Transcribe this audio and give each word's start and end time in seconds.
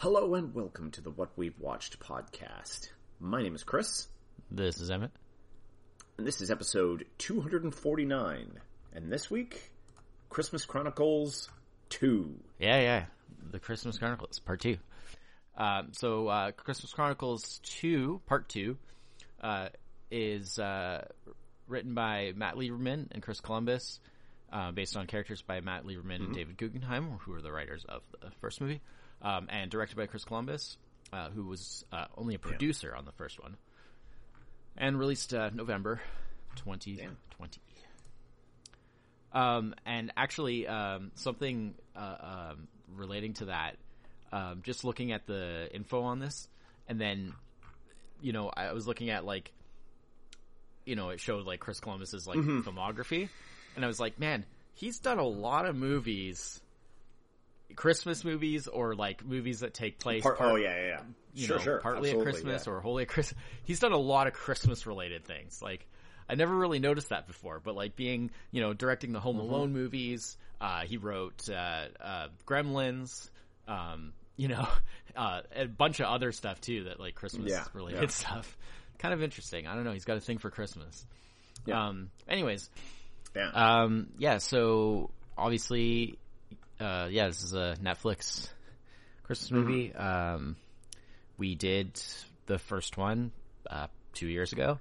Hello 0.00 0.34
and 0.34 0.54
welcome 0.54 0.90
to 0.92 1.02
the 1.02 1.10
What 1.10 1.30
We've 1.36 1.58
Watched 1.58 2.00
podcast. 2.00 2.88
My 3.20 3.42
name 3.42 3.54
is 3.54 3.62
Chris, 3.64 4.08
This 4.50 4.80
is 4.80 4.90
Emmett. 4.90 5.10
and 6.16 6.26
this 6.26 6.40
is 6.40 6.50
episode 6.50 7.04
249. 7.18 8.60
And 8.94 9.12
this 9.12 9.30
week, 9.30 9.70
Christmas 10.30 10.64
Chronicles 10.64 11.50
2. 11.90 12.34
Yeah, 12.58 12.80
yeah. 12.80 13.04
The 13.50 13.58
Christmas 13.58 13.98
Chronicles, 13.98 14.38
part 14.38 14.60
two. 14.60 14.78
Um, 15.56 15.88
so, 15.92 16.28
uh, 16.28 16.52
Christmas 16.52 16.94
Chronicles 16.94 17.60
2, 17.64 18.22
part 18.26 18.48
two, 18.48 18.78
uh, 19.42 19.68
is, 20.10 20.58
uh, 20.58 21.06
written 21.68 21.92
by 21.92 22.32
Matt 22.34 22.54
Lieberman 22.54 23.08
and 23.12 23.22
Chris 23.22 23.40
Columbus, 23.40 24.00
uh, 24.50 24.72
based 24.72 24.96
on 24.96 25.06
characters 25.06 25.42
by 25.42 25.60
Matt 25.60 25.84
Lieberman 25.84 26.24
and 26.24 26.34
David 26.34 26.56
Guggenheim, 26.56 27.18
who 27.20 27.34
are 27.34 27.42
the 27.42 27.52
writers 27.52 27.84
of 27.86 28.02
the 28.22 28.30
first 28.40 28.62
movie, 28.62 28.80
um, 29.22 29.46
and 29.50 29.70
directed 29.70 29.96
by 29.96 30.06
Chris 30.06 30.24
Columbus, 30.24 30.76
uh, 31.12 31.30
who 31.30 31.44
was, 31.46 31.84
uh, 31.92 32.06
only 32.16 32.34
a 32.34 32.38
producer 32.38 32.94
on 32.94 33.04
the 33.04 33.12
first 33.12 33.40
one. 33.42 33.56
And 34.76 34.98
released, 34.98 35.34
uh, 35.34 35.50
November 35.52 36.00
2020. 36.56 37.08
Um, 39.32 39.74
and 39.86 40.12
actually, 40.16 40.66
um, 40.66 41.12
something 41.14 41.74
uh, 41.94 42.50
um, 42.50 42.68
relating 42.94 43.34
to 43.34 43.46
that, 43.46 43.76
um, 44.32 44.62
just 44.64 44.84
looking 44.84 45.12
at 45.12 45.26
the 45.26 45.68
info 45.72 46.02
on 46.02 46.18
this, 46.18 46.48
and 46.88 47.00
then, 47.00 47.34
you 48.20 48.32
know, 48.32 48.50
I 48.54 48.72
was 48.72 48.86
looking 48.86 49.10
at 49.10 49.24
like, 49.24 49.52
you 50.84 50.96
know, 50.96 51.10
it 51.10 51.20
showed 51.20 51.46
like 51.46 51.60
Chris 51.60 51.78
Columbus's 51.78 52.26
like 52.26 52.38
filmography, 52.38 53.28
and 53.76 53.84
I 53.84 53.88
was 53.88 54.00
like, 54.00 54.18
man, 54.18 54.44
he's 54.74 54.98
done 54.98 55.18
a 55.18 55.26
lot 55.26 55.66
of 55.66 55.76
movies, 55.76 56.60
Christmas 57.76 58.24
movies 58.24 58.66
or 58.66 58.94
like 58.94 59.24
movies 59.24 59.60
that 59.60 59.74
take 59.74 59.98
place. 59.98 60.22
Part, 60.22 60.38
part- 60.38 60.52
oh, 60.52 60.56
yeah, 60.56 60.76
yeah, 60.76 60.86
yeah. 60.86 61.00
you 61.34 61.46
sure, 61.46 61.58
know, 61.58 61.62
sure. 61.62 61.78
partly 61.80 62.10
absolutely, 62.10 62.20
at 62.20 62.32
Christmas 62.34 62.66
yeah. 62.66 62.72
or 62.72 62.80
wholly 62.80 63.02
at 63.02 63.08
Christmas. 63.08 63.40
He's 63.64 63.80
done 63.80 63.92
a 63.92 63.98
lot 63.98 64.26
of 64.26 64.32
Christmas 64.32 64.86
related 64.86 65.24
things. 65.24 65.60
Like 65.62 65.86
I 66.28 66.34
never 66.36 66.54
really 66.54 66.78
noticed 66.78 67.08
that 67.08 67.26
before, 67.26 67.60
but 67.60 67.74
like 67.74 67.96
being, 67.96 68.30
you 68.52 68.60
know, 68.60 68.72
directing 68.72 69.12
the 69.12 69.20
Home 69.20 69.36
Mm-hmm. 69.36 69.52
Alone 69.52 69.72
movies, 69.72 70.36
uh, 70.60 70.82
he 70.82 70.96
wrote, 70.96 71.48
uh, 71.48 71.86
uh, 72.00 72.28
Gremlins, 72.46 73.30
um, 73.66 74.12
you 74.36 74.48
know, 74.48 74.68
uh, 75.16 75.40
a 75.56 75.66
bunch 75.66 76.00
of 76.00 76.06
other 76.06 76.30
stuff 76.32 76.60
too 76.60 76.84
that 76.84 77.00
like 77.00 77.14
Christmas 77.14 77.50
Yeah, 77.50 77.64
related 77.72 78.02
yeah. 78.02 78.08
stuff. 78.08 78.56
Kind 78.98 79.14
of 79.14 79.22
interesting. 79.22 79.66
I 79.66 79.74
don't 79.74 79.84
know. 79.84 79.92
He's 79.92 80.04
got 80.04 80.18
a 80.18 80.20
thing 80.20 80.38
for 80.38 80.50
Christmas. 80.50 81.04
Yeah. 81.66 81.88
Um, 81.88 82.10
anyways, 82.28 82.70
Yeah. 83.34 83.50
um, 83.52 84.08
yeah, 84.18 84.38
so 84.38 85.10
obviously, 85.36 86.18
uh, 86.80 87.08
yeah, 87.10 87.26
this 87.28 87.42
is 87.42 87.52
a 87.52 87.76
Netflix 87.82 88.48
Christmas 89.24 89.50
movie. 89.50 89.94
Um, 89.94 90.56
we 91.38 91.54
did 91.54 92.00
the 92.46 92.58
first 92.58 92.96
one, 92.96 93.32
uh, 93.68 93.86
two 94.12 94.26
years 94.28 94.52
ago, 94.52 94.78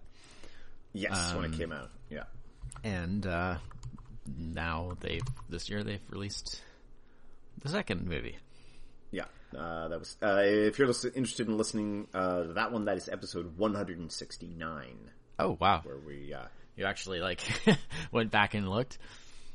yes, 0.93 1.33
when 1.35 1.45
it 1.45 1.47
um, 1.53 1.57
came 1.57 1.71
out. 1.71 1.89
Yeah. 2.09 2.23
and, 2.83 3.25
uh, 3.25 3.57
now 4.37 4.95
they've, 4.99 5.21
this 5.49 5.69
year 5.69 5.83
they've 5.83 6.01
released 6.09 6.61
the 7.61 7.69
second 7.69 8.07
movie. 8.07 8.37
Yeah. 9.11 9.25
Uh, 9.57 9.87
that 9.87 9.99
was, 9.99 10.15
uh, 10.21 10.41
if 10.43 10.77
you're 10.79 10.87
interested 10.87 11.47
in 11.47 11.57
listening, 11.57 12.07
uh, 12.13 12.43
that 12.53 12.71
one, 12.71 12.85
that 12.85 12.97
is 12.97 13.09
episode 13.09 13.57
169, 13.57 14.95
Oh, 15.39 15.57
wow. 15.59 15.81
where 15.83 15.97
we, 15.97 16.33
uh, 16.33 16.43
You 16.75 16.85
actually, 16.85 17.19
like, 17.19 17.41
went 18.11 18.29
back 18.31 18.53
and 18.53 18.69
looked. 18.69 18.97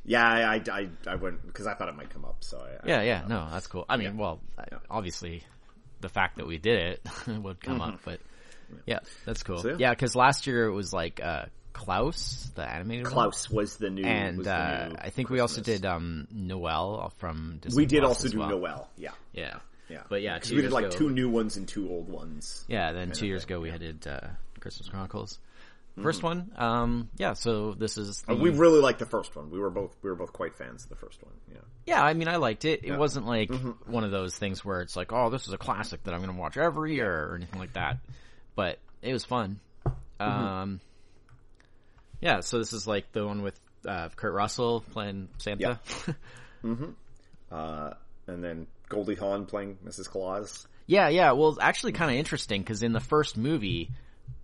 Yeah, 0.05 0.25
I, 0.27 0.63
I, 0.71 0.89
I, 1.07 1.15
went, 1.17 1.47
because 1.47 1.67
I 1.67 1.75
thought 1.75 1.89
it 1.89 1.97
might 1.97 2.11
come 2.11 2.25
up, 2.25 2.39
so 2.45 2.59
I, 2.59 2.85
I 2.85 2.89
Yeah, 2.89 3.03
yeah, 3.03 3.25
no, 3.29 3.49
that's 3.51 3.67
cool. 3.67 3.87
I 3.89 3.97
mean, 3.97 4.15
Yeah. 4.15 4.21
well, 4.21 4.41
Yeah. 4.71 4.79
obviously, 4.91 5.43
the 6.01 6.09
fact 6.09 6.37
that 6.37 6.47
we 6.47 6.59
did 6.59 6.79
it 6.79 7.09
would 7.43 7.61
come 7.63 7.81
up, 7.81 8.01
but 8.05 8.21
yeah, 8.87 9.01
that's 9.25 9.43
cool. 9.43 9.59
So, 9.59 9.71
yeah. 9.71 9.77
yeah, 9.79 9.91
because 9.91 10.15
last 10.15 10.47
year 10.47 10.67
it 10.67 10.73
was 10.73 10.93
like 10.93 11.21
uh, 11.23 11.47
Klaus, 11.73 12.51
the 12.55 12.69
animated 12.69 13.05
one. 13.05 13.13
Klaus 13.13 13.51
was 13.51 13.77
the 13.77 13.91
new, 13.91 14.03
was 14.03 14.11
and 14.11 14.45
the 14.45 14.55
uh, 14.55 14.89
new 14.91 14.97
I 14.99 15.11
think 15.11 15.31
we 15.31 15.41
also 15.41 15.61
did 15.61 15.85
um, 15.87 16.29
Noel 16.31 17.13
from 17.19 17.59
Disney 17.61 17.83
We 17.83 17.87
did 17.87 18.01
Plus 18.01 18.09
also 18.25 18.29
do 18.29 18.39
well. 18.41 18.49
Noel. 18.51 18.91
Yeah. 18.97 19.11
Yeah, 19.33 19.59
Yeah. 19.89 20.03
but 20.09 20.23
yeah, 20.23 20.39
we 20.51 20.63
did 20.63 20.73
like 20.73 20.87
ago, 20.87 20.97
two 20.97 21.11
new 21.11 21.29
ones 21.29 21.57
and 21.57 21.67
two 21.67 21.89
old 21.89 22.09
ones. 22.09 22.65
Yeah, 22.69 22.93
then 22.93 23.11
two 23.13 23.27
years 23.27 23.45
ago 23.45 23.61
we 23.61 23.71
yeah. 23.71 23.79
did 23.79 24.07
uh, 24.07 24.21
Christmas 24.61 24.89
Chronicles. 24.89 25.39
1st 25.99 26.23
one, 26.23 26.51
um, 26.57 27.09
yeah. 27.19 27.35
So 27.35 27.73
this 27.75 27.97
is 27.99 28.23
the, 28.23 28.33
Uh, 28.33 28.37
we 28.37 28.51
really 28.51 28.81
liked 28.81 28.99
the 28.99 29.07
first 29.07 29.35
one. 29.37 29.51
We 29.51 29.59
were 29.61 29.71
both 29.71 29.95
we 30.03 30.11
were 30.11 30.17
both 30.17 30.33
quite 30.33 30.57
fans 30.57 30.83
of 30.85 30.91
the 30.91 30.97
first 30.97 31.23
one. 31.23 31.33
Yeah. 31.53 31.59
Yeah, 31.87 32.03
I 32.05 32.15
mean, 32.15 32.27
I 32.29 32.37
liked 32.37 32.65
it. 32.65 32.81
It 32.83 32.89
Yeah. 32.89 32.97
wasn't 32.97 33.27
like 33.27 33.49
Mm-hmm. 33.51 33.93
one 33.93 34.03
of 34.05 34.11
those 34.11 34.37
things 34.37 34.65
where 34.65 34.81
it's 34.81 34.97
like, 34.97 35.13
oh, 35.13 35.31
this 35.31 35.47
is 35.47 35.53
a 35.53 35.59
classic 35.59 36.03
that 36.05 36.13
I'm 36.15 36.21
going 36.21 36.35
to 36.35 36.41
watch 36.41 36.57
every 36.57 36.95
year 36.95 37.29
or 37.31 37.37
anything 37.37 37.61
like 37.61 37.75
that. 37.75 37.99
But 38.57 38.79
it 39.03 39.13
was 39.13 39.25
fun. 39.25 39.61
Mm-hmm. 39.87 40.23
Um, 40.23 40.81
yeah, 42.21 42.41
so 42.41 42.59
this 42.59 42.73
is 42.73 42.87
like 42.87 43.13
the 43.13 43.27
one 43.27 43.43
with 43.43 43.59
uh, 43.87 44.09
Kurt 44.17 44.33
Russell 44.33 44.81
playing 44.93 45.29
Santa. 45.39 45.79
Uh, 47.53 47.93
and 48.27 48.43
then 48.43 48.67
Goldie 48.89 49.15
Hawn 49.15 49.47
playing 49.47 49.79
Mrs. 49.87 50.09
Claus. 50.09 50.67
Yeah, 50.87 51.09
yeah. 51.09 51.33
Well, 51.33 51.51
it's 51.51 51.59
actually 51.61 51.93
kind 51.93 52.11
of 52.11 52.17
interesting 52.17 52.63
because 52.63 52.83
in 52.83 52.93
the 52.93 53.01
first 53.01 53.37
movie, 53.37 53.91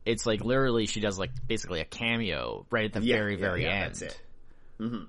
it's 0.07 0.25
like 0.27 0.45
literally 0.45 0.87
she 0.87 1.01
does 1.01 1.19
like 1.19 1.31
basically 1.47 1.81
a 1.81 1.85
cameo 1.85 2.67
right 2.71 2.87
at 2.87 2.93
the 2.93 3.01
Yeah, 3.03 3.17
very, 3.17 3.35
yeah, 3.35 3.41
very 3.41 3.63
yeah, 3.65 3.69
end. 3.71 3.95
that's 3.95 4.03
it. 4.03 4.21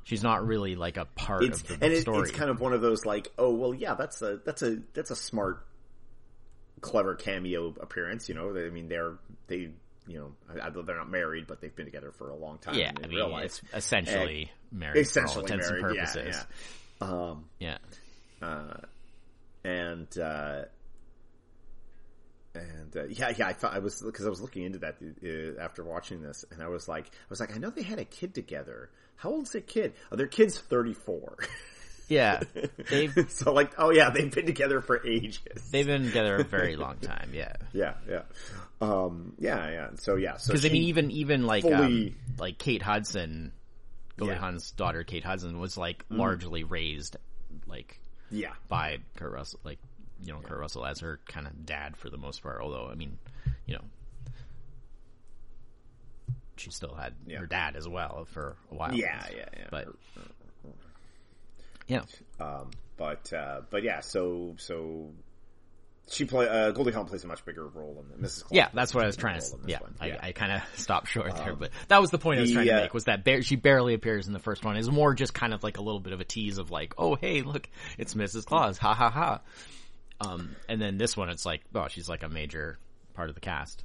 She's 0.03 0.21
not 0.21 0.45
really 0.45 0.75
like 0.75 0.97
a 0.97 1.05
part 1.05 1.43
It's 1.45 1.61
of 1.61 1.67
the 1.79 1.85
and 1.85 1.93
it, 1.93 2.01
story. 2.01 2.21
it's 2.27 2.31
kind 2.31 2.49
of 2.49 2.59
one 2.59 2.73
of 2.73 2.81
those 2.81 3.05
like, 3.05 3.31
oh 3.37 3.51
well, 3.53 3.73
yeah, 3.73 3.93
that's 3.93 4.21
a 4.21 4.39
that's 4.45 4.61
a 4.63 4.79
that's 4.93 5.11
a 5.11 5.15
smart, 5.15 5.65
clever 6.81 7.15
cameo 7.15 7.73
appearance. 7.79 8.27
You 8.27 8.35
know, 8.35 8.49
I 8.57 8.69
mean, 8.69 8.89
they're 8.89 9.13
they 9.47 9.69
you 10.07 10.17
know, 10.17 10.33
I- 10.61 10.69
they're 10.71 10.97
not 10.97 11.09
married, 11.09 11.47
but 11.47 11.61
they've 11.61 11.73
been 11.75 11.85
together 11.85 12.11
for 12.11 12.31
a 12.31 12.35
long 12.35 12.57
time. 12.57 12.75
yeah, 12.75 12.89
in 12.89 12.97
I 12.97 13.07
mean, 13.07 13.15
real 13.17 13.29
life. 13.29 13.45
it's 13.45 13.61
essentially 13.73 14.51
married 14.73 14.99
essentially 14.99 15.33
for 15.33 15.39
all 15.39 15.45
intents 15.45 15.69
married. 15.69 15.85
and 15.85 15.95
purposes. 15.97 16.45
Yeah, 17.01 17.07
yeah. 17.07 17.29
Um, 17.29 17.45
yeah. 18.41 18.73
and 19.63 20.17
uh, 20.19 20.63
and 22.53 22.95
uh, 22.95 23.05
yeah, 23.05 23.33
yeah, 23.37 23.47
I 23.47 23.53
thought 23.53 23.73
I 23.73 23.79
was 23.79 24.01
because 24.01 24.25
I 24.25 24.29
was 24.29 24.41
looking 24.41 24.63
into 24.63 24.79
that 24.79 24.97
uh, 25.01 25.61
after 25.61 25.83
watching 25.83 26.21
this, 26.21 26.45
and 26.51 26.61
I 26.61 26.67
was 26.67 26.87
like, 26.87 27.07
I 27.07 27.29
was 27.29 27.39
like, 27.39 27.55
I 27.55 27.59
know 27.59 27.69
they 27.69 27.83
had 27.83 27.99
a 27.99 28.05
kid 28.05 28.33
together. 28.33 28.89
How 29.15 29.29
old's 29.29 29.51
that 29.51 29.67
kid? 29.67 29.93
Oh, 30.11 30.15
their 30.15 30.27
kid's 30.27 30.57
thirty 30.57 30.93
four. 30.93 31.37
Yeah, 32.09 32.41
they've 32.89 33.13
so 33.29 33.53
like, 33.53 33.71
oh 33.77 33.91
yeah, 33.91 34.09
they've 34.09 34.33
been 34.33 34.45
together 34.45 34.81
for 34.81 35.05
ages. 35.07 35.69
they've 35.71 35.85
been 35.85 36.03
together 36.05 36.35
a 36.37 36.43
very 36.43 36.75
long 36.75 36.97
time. 36.97 37.31
Yeah, 37.33 37.53
yeah, 37.73 37.93
yeah, 38.09 38.23
um, 38.81 39.33
yeah, 39.39 39.69
yeah. 39.69 39.87
So 39.95 40.15
yeah, 40.17 40.35
so 40.35 40.51
because 40.51 40.65
I 40.65 40.69
mean, 40.69 40.83
even 40.83 41.09
even 41.11 41.45
like 41.45 41.63
fully- 41.63 41.75
um, 42.09 42.15
like 42.37 42.57
Kate 42.57 42.81
Hudson, 42.81 43.53
Goldie 44.17 44.33
Yeah. 44.33 44.39
Hawn's 44.39 44.71
daughter, 44.71 45.05
Kate 45.05 45.23
Hudson, 45.23 45.57
was 45.57 45.77
like 45.77 46.03
largely 46.09 46.65
raised 46.65 47.15
like 47.65 48.01
yeah, 48.29 48.51
by 48.67 48.97
Kurt 49.15 49.31
Russell, 49.31 49.61
like 49.63 49.79
you 50.23 50.31
know 50.33 50.39
Kurt 50.39 50.59
Russell 50.59 50.85
as 50.85 50.99
her 50.99 51.19
kind 51.27 51.47
of 51.47 51.65
dad 51.65 51.97
for 51.97 52.09
the 52.09 52.17
most 52.17 52.41
part. 52.43 52.61
Although 52.61 52.87
I 52.91 52.95
mean, 52.95 53.17
you 53.65 53.75
know, 53.75 53.83
she 56.57 56.69
still 56.71 56.93
had 56.95 57.13
Yeah. 57.25 57.39
her 57.39 57.45
dad 57.47 57.75
as 57.75 57.87
well 57.87 58.25
for 58.31 58.55
a 58.71 58.75
while. 58.75 58.93
yeah, 58.93 59.25
yeah, 59.35 59.45
yeah. 59.57 59.67
but 59.71 59.87
yeah, 61.87 62.03
Um, 62.39 62.69
but 62.97 63.31
uh, 63.33 63.61
but 63.69 63.83
yeah, 63.83 63.99
so 64.01 64.55
so 64.57 65.09
she 66.09 66.25
play 66.25 66.47
uh, 66.47 66.71
Goldie 66.71 66.91
Hawn 66.91 67.05
plays 67.05 67.23
a 67.23 67.27
much 67.27 67.43
bigger 67.45 67.65
role 67.67 68.03
in 68.17 68.21
Mrs. 68.23 68.43
Claus. 68.43 68.51
yeah, 68.51 68.69
that's 68.73 68.93
what 68.93 69.03
I 69.03 69.07
was 69.07 69.15
trying 69.17 69.39
to. 69.39 69.45
Yeah, 69.65 69.79
one. 69.79 69.95
I, 69.99 70.07
yeah. 70.07 70.13
Um, 70.15 70.19
I 70.23 70.31
kind 70.33 70.51
of 70.51 70.61
stopped 70.79 71.07
short 71.09 71.35
there, 71.35 71.55
but 71.55 71.71
that 71.89 71.99
was 71.99 72.11
the 72.11 72.17
point 72.17 72.37
I 72.39 72.41
was 72.41 72.49
the, 72.51 72.55
trying 72.55 72.67
to 72.67 72.73
uh, 72.77 72.81
make 72.81 72.93
was 72.93 73.05
that 73.05 73.25
bar- 73.25 73.41
she 73.41 73.55
barely 73.55 73.93
appears 73.93 74.27
in 74.27 74.33
the 74.33 74.39
first 74.39 74.63
one. 74.63 74.77
It's 74.77 74.89
more 74.89 75.13
just 75.13 75.33
kind 75.33 75.53
of 75.53 75.63
like 75.63 75.77
a 75.77 75.81
little 75.81 75.99
bit 75.99 76.13
of 76.13 76.21
a 76.21 76.25
tease 76.25 76.57
of 76.59 76.69
like, 76.71 76.93
oh 76.97 77.15
hey, 77.15 77.41
look, 77.41 77.67
it's 77.97 78.13
Mrs. 78.13 78.45
Claus, 78.45 78.77
ha 78.77 78.93
ha 78.93 79.09
ha. 79.09 79.41
Um, 80.23 80.55
and 80.69 80.81
then 80.81 80.97
this 80.97 81.17
one, 81.17 81.29
it's 81.29 81.45
like, 81.45 81.61
oh, 81.73 81.87
she's 81.89 82.07
like 82.09 82.23
a 82.23 82.29
major 82.29 82.77
part 83.15 83.29
of 83.29 83.35
the 83.35 83.41
cast. 83.41 83.83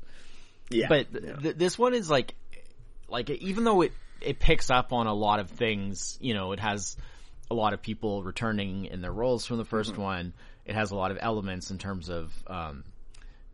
yeah, 0.70 0.86
But 0.88 1.12
th- 1.12 1.24
yeah. 1.24 1.36
th- 1.36 1.56
this 1.56 1.78
one 1.78 1.94
is 1.94 2.10
like, 2.10 2.34
like 3.08 3.30
even 3.30 3.64
though 3.64 3.82
it 3.82 3.92
it 4.20 4.38
picks 4.38 4.70
up 4.70 4.92
on 4.92 5.06
a 5.06 5.14
lot 5.14 5.40
of 5.40 5.50
things, 5.50 6.18
you 6.20 6.34
know, 6.34 6.52
it 6.52 6.60
has 6.60 6.96
a 7.50 7.54
lot 7.54 7.72
of 7.74 7.80
people 7.82 8.22
returning 8.22 8.86
in 8.86 9.00
their 9.00 9.12
roles 9.12 9.46
from 9.46 9.58
the 9.58 9.64
1st 9.64 9.92
Mm-hmm. 9.92 10.02
one. 10.02 10.34
It 10.64 10.74
has 10.74 10.90
a 10.90 10.96
lot 10.96 11.10
of 11.12 11.18
elements 11.20 11.70
in 11.70 11.78
terms 11.78 12.08
of, 12.08 12.32
um, 12.48 12.82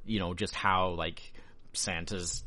you 0.06 0.19
know, 0.19 0.32
just 0.35 0.55
how 0.55 0.90
like 0.90 1.20
Santa's 1.75 2.43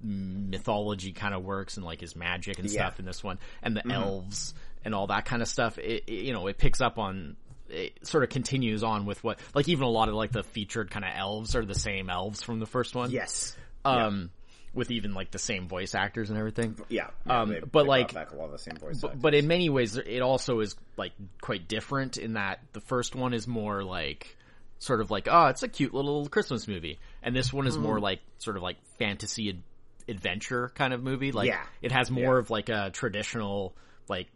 mythology 0.00 1.12
kind 1.12 1.34
of 1.34 1.42
works 1.44 1.76
and 1.76 1.84
like 1.86 2.00
his 2.00 2.14
magic 2.14 2.58
and 2.58 2.68
Yeah. 2.70 2.80
Mm-hmm. 2.80 2.86
stuff 2.88 2.98
in 3.00 3.06
this 3.06 3.24
one, 3.24 3.38
and 3.62 3.76
the 3.76 3.90
elves 3.90 4.54
and 4.84 4.94
all 4.94 5.06
that 5.08 5.24
kind 5.24 5.42
of 5.42 5.48
stuff. 5.48 5.78
It, 5.78 6.04
it- 6.06 6.12
you 6.24 6.32
know, 6.32 6.46
it 6.46 6.58
picks 6.58 6.80
up 6.80 6.98
on. 6.98 7.36
It 7.74 8.06
sort 8.06 8.24
of 8.24 8.30
continues 8.30 8.82
on 8.82 9.04
with 9.06 9.22
what, 9.24 9.38
like 9.54 9.68
even 9.68 9.84
a 9.84 9.90
lot 9.90 10.08
of 10.08 10.14
like 10.14 10.32
the 10.32 10.42
featured 10.42 10.90
kind 10.90 11.04
of 11.04 11.10
elves 11.14 11.54
are 11.56 11.64
the 11.64 11.74
same 11.74 12.08
elves 12.08 12.42
from 12.42 12.60
the 12.60 12.66
first 12.66 12.94
one 12.94 13.10
yes, 13.10 13.56
um, 13.84 14.30
with 14.72 14.90
even 14.90 15.12
like 15.14 15.30
the 15.30 15.38
same 15.38 15.68
voice 15.68 15.94
actors 15.94 16.30
and 16.30 16.38
everything. 16.38 16.76
yeah. 16.88 17.08
yeah 17.26 17.40
um, 17.42 17.48
they- 17.50 17.60
but, 17.60 17.82
they 17.84 17.88
like- 17.88 18.14
back 18.14 18.32
a 18.32 18.36
lot 18.36 18.46
of 18.46 18.52
the 18.52 18.58
same 18.58 18.76
voice. 18.76 19.00
But, 19.00 19.08
actors. 19.08 19.22
but 19.22 19.34
in 19.34 19.46
many 19.46 19.68
ways, 19.68 19.96
it 19.96 20.20
also 20.22 20.60
is 20.60 20.74
like 20.96 21.12
quite 21.40 21.68
different 21.68 22.16
in 22.16 22.32
that 22.34 22.60
the 22.72 22.80
first 22.80 23.14
one 23.14 23.34
is 23.34 23.46
more 23.46 23.82
like 23.84 24.36
sort 24.78 25.00
of 25.00 25.10
like, 25.10 25.28
oh, 25.30 25.46
it's 25.46 25.62
a 25.62 25.68
cute 25.68 25.94
little 25.94 26.28
Christmas 26.28 26.66
movie, 26.68 26.98
and 27.22 27.34
this 27.36 27.52
one 27.52 27.66
is 27.66 27.76
more 27.78 27.94
Mm-hmm. 27.96 28.02
like 28.04 28.20
sort 28.38 28.56
of 28.56 28.62
like 28.62 28.76
fantasy 28.98 29.50
ad- 29.50 29.62
adventure 30.08 30.70
kind 30.74 30.92
of 30.92 31.02
movie. 31.02 31.32
Like, 31.32 31.48
Yeah. 31.48 31.62
it 31.80 31.92
has 31.92 32.10
more 32.10 32.34
Yeah. 32.34 32.38
of 32.40 32.50
like 32.50 32.68
a 32.68 32.90
traditional 32.92 33.74
like 34.08 34.28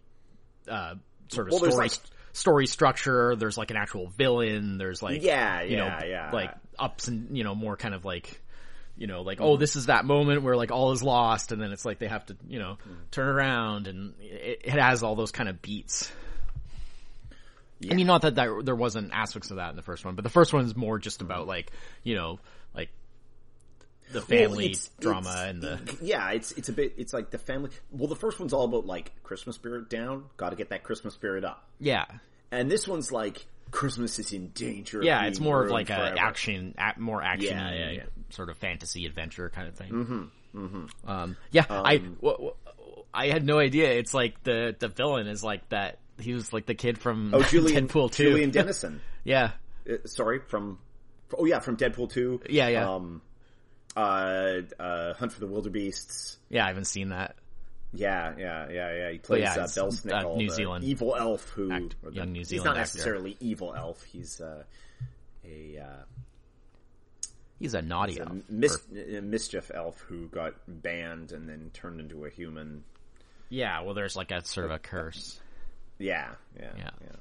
uh 0.68 0.94
sort 1.28 1.48
of 1.48 1.52
Well, 1.60 1.70
story 1.70 1.88
like- 1.88 1.98
story 2.32 2.66
structure. 2.66 3.36
There's 3.36 3.56
like 3.58 3.70
an 3.70 3.76
actual 3.76 4.08
villain. 4.08 4.78
There's 4.78 5.02
like 5.02 5.22
Yeah, 5.22 5.62
you 5.62 5.76
know 5.76 5.86
yeah, 5.86 6.04
yeah. 6.04 6.30
like 6.32 6.54
ups 6.78 7.08
and 7.08 7.36
you 7.36 7.44
know 7.44 7.54
more 7.54 7.76
kind 7.76 7.94
of 7.94 8.04
like 8.04 8.40
you 8.96 9.06
know 9.06 9.22
like 9.22 9.38
Mm-hmm. 9.38 9.46
oh 9.46 9.56
this 9.56 9.76
is 9.76 9.86
that 9.86 10.04
moment 10.04 10.42
where 10.42 10.56
like 10.56 10.70
all 10.72 10.92
is 10.92 11.02
lost 11.02 11.52
and 11.52 11.60
then 11.62 11.72
it's 11.72 11.84
like 11.84 11.98
they 11.98 12.08
have 12.08 12.26
to 12.26 12.36
you 12.48 12.58
know 12.58 12.78
Mm. 12.88 13.10
turn 13.10 13.28
around 13.28 13.86
and 13.88 14.14
it, 14.20 14.62
it 14.64 14.70
has 14.80 15.02
all 15.02 15.14
those 15.16 15.32
kind 15.32 15.48
of 15.48 15.60
beats. 15.62 16.10
Yeah. 17.80 17.92
I 17.92 17.96
mean, 17.96 18.08
not 18.08 18.22
that 18.22 18.34
there, 18.34 18.60
there 18.62 18.74
wasn't 18.74 19.12
aspects 19.12 19.50
of 19.52 19.58
that 19.58 19.70
in 19.70 19.76
the 19.76 19.82
first 19.82 20.04
one, 20.04 20.16
but 20.16 20.24
the 20.24 20.30
first 20.30 20.52
one 20.52 20.64
is 20.64 20.74
more 20.74 20.98
just 20.98 21.22
about 21.22 21.46
like 21.46 21.70
you 22.02 22.16
know 22.16 22.40
the 24.12 24.20
Well, 24.20 24.26
family 24.26 24.64
it's- 24.66 24.90
drama 25.00 25.28
it's- 25.30 25.46
and 25.50 25.62
the 25.62 25.96
yeah, 26.00 26.30
it's 26.30 26.52
it's 26.52 26.68
a 26.68 26.72
bit 26.72 26.94
it's 26.96 27.12
like 27.12 27.30
the 27.30 27.38
family. 27.38 27.70
Well, 27.90 28.08
the 28.08 28.16
first 28.16 28.38
one's 28.40 28.52
all 28.52 28.64
about 28.64 28.86
like 28.86 29.12
Christmas 29.22 29.56
spirit 29.56 29.88
down. 29.90 30.24
Got 30.36 30.50
to 30.50 30.56
get 30.56 30.70
that 30.70 30.82
Christmas 30.84 31.14
spirit 31.14 31.44
up. 31.44 31.68
yeah 31.78 32.06
And 32.50 32.70
this 32.70 32.86
one's 32.88 33.12
like 33.12 33.46
Christmas 33.70 34.18
is 34.18 34.32
in 34.32 34.48
danger. 34.48 35.02
yeah 35.02 35.24
it's 35.26 35.40
more 35.40 35.62
of 35.64 35.70
like 35.70 35.90
a 35.90 36.14
action 36.18 36.74
more 36.96 37.22
action 37.22 37.56
Yeah, 37.56 37.72
yeah, 37.74 37.90
yeah. 37.90 38.02
sort 38.30 38.48
of 38.50 38.56
fantasy 38.58 39.04
adventure 39.06 39.50
kind 39.50 39.68
of 39.68 39.74
thing. 39.74 39.90
Mm-hmm, 39.92 40.58
mm-hmm. 40.58 41.10
Um, 41.10 41.36
yeah, 41.50 41.66
I 41.68 41.98
w- 41.98 42.16
w- 42.22 42.54
I 43.12 43.28
had 43.28 43.44
no 43.44 43.58
idea. 43.58 43.90
It's 43.92 44.14
like 44.14 44.42
the 44.44 44.74
the 44.78 44.88
villain 44.88 45.26
is 45.26 45.42
like 45.44 45.68
that. 45.70 45.98
He 46.20 46.32
was 46.34 46.52
like 46.52 46.66
the 46.66 46.74
kid 46.74 46.98
from 46.98 47.32
Oh, 47.34 47.42
Julian 47.50 47.88
Deadpool 47.88 48.10
two. 48.12 48.30
Julian 48.30 48.50
Dennison. 48.50 49.00
yeah, 49.24 49.52
Uh, 49.88 49.96
sorry, 50.06 50.40
from 50.40 50.78
oh 51.36 51.44
yeah, 51.44 51.60
from 51.60 51.76
Deadpool 51.76 52.10
two. 52.10 52.40
Yeah, 52.48 52.68
yeah. 52.68 52.90
Um, 52.94 53.20
uh, 53.98 54.60
uh, 54.82 55.14
Hunt 55.14 55.32
for 55.32 55.40
the 55.40 55.48
Wilderpeople. 55.48 56.36
yeah. 56.48 56.64
I 56.64 56.68
haven't 56.68 56.84
seen 56.86 57.08
that. 57.10 57.36
Yeah, 57.92 58.34
yeah, 58.38 58.68
yeah, 58.70 58.94
yeah. 58.94 59.10
He 59.12 59.18
plays 59.18 59.42
yeah, 59.42 59.54
uh, 59.54 60.14
uh, 60.14 60.34
New 60.36 60.48
the 60.48 60.54
Zealand 60.54 60.84
evil 60.84 61.16
elf 61.16 61.48
who 61.50 61.72
act- 61.72 61.96
or 62.02 62.10
the- 62.10 62.16
young 62.16 62.32
New 62.32 62.44
Zealand. 62.44 62.60
He's 62.60 62.64
not 62.64 62.70
actor. 62.76 62.80
necessarily 62.80 63.36
evil 63.40 63.74
elf. 63.74 64.02
He's 64.04 64.40
uh, 64.42 64.62
a 65.46 65.78
uh, 65.78 66.02
He's 67.58 67.74
a 67.74 67.82
naughty 67.82 68.18
a 68.18 68.22
elf. 68.26 68.32
mis- 68.50 68.78
a 68.92 69.20
mischief 69.20 69.70
elf 69.74 69.98
who 70.06 70.28
got 70.28 70.54
banned 70.68 71.32
and 71.32 71.48
then 71.48 71.70
turned 71.74 71.98
into 71.98 72.24
a 72.24 72.30
human. 72.30 72.84
Yeah, 73.48 73.80
well, 73.80 73.94
there's 73.94 74.14
like 74.16 74.30
a 74.30 74.44
sort 74.44 74.66
of 74.66 74.72
a 74.72 74.78
curse. 74.78 75.40
Yeah, 75.98 76.28
yeah, 76.60 76.70
Yeah. 76.76 76.90
yeah. 77.00 77.16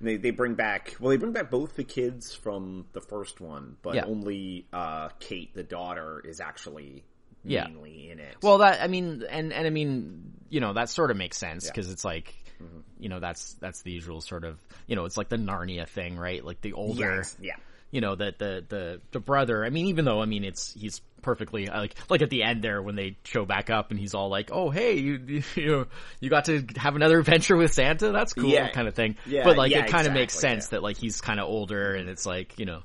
And 0.00 0.08
they 0.08 0.16
they 0.16 0.30
bring 0.30 0.54
back 0.54 0.96
well 0.98 1.10
they 1.10 1.16
bring 1.18 1.32
back 1.32 1.50
both 1.50 1.76
the 1.76 1.84
kids 1.84 2.34
from 2.34 2.86
the 2.92 3.00
first 3.00 3.40
one, 3.40 3.76
but 3.82 3.94
Yeah. 3.94 4.04
only 4.06 4.66
uh, 4.72 5.10
Kate 5.20 5.54
the 5.54 5.62
daughter 5.62 6.20
is 6.24 6.40
actually 6.40 7.04
Yeah. 7.44 7.66
mainly 7.68 8.10
in 8.10 8.18
it. 8.18 8.36
Well, 8.42 8.58
that 8.58 8.80
I 8.82 8.86
mean, 8.88 9.24
and 9.28 9.52
and 9.52 9.66
I 9.66 9.70
mean, 9.70 10.32
you 10.48 10.60
know, 10.60 10.72
that 10.72 10.88
sort 10.88 11.10
of 11.10 11.16
makes 11.16 11.36
sense 11.38 11.66
Yeah. 11.66 11.72
because 11.72 11.90
it's 11.90 12.04
like, 12.04 12.34
Mm-hmm. 12.62 12.78
you 12.98 13.08
know, 13.08 13.20
that's 13.20 13.54
that's 13.54 13.80
the 13.82 13.90
usual 13.90 14.20
sort 14.20 14.44
of, 14.44 14.58
you 14.86 14.94
know, 14.96 15.06
it's 15.06 15.16
like 15.16 15.30
the 15.30 15.36
Narnia 15.38 15.88
thing, 15.88 16.18
right? 16.18 16.44
Like 16.44 16.60
the 16.60 16.74
older, 16.74 17.12
it's- 17.20 17.36
yeah, 17.40 17.56
you 17.90 18.00
know, 18.02 18.14
the 18.16 18.34
the 18.38 18.64
the 18.68 19.00
the 19.12 19.20
brother. 19.20 19.64
I 19.64 19.70
mean, 19.70 19.86
even 19.86 20.04
though 20.04 20.20
I 20.20 20.26
mean, 20.26 20.44
it's 20.44 20.74
he's 20.74 21.00
perfectly 21.22 21.66
like 21.66 21.94
like 22.08 22.22
at 22.22 22.30
the 22.30 22.42
end 22.42 22.62
there 22.62 22.82
when 22.82 22.96
they 22.96 23.16
show 23.24 23.44
back 23.44 23.70
up 23.70 23.90
and 23.90 23.98
he's 24.00 24.14
all 24.14 24.28
like, 24.28 24.50
"Oh, 24.52 24.70
hey, 24.70 24.98
you 24.98 25.42
you 25.54 25.86
you 26.20 26.30
got 26.30 26.46
to 26.46 26.64
have 26.76 26.96
another 26.96 27.18
adventure 27.18 27.56
with 27.56 27.72
Santa. 27.72 28.12
That's 28.12 28.32
cool," 28.32 28.50
Yeah. 28.50 28.68
kind 28.70 28.88
of 28.88 28.94
thing. 28.94 29.16
Yeah, 29.26 29.44
but 29.44 29.56
like 29.56 29.70
yeah, 29.72 29.84
it 29.84 29.90
kind 29.90 30.06
of 30.06 30.12
makes 30.12 30.34
sense 30.34 30.68
that 30.68 30.82
like 30.82 30.96
he's 30.96 31.20
kind 31.20 31.38
of 31.40 31.48
older 31.48 31.94
and 31.94 32.08
it's 32.08 32.26
like 32.26 32.58
you 32.58 32.66
know, 32.66 32.82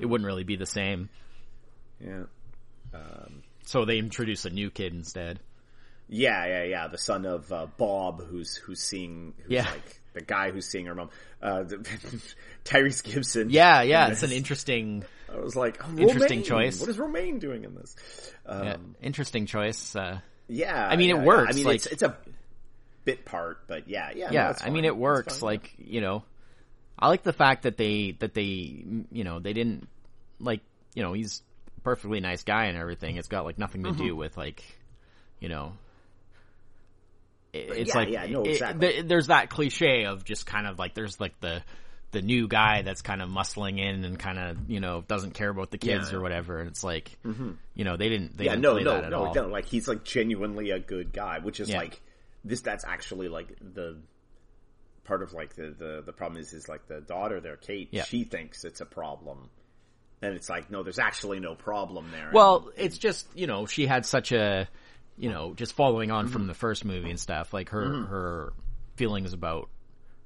it 0.00 0.06
wouldn't 0.06 0.26
really 0.26 0.44
be 0.44 0.56
the 0.56 0.66
same. 0.66 1.08
yeah. 2.00 2.24
So 3.66 3.84
they 3.84 3.98
introduce 3.98 4.44
a 4.44 4.50
new 4.50 4.70
kid 4.70 4.92
instead. 4.92 5.40
Yeah, 6.08 6.46
yeah, 6.46 6.64
yeah. 6.64 6.88
The 6.88 6.98
son 6.98 7.24
of 7.24 7.50
uh, 7.50 7.66
Bob, 7.78 8.22
who's 8.26 8.56
who's 8.56 8.80
seeing, 8.80 9.32
who's 9.42 9.50
Yeah. 9.52 9.70
like 9.70 10.00
the 10.12 10.20
guy 10.20 10.50
who's 10.50 10.66
seeing 10.66 10.84
her 10.86 10.94
mom, 10.94 11.08
uh, 11.42 11.62
the, 11.62 11.76
Tyrese 12.64 13.02
Gibson. 13.02 13.48
Yeah, 13.50 13.80
yeah, 13.82 14.08
it's 14.08 14.22
an 14.22 14.30
interesting. 14.32 15.04
I 15.34 15.38
was 15.40 15.56
like, 15.56 15.78
oh, 15.84 15.96
interesting 15.98 16.38
Roman! 16.38 16.44
choice. 16.44 16.80
What 16.80 16.88
is 16.90 16.98
Roman 16.98 17.38
doing 17.38 17.64
in 17.64 17.74
this? 17.74 17.96
Um, 18.46 18.64
Yeah, 18.64 18.76
interesting 19.02 19.46
choice. 19.46 19.96
Uh, 19.96 20.20
yeah, 20.48 20.86
I 20.88 20.96
mean, 20.96 21.10
it 21.10 21.14
yeah, 21.14 21.20
yeah. 21.20 21.26
works, 21.26 21.52
I 21.52 21.56
mean, 21.56 21.64
like- 21.64 21.76
it's 21.76 21.86
it's 21.86 22.02
a 22.02 22.16
bit 23.04 23.24
part, 23.24 23.66
but 23.66 23.88
yeah, 23.88 24.10
yeah. 24.14 24.30
yeah, 24.30 24.50
it's 24.50 24.64
I 24.64 24.70
mean 24.70 24.84
it 24.84 24.96
works. 24.96 25.38
fine, 25.40 25.46
like 25.46 25.74
you 25.78 26.00
know, 26.00 26.22
I 26.98 27.08
like 27.08 27.22
the 27.22 27.32
fact 27.32 27.64
that 27.64 27.76
they 27.76 28.12
that 28.20 28.32
they 28.34 28.42
you 29.10 29.24
know 29.24 29.40
they 29.40 29.52
didn't 29.52 29.88
like 30.40 30.60
you 30.94 31.02
know 31.02 31.12
he's 31.14 31.42
a 31.76 31.80
perfectly 31.80 32.20
nice 32.20 32.44
guy 32.44 32.66
and 32.66 32.78
everything. 32.78 33.16
It's 33.16 33.28
got 33.28 33.44
like 33.44 33.58
nothing 33.58 33.82
to 33.84 33.90
Mm-hmm. 33.90 34.04
do 34.06 34.16
with 34.16 34.36
like 34.36 34.62
you 35.40 35.48
know. 35.48 35.72
It's 37.52 37.90
yeah, 37.90 37.96
like 37.96 38.08
yeah, 38.10 38.26
no, 38.26 38.42
it- 38.42 38.50
exactly. 38.52 38.88
th- 38.88 39.04
there's 39.06 39.28
that 39.28 39.48
cliche 39.48 40.06
of 40.06 40.24
just 40.24 40.44
kind 40.44 40.66
of 40.66 40.78
like 40.78 40.94
there's 40.94 41.20
like 41.20 41.38
the 41.40 41.62
the 42.14 42.22
new 42.22 42.48
guy 42.48 42.80
that's 42.82 43.02
kind 43.02 43.20
of 43.20 43.28
muscling 43.28 43.78
in 43.78 44.04
and 44.04 44.18
kind 44.18 44.38
of 44.38 44.70
you 44.70 44.80
know 44.80 45.04
doesn't 45.06 45.32
care 45.32 45.50
about 45.50 45.70
the 45.70 45.76
kids 45.78 46.10
Yeah. 46.10 46.16
or 46.18 46.22
whatever. 46.22 46.58
And 46.60 46.68
it's 46.70 46.82
like 46.82 47.18
you 47.22 47.84
know 47.84 47.96
they 47.98 48.08
didn't 48.08 48.36
they 48.38 48.44
yeah, 48.46 48.52
didn't 48.52 48.62
no, 48.62 48.72
play 48.74 48.84
no, 48.84 48.90
that 48.94 49.04
at 49.04 49.10
no, 49.10 49.24
all. 49.26 49.34
no. 49.34 49.46
Like 49.48 49.66
he's 49.66 49.86
like 49.86 50.04
genuinely 50.04 50.70
a 50.70 50.78
good 50.78 51.12
guy, 51.12 51.40
which 51.40 51.60
is 51.60 51.68
Yeah. 51.68 51.78
like 51.78 52.00
this. 52.44 52.62
That's 52.62 52.84
actually 52.86 53.28
like 53.28 53.48
the 53.60 53.98
part 55.04 55.22
of 55.22 55.32
like 55.34 55.54
the 55.54 55.74
the 55.78 56.02
the 56.06 56.12
problem 56.12 56.40
is 56.40 56.52
is 56.54 56.68
like 56.68 56.86
the 56.88 57.00
daughter 57.02 57.40
there, 57.40 57.56
Kate. 57.56 57.88
Yeah. 57.90 58.04
She 58.04 58.24
thinks 58.24 58.64
it's 58.64 58.80
a 58.80 58.86
problem, 58.86 59.50
and 60.22 60.34
it's 60.34 60.48
like 60.48 60.70
no, 60.70 60.82
there's 60.82 60.98
actually 60.98 61.40
no 61.40 61.54
problem 61.54 62.06
there. 62.12 62.30
Well, 62.32 62.70
it's 62.76 62.96
just 62.98 63.26
you 63.34 63.46
know 63.46 63.66
she 63.66 63.86
had 63.86 64.06
such 64.06 64.32
a 64.32 64.68
you 65.18 65.30
know 65.30 65.54
just 65.54 65.74
following 65.74 66.10
on 66.10 66.24
Mm-hmm. 66.24 66.32
from 66.32 66.46
the 66.46 66.54
first 66.54 66.84
movie 66.84 67.10
and 67.10 67.20
stuff 67.20 67.52
like 67.52 67.68
her 67.70 67.84
her 68.04 68.52
feelings 68.96 69.32
about 69.32 69.68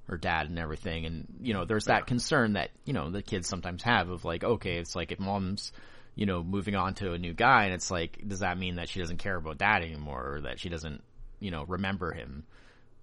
her 0.08 0.16
dad 0.16 0.48
and 0.48 0.58
everything 0.58 1.04
and 1.06 1.26
you 1.42 1.52
know 1.54 1.64
there's 1.64 1.84
that 1.84 2.06
concern 2.06 2.54
that 2.54 2.70
you 2.84 2.92
know 2.92 3.10
the 3.10 3.22
kids 3.22 3.46
sometimes 3.48 3.82
have 3.82 4.08
of 4.08 4.24
like 4.24 4.42
okay 4.42 4.78
it's 4.78 4.96
like 4.96 5.12
if 5.12 5.20
mom's 5.20 5.70
you 6.14 6.24
know 6.26 6.42
moving 6.42 6.74
on 6.74 6.94
to 6.94 7.12
a 7.12 7.18
new 7.18 7.34
guy 7.34 7.64
and 7.64 7.74
it's 7.74 7.90
like 7.90 8.18
does 8.26 8.40
that 8.40 8.58
mean 8.58 8.76
that 8.76 8.88
she 8.88 9.00
doesn't 9.00 9.18
care 9.18 9.36
about 9.36 9.58
dad 9.58 9.82
anymore 9.82 10.34
or 10.36 10.40
that 10.40 10.58
she 10.58 10.68
doesn't 10.68 11.02
you 11.40 11.50
know 11.50 11.64
remember 11.68 12.12
him 12.12 12.44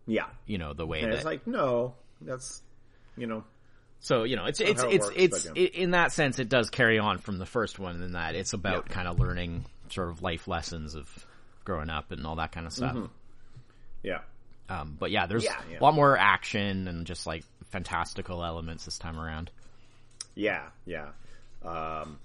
yeah, 0.08 0.26
you 0.46 0.58
know 0.60 0.74
the 0.74 0.86
way 0.86 1.02
and 1.02 1.12
that 1.12 1.16
it's 1.16 1.26
like 1.26 1.48
no, 1.48 1.96
that's 2.22 2.62
you 3.18 3.26
know 3.26 3.44
So 4.02 4.24
you 4.24 4.36
know, 4.36 4.46
it's 4.46 4.60
it's 4.60 4.84
it 4.84 4.92
it's 4.94 5.06
works, 5.06 5.16
it's 5.18 5.48
but, 5.48 5.58
yeah. 5.58 5.64
i 5.64 5.82
in 5.82 5.92
that 5.92 6.12
sense, 6.12 6.38
it 6.38 6.48
does 6.50 6.70
carry 6.70 7.00
on 7.00 7.18
from 7.18 7.40
the 7.40 7.46
first 7.48 7.80
one 7.80 8.02
in 8.04 8.12
that 8.12 8.36
it's 8.36 8.54
about 8.54 8.86
Yeah. 8.88 8.94
kind 8.94 9.08
of 9.08 9.20
learning 9.20 9.66
sort 9.90 10.10
of 10.10 10.22
life 10.22 10.48
lessons 10.48 10.94
of 10.94 11.08
growing 11.64 11.90
up 11.90 12.12
and 12.12 12.26
all 12.28 12.36
that 12.36 12.52
kind 12.52 12.68
of 12.68 12.74
stuff. 12.74 12.94
Mm-hmm. 12.96 13.06
yeah. 14.04 14.20
Um, 14.70 14.96
but 15.00 15.12
yeah, 15.12 15.28
there's. 15.28 15.44
Yeah, 15.44 15.56
yeah. 15.72 15.80
a 15.80 15.84
lot 15.84 15.94
more 15.94 16.18
action 16.18 16.88
and 16.88 17.06
just 17.06 17.28
like 17.28 17.44
fantastical 17.72 18.44
elements 18.44 18.86
this 18.86 18.98
time 18.98 19.20
around. 19.20 19.52
Yeah, 20.34 20.64
yeah. 20.86 21.10
Um, 21.64 22.18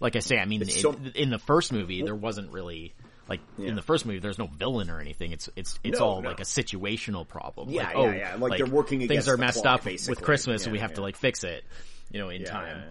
Like 0.00 0.16
I 0.16 0.20
say, 0.20 0.38
I 0.38 0.44
mean, 0.44 0.62
in, 0.62 0.68
so- 0.68 0.96
in 1.14 1.30
the 1.30 1.38
first 1.38 1.72
movie, 1.72 2.02
there 2.02 2.14
wasn't 2.14 2.52
really 2.52 2.94
like 3.28 3.40
Yeah. 3.58 3.68
in 3.70 3.74
the 3.74 3.82
first 3.82 4.06
movie, 4.06 4.18
there's 4.20 4.38
no 4.38 4.46
villain 4.46 4.88
or 4.90 5.00
anything. 5.00 5.32
It's 5.32 5.48
it's 5.56 5.78
it's 5.82 5.98
No, 5.98 6.04
all 6.06 6.22
no. 6.22 6.28
like 6.28 6.40
a 6.40 6.44
situational 6.44 7.26
problem. 7.26 7.70
Yeah, 7.70 7.84
like, 7.84 7.94
yeah, 7.94 8.00
oh, 8.00 8.10
yeah. 8.10 8.36
Like, 8.38 8.58
they're 8.58 8.66
working 8.66 9.06
things 9.08 9.28
are 9.28 9.32
the 9.36 9.38
messed 9.38 9.62
clock, 9.62 9.80
up 9.80 9.84
basically. 9.84 10.12
with 10.12 10.22
Christmas, 10.22 10.64
and 10.64 10.72
we 10.72 10.78
have 10.78 10.94
to 10.94 11.00
like 11.02 11.16
fix 11.16 11.42
it, 11.42 11.64
you 12.10 12.20
know, 12.20 12.28
in 12.28 12.44
time. 12.44 12.82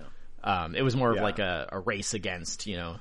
Um, 0.43 0.75
it 0.75 0.81
was 0.81 0.95
more 0.95 1.11
of 1.11 1.17
like 1.21 1.39
a, 1.39 1.69
a 1.71 1.79
race 1.79 2.13
against, 2.13 2.67
you 2.67 2.75
know, 2.77 2.97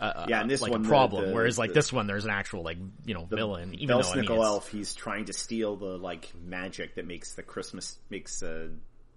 uh, 0.00 0.26
Yeah, 0.28 0.40
and 0.40 0.50
this 0.50 0.60
like 0.62 0.72
one, 0.72 0.84
a 0.84 0.88
problem. 0.88 1.26
the- 1.28 1.34
whereas 1.34 1.58
like 1.58 1.70
the- 1.70 1.74
this 1.74 1.92
one, 1.92 2.06
there's 2.06 2.24
an 2.24 2.30
actual 2.30 2.62
like 2.62 2.78
you 3.04 3.14
know 3.14 3.24
villain. 3.26 3.74
Even 3.74 3.98
though 3.98 4.10
I 4.10 4.16
mean, 4.16 4.30
elf, 4.30 4.68
he's 4.70 4.94
trying 4.94 5.26
to 5.26 5.32
steal 5.32 5.76
the 5.76 5.98
like 5.98 6.30
magic 6.42 6.94
that 6.96 7.06
makes 7.06 7.34
the 7.34 7.42
Christmas 7.42 7.98
makes 8.08 8.42
uh, 8.42 8.68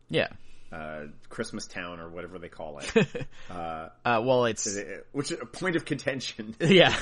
yeah. 0.09 0.27
uh, 0.71 1.05
Christmas 1.29 1.67
Town 1.67 1.99
or 1.99 2.09
whatever 2.09 2.37
they 2.39 2.49
call 2.49 2.79
it. 2.79 3.25
Uh, 3.49 3.89
well, 4.23 4.45
it's 4.45 4.77
which 5.11 5.31
is 5.31 5.39
a 5.41 5.45
point 5.45 5.75
of 5.75 5.85
contention. 5.85 6.55
yeah, 6.59 6.95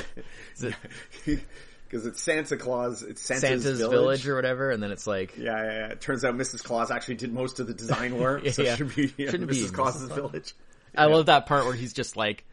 Because 1.25 2.05
it's 2.05 2.21
Santa 2.21 2.55
Claus, 2.55 3.03
it's 3.03 3.21
Santa's, 3.21 3.63
Santa's 3.63 3.79
village. 3.79 3.91
village. 3.91 4.27
or 4.27 4.35
whatever, 4.35 4.71
and 4.71 4.81
then 4.81 4.91
it's 4.91 5.05
like 5.05 5.37
yeah, 5.37 5.43
yeah, 5.43 5.63
yeah. 5.63 5.87
It 5.87 5.99
turns 6.01 6.23
out 6.23 6.35
Mrs. 6.35 6.63
Claus 6.63 6.89
actually 6.89 7.15
did 7.15 7.33
most 7.33 7.59
of 7.59 7.67
the 7.67 7.73
design 7.73 8.17
work, 8.17 8.47
so 8.49 8.61
Yeah. 8.63 8.73
it 8.73 8.77
should 8.77 8.95
be 8.95 9.07
Shouldn't 9.09 9.47
be 9.49 9.55
Mrs. 9.57 9.65
Mrs. 9.69 9.73
Claus's 9.73 10.07
Claus. 10.07 10.15
village. 10.15 10.53
I 10.95 11.05
love 11.07 11.25
that 11.25 11.47
part 11.47 11.65
where 11.65 11.73
he's 11.73 11.91
just 11.93 12.15
like, 12.15 12.45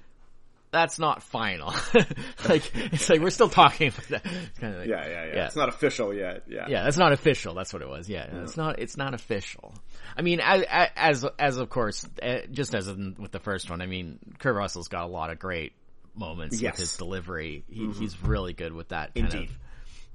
"That's 0.71 0.99
not 0.99 1.23
final." 1.23 1.69
like 2.49 2.71
it's 2.75 3.09
like 3.09 3.21
we're 3.21 3.31
still 3.31 3.49
talking 3.49 3.89
about 3.89 4.09
that. 4.09 4.27
It's 4.27 4.59
kind 4.59 4.75
of 4.75 4.81
like, 4.81 4.89
Yeah, 4.89 5.07
yeah, 5.07 5.25
yeah, 5.25 5.35
Yeah. 5.35 5.47
It's 5.47 5.57
not 5.57 5.69
official 5.69 6.15
yet. 6.15 6.45
Yeah, 6.49 6.67
yeah, 6.69 6.85
that's 6.85 6.97
not 6.99 7.13
official. 7.13 7.55
That's 7.55 7.73
what 7.73 7.83
it 7.83 7.89
was. 7.89 8.09
Yeah, 8.09 8.27
it's 8.43 8.57
not. 8.57 8.79
It's 8.79 8.97
not 8.97 9.15
official. 9.15 9.75
I 10.17 10.23
mean, 10.23 10.41
as 10.41 10.65
as, 10.97 11.27
as 11.39 11.57
of 11.59 11.71
course, 11.71 12.07
uh, 12.23 12.39
just 12.51 12.75
as 12.75 12.89
in, 12.89 13.17
with 13.19 13.33
the 13.33 13.41
first 13.41 13.71
one. 13.71 13.81
I 13.83 13.87
mean, 13.87 14.19
Kurt 14.39 14.55
Russell's 14.57 14.89
got 14.89 15.05
a 15.05 15.09
lot 15.09 15.31
of 15.31 15.39
great 15.39 15.73
moments 16.15 16.61
Yes. 16.61 16.73
with 16.73 16.81
his 16.81 16.97
delivery. 16.97 17.65
He, 17.69 17.91
He's 17.93 18.21
really 18.23 18.53
good 18.53 18.73
with 18.73 18.89
that 18.89 19.15
kind 19.15 19.33
Indeed. 19.33 19.51
of 19.51 19.59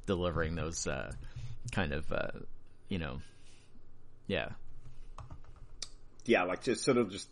delivering 0.06 0.56
those 0.56 0.86
uh, 0.88 1.12
kind 1.72 1.94
of 1.94 2.12
uh, 2.12 2.28
you 2.90 3.00
know, 3.00 3.22
yeah. 4.28 4.50
yeah, 6.26 6.44
like 6.44 6.64
just 6.64 6.84
sort 6.84 6.98
of 6.98 7.10
just 7.12 7.28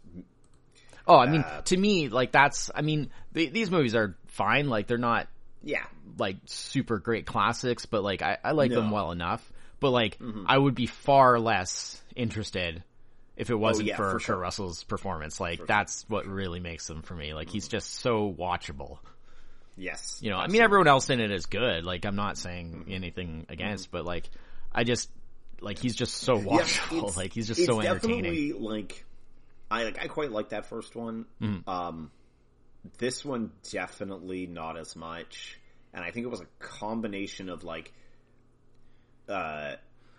Oh, 1.07 1.17
I 1.17 1.27
mean, 1.27 1.43
to 1.65 1.77
me, 1.77 2.09
like 2.09 2.31
that's. 2.31 2.69
I 2.73 2.81
mean, 2.81 3.09
the, 3.33 3.47
these 3.49 3.69
movies 3.71 3.95
are 3.95 4.15
fine. 4.27 4.69
Like 4.69 4.87
they're 4.87 4.97
not 4.97 5.27
yeah, 5.63 5.85
like 6.17 6.37
super 6.45 6.97
great 6.99 7.25
classics, 7.25 7.85
but 7.85 8.03
like 8.03 8.21
I, 8.21 8.37
I 8.43 8.51
like 8.51 8.69
them 8.71 8.77
No. 8.79 8.83
Mm-hmm. 8.85 8.93
well 8.93 9.11
enough. 9.11 9.51
But 9.79 9.89
like 9.91 10.19
I 10.45 10.57
would 10.57 10.75
be 10.75 10.85
far 10.85 11.39
less 11.39 11.99
interested 12.15 12.83
if 13.35 13.49
it 13.49 13.55
wasn't 13.55 13.87
Oh, 13.87 13.89
yeah, 13.89 13.95
for, 13.95 14.19
for 14.19 14.33
Kurt. 14.33 14.37
Russell's 14.39 14.83
performance. 14.83 15.39
Like 15.39 15.65
that's 15.65 16.05
what 16.07 16.27
really 16.27 16.59
makes 16.59 16.85
them 16.87 17.01
for 17.01 17.15
me. 17.15 17.33
Like 17.33 17.49
he's 17.49 17.65
Mm-hmm. 17.65 17.71
just 17.71 17.95
so 17.95 18.31
watchable. 18.31 18.99
yes, 19.77 20.19
You 20.21 20.29
know, 20.29 20.37
I 20.37 20.47
mean, 20.47 20.61
everyone 20.61 20.87
else 20.87 21.09
in 21.09 21.19
it 21.19 21.31
is 21.31 21.45
good. 21.47 21.83
Like 21.83 22.05
I'm 22.05 22.15
not 22.15 22.37
saying 22.37 22.71
Mm-hmm. 22.81 22.91
anything 22.93 23.45
against, 23.49 23.89
but 23.91 24.05
like 24.05 24.29
I 24.71 24.83
just 24.83 25.09
like 25.61 25.79
he's 25.79 25.95
just 25.95 26.15
so 26.15 26.37
watchable. 26.37 26.97
it's- 26.97 27.17
like 27.17 27.33
he's 27.33 27.47
just 27.47 27.65
so 27.65 27.79
entertaining. 27.81 28.61
Like 28.61 29.05
I 29.71 29.85
like 29.85 29.99
I 30.03 30.07
quite 30.07 30.31
like 30.31 30.49
that 30.49 30.65
first 30.65 30.95
one. 30.95 31.25
Mm-hmm. 31.41 31.69
Um, 31.69 32.11
this 32.97 33.23
one 33.23 33.51
definitely 33.71 34.45
not 34.45 34.77
as 34.77 34.95
much, 34.95 35.59
and 35.93 36.03
I 36.03 36.11
think 36.11 36.25
it 36.25 36.29
was 36.29 36.41
a 36.41 36.47
combination 36.59 37.49
of 37.49 37.63
like, 37.63 37.93
uh, 39.29 39.75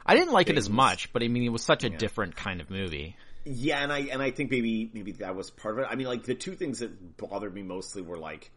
I 0.06 0.14
didn't 0.14 0.32
like 0.32 0.48
it 0.48 0.56
as 0.56 0.70
much, 0.70 1.12
but 1.12 1.22
I 1.22 1.28
mean, 1.28 1.42
it 1.44 1.50
was 1.50 1.62
such 1.62 1.84
a 1.84 1.90
different 1.90 2.34
kind 2.34 2.60
of 2.60 2.70
movie. 2.70 3.16
yeah, 3.44 3.82
and 3.82 3.92
I 3.92 4.00
and 4.00 4.22
I 4.22 4.30
think 4.30 4.50
maybe 4.50 4.90
maybe 4.92 5.12
that 5.12 5.36
was 5.36 5.50
part 5.50 5.78
of 5.78 5.84
it. 5.84 5.88
I 5.90 5.96
mean, 5.96 6.06
like 6.06 6.24
the 6.24 6.34
two 6.34 6.54
things 6.54 6.78
that 6.78 7.16
bothered 7.16 7.54
me 7.54 7.62
mostly 7.62 8.02
were 8.02 8.18
like. 8.18 8.50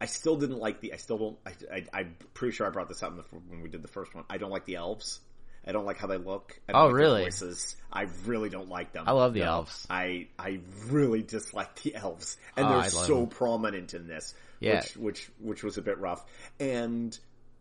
I 0.00 0.06
still 0.06 0.36
didn't 0.36 0.58
like 0.58 0.80
the. 0.80 0.92
I 0.92 0.96
still 0.96 1.18
don't. 1.18 1.38
I, 1.46 1.52
I, 1.72 2.00
I'm 2.00 2.16
pretty 2.34 2.54
sure 2.54 2.66
I 2.66 2.70
brought 2.70 2.88
this 2.88 3.02
up 3.02 3.12
in 3.12 3.16
the, 3.16 3.22
when 3.48 3.62
we 3.62 3.68
did 3.68 3.80
the 3.80 3.88
first 3.88 4.14
one. 4.14 4.24
I 4.28 4.38
don't 4.38 4.50
like 4.50 4.66
the 4.66 4.74
elves. 4.74 5.20
I 5.66 5.72
don't 5.72 5.86
like 5.86 5.98
how 5.98 6.06
they 6.06 6.18
look. 6.18 6.58
I 6.68 6.72
don't 6.72 6.80
Oh, 6.82 6.86
like 6.86 6.94
really? 6.94 7.22
Voices. 7.22 7.76
I 7.92 8.06
really 8.26 8.50
don't 8.50 8.68
like 8.68 8.92
them. 8.92 9.04
I 9.06 9.12
love 9.12 9.32
the 9.34 9.42
elves. 9.42 9.86
I 9.88 10.28
I 10.38 10.60
really 10.88 11.22
dislike 11.22 11.74
the 11.82 11.94
elves, 11.94 12.36
and 12.56 12.66
Oh, 12.66 12.80
they're 12.80 12.90
so 12.90 13.20
them. 13.20 13.26
prominent 13.28 13.94
in 13.94 14.06
this. 14.06 14.34
Yeah. 14.60 14.80
which 14.80 14.96
which 14.96 15.30
which 15.40 15.62
was 15.64 15.78
a 15.78 15.82
bit 15.82 15.98
rough. 15.98 16.24
And 16.60 17.18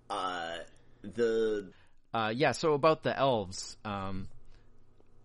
uh, 0.09 0.57
the 1.01 1.71
Uh, 2.13 2.31
yeah, 2.35 2.51
so 2.51 2.73
about 2.73 3.03
the 3.03 3.17
elves, 3.17 3.77
um, 3.85 4.27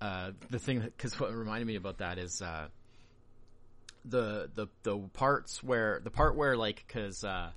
uh, 0.01 0.31
the 0.51 0.59
thing 0.59 0.81
because 0.81 1.19
what 1.21 1.33
reminded 1.35 1.67
me 1.67 1.77
about 1.77 1.99
that 1.99 2.19
is 2.19 2.41
uh, 2.43 2.69
the 4.05 4.51
the 4.55 4.69
the 4.85 4.97
parts 5.15 5.63
where 5.63 6.01
the 6.03 6.11
part 6.11 6.37
where 6.37 6.57
like 6.57 6.85
because 6.87 7.25
uh, 7.25 7.51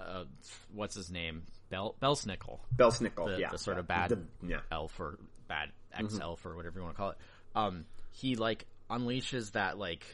uh, 0.00 0.24
what's 0.72 0.94
his 0.94 1.10
name 1.10 1.44
Bel 1.70 1.94
Belsnickel 2.02 2.58
Belsnickel, 2.76 3.34
the, 3.34 3.40
yeah, 3.40 3.50
the 3.50 3.58
sort 3.58 3.78
of 3.78 3.86
bad 3.86 4.10
The- 4.10 4.22
yeah. 4.46 4.60
elf 4.70 4.98
or 5.00 5.18
bad 5.48 5.70
Mm-hmm. 5.98 6.20
elf 6.20 6.44
or 6.44 6.56
whatever 6.56 6.78
you 6.80 6.84
want 6.84 6.96
to 6.96 6.98
call 6.98 7.10
it. 7.10 7.18
Um, 7.54 7.84
he 8.10 8.34
like 8.36 8.66
unleashes 8.90 9.52
that 9.52 9.78
like 9.78 10.04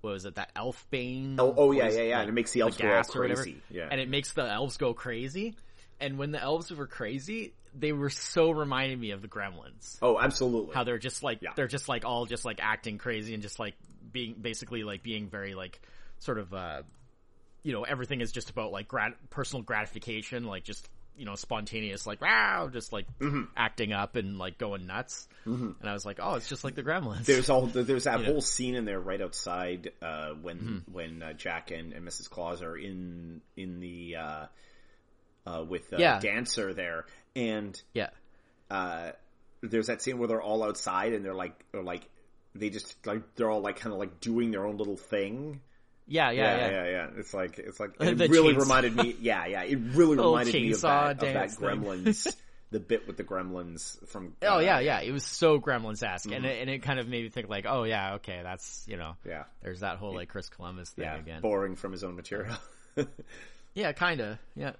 what 0.00 0.12
was 0.12 0.24
it 0.24 0.36
that 0.36 0.50
elf 0.54 0.86
bane? 0.90 1.36
Oh, 1.38 1.52
oh, 1.56 1.72
yeah, 1.72 1.88
yeah, 1.90 2.02
yeah, 2.02 2.14
like, 2.16 2.20
and 2.22 2.28
it 2.30 2.32
makes 2.32 2.52
the 2.52 2.60
elves 2.60 2.76
go 2.76 2.86
or 2.88 2.96
whatever. 3.22 3.42
crazy, 3.42 3.60
yeah. 3.70 3.88
and 3.90 4.00
it 4.00 4.08
makes 4.08 4.32
the 4.32 4.42
elves 4.48 4.76
go 4.76 4.94
crazy. 4.94 5.54
And 5.98 6.18
when 6.18 6.30
the 6.30 6.40
elves 6.40 6.70
were 6.70 6.86
crazy, 6.86 7.54
they 7.74 7.92
were 7.92 8.10
so 8.10 8.50
reminding 8.50 9.00
me 9.00 9.10
of 9.12 9.22
the 9.22 9.28
Gremlins. 9.28 9.98
Oh, 10.02 10.18
absolutely. 10.18 10.74
How 10.74 10.84
they're 10.84 10.98
just 10.98 11.22
like 11.22 11.42
Yeah. 11.42 11.50
they're 11.56 11.66
just 11.66 11.88
like 11.88 12.04
all 12.04 12.24
just 12.26 12.44
like 12.44 12.60
acting 12.62 12.98
crazy 12.98 13.34
and 13.34 13.42
just 13.42 13.58
like 13.58 13.74
being 14.12 14.34
basically 14.40 14.84
like 14.84 15.02
being 15.02 15.28
very 15.28 15.54
like 15.54 15.80
sort 16.18 16.38
of 16.38 16.54
uh 16.54 16.82
you 17.66 17.72
know 17.72 17.82
everything 17.82 18.20
is 18.20 18.30
just 18.30 18.48
about 18.50 18.70
like 18.70 18.86
grat- 18.86 19.16
personal 19.30 19.62
gratification 19.62 20.44
like 20.44 20.62
just 20.62 20.88
you 21.16 21.24
know 21.24 21.34
spontaneous 21.34 22.06
like 22.06 22.20
wow 22.20 22.68
just 22.72 22.92
like 22.92 23.06
Mm-hmm. 23.18 23.44
acting 23.56 23.92
up 23.92 24.14
and 24.14 24.38
like 24.38 24.56
going 24.58 24.86
nuts 24.86 25.26
and 25.44 25.74
I 25.82 25.92
was 25.92 26.04
like 26.06 26.18
oh 26.22 26.34
it's 26.34 26.48
just 26.48 26.62
like 26.62 26.74
the 26.76 26.82
Gremlins 26.84 27.24
there's 27.24 27.50
all 27.50 27.66
there's 27.66 28.04
that 28.04 28.20
Yeah. 28.20 28.26
whole 28.26 28.40
scene 28.40 28.74
in 28.76 28.84
there 28.84 29.00
right 29.00 29.20
outside 29.20 29.90
uh, 30.00 30.30
when 30.40 30.58
Mm-hmm. 30.58 30.92
when 30.92 31.22
uh, 31.22 31.32
Jack 31.32 31.70
and, 31.72 31.92
and 31.92 32.06
Mrs. 32.06 32.30
Claus 32.30 32.62
are 32.62 32.76
in 32.76 33.40
in 33.56 33.80
the 33.80 34.16
uh, 34.16 34.46
uh, 35.46 35.64
with 35.64 35.92
uh, 35.92 35.96
Yeah. 35.98 36.18
dancer 36.20 36.72
there, 36.74 37.06
and 37.34 37.80
yeah 37.94 38.10
uh, 38.70 39.10
there's 39.62 39.86
that 39.88 40.02
scene 40.02 40.18
where 40.18 40.28
they're 40.28 40.42
all 40.42 40.62
outside 40.62 41.12
and 41.14 41.24
they're 41.24 41.34
like 41.34 41.64
they're 41.72 41.82
like 41.82 42.08
they 42.54 42.70
just 42.70 42.94
like 43.06 43.22
they're 43.36 43.50
all 43.50 43.60
like 43.60 43.76
kind 43.80 43.92
of 43.92 43.98
like 43.98 44.20
doing 44.20 44.50
their 44.50 44.66
own 44.66 44.76
little 44.76 44.96
thing. 44.96 45.60
Yeah 46.06 46.30
yeah 46.30 46.56
Yeah, 46.56 46.56
yeah, 46.56 46.70
yeah, 46.70 46.90
yeah. 46.90 47.06
It's 47.16 47.34
like 47.34 47.58
it's 47.58 47.80
like 47.80 47.90
it 48.00 48.18
really 48.30 48.54
chainsaw. 48.54 48.60
reminded 48.60 48.96
me. 48.96 49.16
Yeah, 49.20 49.46
yeah. 49.46 49.62
It 49.62 49.78
really 49.92 50.16
reminded 50.16 50.54
me 50.54 50.72
of 50.72 50.80
that, 50.82 51.10
of 51.12 51.20
that. 51.20 51.50
Gremlins. 51.50 52.34
the 52.70 52.80
bit 52.80 53.06
with 53.06 53.16
the 53.16 53.24
Gremlins 53.24 54.04
from. 54.08 54.34
Oh 54.42 54.56
uh, 54.56 54.60
yeah, 54.60 54.80
yeah. 54.80 55.00
It 55.00 55.12
was 55.12 55.24
so 55.24 55.60
Gremlins 55.60 56.02
esque, 56.02 56.30
and 56.30 56.44
it, 56.44 56.60
and 56.60 56.70
it 56.70 56.82
kind 56.82 56.98
of 56.98 57.08
made 57.08 57.22
me 57.24 57.30
think 57.30 57.48
like, 57.48 57.66
oh 57.68 57.84
yeah, 57.84 58.14
okay, 58.14 58.40
that's 58.42 58.84
you 58.88 58.96
know, 58.96 59.16
Yeah, 59.24 59.44
there's 59.62 59.80
that 59.80 59.98
whole 59.98 60.14
like 60.14 60.28
Chris 60.28 60.48
Columbus 60.48 60.90
thing 60.90 61.04
yeah. 61.04 61.16
again. 61.16 61.42
Borrowing 61.42 61.76
from 61.76 61.92
his 61.92 62.02
own 62.04 62.16
material. 62.16 62.56
Yeah, 63.76 63.92
kind 63.92 64.20
of. 64.22 64.38
Yeah. 64.56 64.72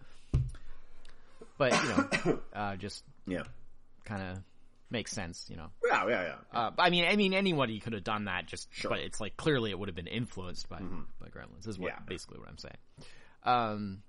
But 1.58 1.72
you 1.72 1.88
know, 1.88 2.38
uh, 2.54 2.76
just 2.76 3.04
yeah. 3.26 3.42
kind 4.06 4.22
of 4.22 4.38
makes 4.90 5.10
sense, 5.12 5.46
you 5.48 5.56
know. 5.56 5.68
Yeah, 5.86 6.08
yeah, 6.08 6.22
yeah. 6.22 6.58
Uh, 6.58 6.70
I 6.78 6.90
mean, 6.90 7.04
I 7.04 7.16
mean, 7.16 7.34
anybody 7.34 7.80
could 7.80 7.92
have 7.92 8.04
done 8.04 8.24
that. 8.26 8.46
Just, 8.46 8.68
Sure. 8.72 8.90
but 8.90 9.00
it's 9.00 9.20
like 9.20 9.36
clearly 9.36 9.70
it 9.70 9.78
would 9.78 9.88
have 9.88 9.96
been 9.96 10.06
influenced 10.06 10.68
by 10.68 10.78
by 10.78 11.28
Gremlins. 11.28 11.66
Is 11.66 11.78
what 11.78 11.92
Yeah. 11.92 11.98
basically 12.06 12.38
what 12.38 12.48
I'm 12.48 12.58
saying. 12.58 12.76
Um, 13.42 14.02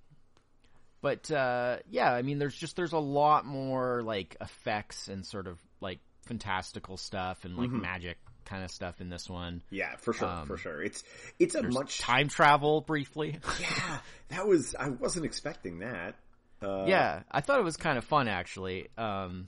but 1.01 1.29
uh, 1.31 1.77
yeah, 1.89 2.11
I 2.11 2.21
mean, 2.21 2.39
there's 2.39 2.55
just 2.55 2.75
there's 2.75 2.93
a 2.93 2.99
lot 2.99 3.45
more 3.45 4.01
like 4.03 4.35
effects 4.41 5.07
and 5.07 5.25
sort 5.25 5.47
of 5.47 5.59
like 5.79 5.99
fantastical 6.25 6.97
stuff 6.97 7.45
and 7.45 7.55
like 7.55 7.69
magic 7.69 8.17
kind 8.45 8.63
of 8.63 8.71
stuff 8.71 8.99
in 9.01 9.09
this 9.09 9.29
one. 9.29 9.61
Yeah, 9.69 9.95
for 9.97 10.13
sure, 10.13 10.27
Um, 10.27 10.47
for 10.47 10.57
sure. 10.57 10.81
It's 10.81 11.03
it's 11.39 11.55
a 11.55 11.63
much 11.63 11.99
time 11.99 12.27
travel 12.29 12.81
briefly. 12.81 13.39
yeah. 13.59 13.99
That 14.29 14.47
was 14.47 14.75
I 14.77 14.89
wasn't 14.89 15.25
expecting 15.25 15.79
that. 15.79 16.15
Uh, 16.61 16.85
yeah, 16.87 17.21
I 17.31 17.41
thought 17.41 17.59
it 17.59 17.63
was 17.63 17.77
kind 17.77 17.97
of 17.99 18.03
fun 18.03 18.27
actually. 18.27 18.87
Um, 18.97 19.47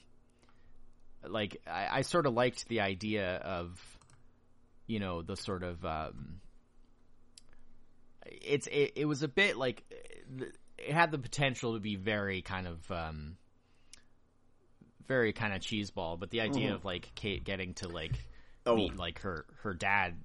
like 1.27 1.61
I, 1.67 1.88
I 1.99 2.01
sort 2.01 2.25
of 2.25 2.33
liked 2.33 2.67
the 2.67 2.81
idea 2.81 3.35
of, 3.38 3.79
you 4.88 4.99
know, 4.99 5.21
the 5.21 5.35
sort 5.35 5.63
of 5.63 5.83
um, 5.85 6.39
it's 8.25 8.67
it, 8.67 8.93
it 8.95 9.05
was 9.05 9.23
a 9.23 9.27
bit 9.27 9.57
like 9.57 9.83
it 10.77 10.91
had 10.91 11.11
the 11.11 11.17
potential 11.17 11.73
to 11.73 11.79
be 11.79 11.95
very 11.95 12.41
kind 12.41 12.67
of 12.67 12.91
um, 12.91 13.38
very 15.07 15.33
kind 15.33 15.53
of 15.53 15.61
cheeseball, 15.61 16.19
but 16.19 16.29
the 16.29 16.41
idea 16.41 16.73
of 16.73 16.85
like 16.85 17.11
Kate 17.15 17.43
getting 17.43 17.73
to 17.75 17.88
like 17.88 18.13
Oh. 18.65 18.75
meet 18.75 18.97
like 18.97 19.21
her 19.21 19.45
her 19.63 19.73
dad 19.73 20.15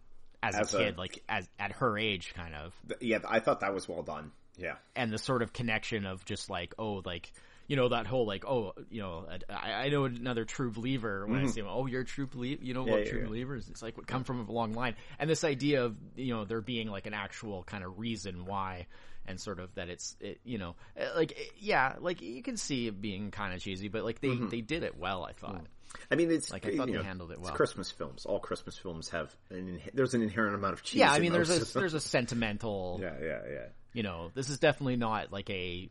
as, 0.43 0.55
As 0.57 0.75
a 0.75 0.77
a- 0.77 0.81
kid, 0.81 0.99
like 0.99 1.23
as 1.29 1.49
at 1.59 1.73
her 1.73 1.97
age, 1.97 2.35
kind 2.35 2.55
of 2.55 2.75
th- 2.89 3.01
yeah. 3.01 3.19
I 3.27 3.39
thought 3.41 3.61
that 3.61 3.73
was 3.73 3.89
well 3.89 4.03
done. 4.03 4.33
Yeah, 4.59 4.75
and 4.95 5.11
the 5.11 5.19
sort 5.19 5.41
of 5.43 5.53
connection 5.53 6.05
of 6.05 6.25
just 6.25 6.51
like 6.51 6.75
oh 6.79 7.01
like 7.05 7.33
you 7.67 7.77
know 7.77 7.89
that 7.89 8.07
whole 8.07 8.27
like 8.27 8.45
oh 8.47 8.73
you 8.91 9.01
know 9.01 9.27
I, 9.49 9.73
I 9.73 9.89
know 9.89 10.05
another 10.05 10.45
true 10.45 10.71
believer 10.71 11.27
when 11.27 11.45
I 11.45 11.47
see 11.47 11.61
him 11.61 11.67
oh 11.69 11.87
you're 11.87 12.03
a 12.03 12.05
true 12.05 12.27
believer 12.27 12.63
you 12.63 12.75
know 12.75 12.83
what 12.83 12.91
Mm-hmm. 12.91 13.05
yeah, 13.05 13.11
true 13.11 13.21
yeah. 13.21 13.27
believers 13.27 13.69
it's 13.69 13.83
like 13.83 13.95
come 14.07 14.25
from 14.25 14.47
a 14.49 14.53
long 14.53 14.73
line 14.75 14.95
and 15.19 15.29
this 15.31 15.45
idea 15.45 15.85
of 15.85 15.97
you 16.17 16.35
know 16.35 16.45
there 16.45 16.61
being 16.61 16.89
like 16.89 17.07
an 17.07 17.15
actual 17.15 17.63
kind 17.65 17.83
of 17.85 17.99
reason 17.99 18.45
why 18.45 18.87
and 19.27 19.41
sort 19.41 19.59
of 19.61 19.75
that 19.77 19.89
it's 19.89 20.17
it, 20.21 20.39
you 20.45 20.59
know 20.59 20.77
eh, 20.97 21.07
like 21.17 21.33
eh, 21.39 21.45
yeah 21.59 21.95
like 22.01 22.21
you 22.21 22.43
can 22.43 22.57
see 22.59 22.87
it 22.89 23.01
being 23.01 23.31
kind 23.31 23.55
of 23.55 23.61
cheesy 23.61 23.89
but 23.89 24.05
like 24.05 24.21
they 24.21 24.29
Mm-hmm. 24.29 24.49
they 24.49 24.61
did 24.61 24.83
it 24.83 24.99
well 24.99 25.25
I 25.25 25.33
thought 25.33 25.65
I 26.11 26.17
mean, 26.17 26.29
it's 26.33 26.51
Like, 26.51 26.67
I 26.67 26.77
thought 26.77 26.89
they 26.89 26.93
know, 26.95 27.05
handled 27.05 27.31
it 27.31 27.35
it's 27.35 27.43
well. 27.45 27.53
Christmas 27.55 27.89
films. 27.89 28.27
All 28.27 28.41
Christmas 28.41 28.77
films 28.77 29.11
have 29.11 29.33
an 29.51 29.69
in- 29.69 29.81
there's 29.95 30.13
an 30.15 30.23
inherent 30.23 30.57
amount 30.57 30.73
of 30.73 30.83
cheese. 30.83 30.99
yeah 30.99 31.13
I 31.13 31.21
mean 31.21 31.33
there's 31.33 31.51
a 31.51 31.65
there's 31.79 31.95
a 31.95 32.01
sentimental 32.01 32.99
yeah, 33.03 33.15
yeah, 33.23 33.39
yeah. 33.49 33.67
you 33.93 34.03
know, 34.03 34.33
this 34.35 34.49
is 34.51 34.59
definitely 34.59 34.97
not 34.97 35.31
like 35.33 35.49
a, 35.51 35.89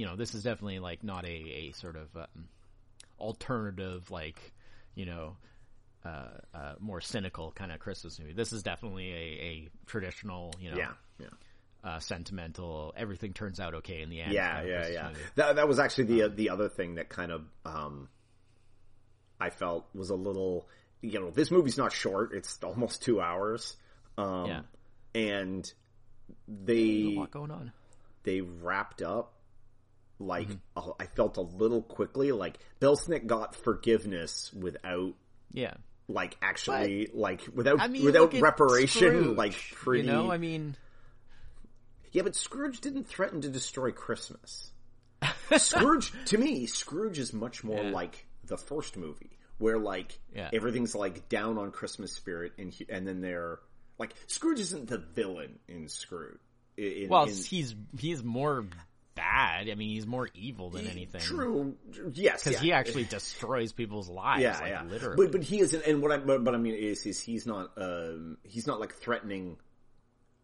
you 0.00 0.06
know, 0.06 0.16
this 0.16 0.34
is 0.34 0.42
definitely 0.44 0.78
like 0.78 1.04
not 1.04 1.26
a, 1.26 1.28
a 1.28 1.72
sort 1.72 1.94
of 1.96 2.08
um, 2.16 2.48
alternative, 3.18 4.10
like, 4.10 4.40
you 4.94 5.04
know, 5.04 5.36
uh, 6.06 6.28
uh, 6.54 6.74
more 6.78 7.02
cynical 7.02 7.52
kind 7.52 7.70
of 7.70 7.78
Christmas 7.80 8.18
movie. 8.18 8.32
This 8.32 8.54
is 8.54 8.62
definitely 8.62 9.10
a, 9.12 9.16
a 9.16 9.68
traditional, 9.86 10.54
you 10.58 10.70
know, 10.70 10.78
Yeah, 10.78 10.92
yeah. 11.18 11.26
uh, 11.84 11.98
sentimental. 11.98 12.94
Everything 12.96 13.34
turns 13.34 13.60
out 13.60 13.74
okay 13.74 14.00
in 14.00 14.08
the 14.08 14.22
end. 14.22 14.32
Yeah, 14.32 14.48
kind 14.54 14.62
of 14.64 14.68
yeah, 14.70 14.76
Christmas 14.78 14.94
yeah. 14.94 15.08
movie. 15.08 15.20
That 15.34 15.56
that 15.56 15.68
was 15.68 15.78
actually 15.78 16.04
the 16.04 16.28
the 16.30 16.48
other 16.50 16.70
thing 16.70 16.94
that 16.94 17.10
kind 17.10 17.30
of 17.32 17.44
um, 17.66 18.08
I 19.38 19.50
felt 19.50 19.86
was 19.94 20.08
a 20.08 20.14
little. 20.16 20.66
You 21.02 21.20
know, 21.20 21.30
this 21.30 21.50
movie's 21.50 21.76
not 21.76 21.92
short; 21.92 22.32
it's 22.32 22.58
almost 22.62 23.02
two 23.02 23.20
hours. 23.20 23.76
Um, 24.16 24.46
Yeah. 24.46 24.60
and 25.14 25.72
they 26.48 27.14
a 27.16 27.20
lot 27.20 27.30
going 27.30 27.50
on. 27.50 27.72
they 28.22 28.40
wrapped 28.40 29.02
up 29.02 29.34
like 30.20 30.48
Mm-hmm. 30.48 30.90
I 31.00 31.06
felt 31.06 31.36
a 31.38 31.40
little 31.42 31.82
quickly. 31.82 32.30
Like 32.32 32.58
Belsnick 32.80 33.26
got 33.26 33.56
forgiveness 33.56 34.52
without 34.52 35.14
Yeah. 35.52 35.74
like 36.08 36.36
actually 36.42 37.08
like 37.12 37.42
without 37.54 37.80
I 37.80 37.88
mean, 37.88 38.04
without 38.04 38.32
reparation. 38.34 39.00
Scrooge, 39.00 39.36
like 39.36 39.54
pretty. 39.72 40.06
You 40.06 40.12
know, 40.12 40.30
I 40.30 40.38
mean, 40.38 40.76
Yeah, 42.12 42.22
but 42.22 42.34
Scrooge 42.36 42.80
didn't 42.80 43.04
threaten 43.08 43.40
to 43.42 43.48
destroy 43.48 43.92
Christmas. 43.92 44.70
Scrooge, 45.56 46.12
to 46.26 46.38
me, 46.38 46.66
Scrooge 46.66 47.18
is 47.18 47.32
much 47.32 47.62
more 47.64 47.82
Yeah. 47.82 47.90
like 47.90 48.26
the 48.44 48.56
first 48.56 48.96
movie, 48.96 49.38
where 49.58 49.78
like 49.78 50.18
Yeah. 50.34 50.50
everything's 50.52 50.94
like 50.94 51.28
down 51.28 51.56
on 51.58 51.70
Christmas 51.72 52.12
spirit, 52.12 52.52
and 52.58 52.70
he, 52.72 52.86
and 52.88 53.06
then 53.06 53.20
they're 53.20 53.58
like 53.98 54.14
Scrooge 54.26 54.60
isn't 54.60 54.88
the 54.88 54.98
villain 54.98 55.58
in 55.68 55.88
Scrooge. 55.88 56.38
In- 56.76 57.08
Well, 57.08 57.24
in- 57.24 57.34
he's 57.34 57.74
he's 57.98 58.22
more 58.22 58.64
bad. 59.14 59.68
I 59.68 59.74
mean, 59.74 59.90
he's 59.90 60.06
more 60.06 60.28
evil 60.34 60.70
than 60.70 60.86
anything. 60.86 61.20
True. 61.20 61.76
Yes, 62.12 62.42
because 62.42 62.60
yeah. 62.60 62.64
he 62.64 62.72
actually 62.72 63.04
destroys 63.04 63.72
people's 63.72 64.08
lives. 64.08 64.42
yeah, 64.42 64.58
like, 64.58 64.70
yeah. 64.70 64.82
literally. 64.84 65.16
But 65.16 65.32
but 65.32 65.42
he 65.42 65.60
isn't. 65.60 65.84
And 65.84 66.02
what 66.02 66.12
I 66.12 66.18
but, 66.18 66.44
but 66.44 66.54
I 66.54 66.58
mean 66.58 66.74
is 66.74 67.06
is 67.06 67.20
he's 67.20 67.46
not 67.46 67.72
um 67.76 68.38
he's 68.44 68.66
not 68.66 68.80
like 68.80 68.94
threatening 68.94 69.56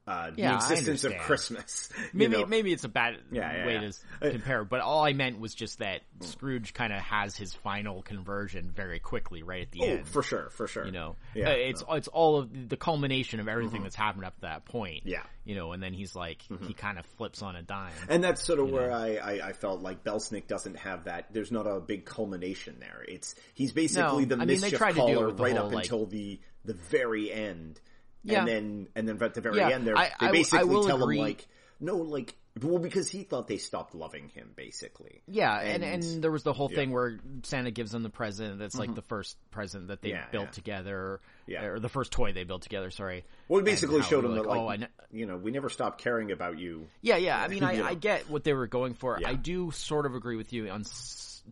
uh 0.06 0.30
the 0.30 0.42
Yeah, 0.42 0.52
I 0.52 0.56
existence 0.56 1.04
of. 1.04 1.16
Christmas. 1.18 1.90
maybe 2.12 2.36
know? 2.36 2.46
maybe 2.46 2.72
it's 2.72 2.84
a 2.84 2.88
bad 2.88 3.16
Yeah, 3.32 3.52
yeah, 3.52 3.66
way 3.66 3.75
yeah. 3.75 3.80
to 3.80 4.28
Uh, 4.28 4.30
compare, 4.30 4.64
but 4.64 4.80
all 4.80 5.04
I 5.04 5.12
meant 5.12 5.40
was 5.40 5.54
just 5.54 5.78
that 5.80 6.02
Scrooge 6.20 6.72
kind 6.75 6.92
of 6.92 7.00
has 7.00 7.36
his 7.36 7.52
final 7.54 8.02
conversion 8.02 8.70
very 8.75 8.98
quickly, 9.00 9.42
right 9.42 9.62
at 9.62 9.72
the 9.72 9.80
Oh, 9.82 9.86
end. 9.86 10.08
for 10.08 10.22
sure, 10.22 10.50
for 10.50 10.66
sure. 10.68 10.84
you 10.86 10.92
know, 10.92 11.16
Uh, 11.36 11.40
it's 11.50 11.82
it's 11.90 12.08
all 12.08 12.38
of 12.38 12.68
the 12.68 12.76
culmination 12.76 13.40
of 13.40 13.48
everything 13.48 13.82
that's 13.82 13.96
happened 13.96 14.25
up 14.25 14.34
to 14.36 14.40
that 14.42 14.64
point. 14.64 15.02
Yeah. 15.04 15.18
Mm-hmm. 15.18 15.28
you 15.50 15.54
know, 15.56 15.72
and 15.72 15.82
then 15.82 15.92
he's 15.92 16.14
like 16.16 16.42
he 16.66 16.75
kind 16.75 16.98
of 16.98 17.06
flips 17.18 17.42
on 17.42 17.56
a 17.56 17.62
dime. 17.62 17.92
And 18.08 18.22
that's 18.22 18.42
sort 18.42 18.58
of 18.60 18.70
where 18.70 18.92
I, 18.92 19.16
I, 19.16 19.48
I 19.48 19.52
felt 19.52 19.80
like 19.80 20.02
Belsnick 20.04 20.46
doesn't 20.48 20.76
have 20.76 21.04
that. 21.04 21.32
There's 21.32 21.52
not 21.52 21.66
a 21.66 21.78
big 21.80 22.04
culmination 22.04 22.76
there. 22.80 23.04
It's 23.08 23.34
he's 23.54 23.72
basically 23.72 24.26
No, 24.26 24.36
the 24.36 24.42
I 24.42 24.44
mischief 24.46 24.78
tried 24.78 24.92
to 24.94 25.06
do 25.06 25.14
caller 25.14 25.28
right 25.30 25.56
whole, 25.56 25.66
up 25.66 25.72
like- 25.72 25.84
until 25.84 26.06
the 26.06 26.40
the 26.64 26.75
very 26.75 27.32
end. 27.32 27.80
Yeah. 28.26 28.40
And 28.40 28.49
then 28.49 28.88
and 28.95 29.09
then 29.09 29.23
at 29.23 29.35
the 29.35 29.40
very 29.40 29.56
Yeah, 29.59 29.71
end, 29.71 29.87
they're, 29.87 29.97
I- 29.97 30.12
they 30.21 30.26
I- 30.26 30.28
I 30.28 30.33
basically 30.33 30.68
will 30.68 30.85
tell 30.85 31.02
agree. 31.02 31.16
him 31.18 31.25
like 31.25 31.47
no, 31.80 31.97
like 31.97 32.35
well 32.62 32.78
because 32.78 33.09
he 33.11 33.23
thought 33.23 33.49
they 33.49 33.59
stopped 33.59 33.95
loving 33.95 34.28
him 34.30 34.50
basically. 34.56 35.21
Yeah, 35.28 35.59
and, 35.61 35.85
And- 35.85 36.02
and 36.04 36.23
there 36.25 36.30
was 36.30 36.42
the 36.42 36.54
whole 36.54 36.71
yeah. 36.71 36.76
thing 36.76 36.90
where 36.90 37.18
Santa 37.42 37.71
gives 37.71 37.90
them 37.92 38.02
the 38.02 38.09
present. 38.11 38.59
That's 38.59 38.76
like 38.78 38.95
the 38.95 39.02
first 39.02 39.37
present 39.50 39.88
that 39.88 40.00
they 40.00 40.11
Yeah, 40.11 40.25
built 40.33 40.52
together, 40.52 41.21
Yeah. 41.47 41.64
or 41.66 41.78
the 41.78 41.90
first 41.90 42.12
toy 42.12 42.33
they 42.33 42.45
built 42.45 42.62
together. 42.62 42.90
Sorry. 42.90 43.25
Well, 43.49 43.61
it 43.61 43.64
basically 43.64 44.00
showed 44.02 44.25
him 44.25 44.35
that 44.37 44.47
like 44.47 44.59
oh, 44.59 44.68
I 44.68 44.78
you 45.12 45.26
know 45.26 45.37
we 45.37 45.50
never 45.50 45.68
stopped 45.68 46.00
caring 46.00 46.33
about 46.33 46.59
you. 46.59 46.87
Yeah, 47.02 47.16
yeah. 47.18 47.38
I 47.38 47.49
mean, 47.52 47.62
I, 47.62 47.83
I 47.88 47.95
get 47.95 48.30
what 48.30 48.42
they 48.45 48.54
were 48.54 48.66
going 48.66 48.95
for. 48.95 49.21
I 49.25 49.35
do 49.35 49.71
sort 49.71 50.06
of 50.06 50.14
agree 50.14 50.37
with 50.37 50.52
you 50.54 50.68
on 50.71 50.85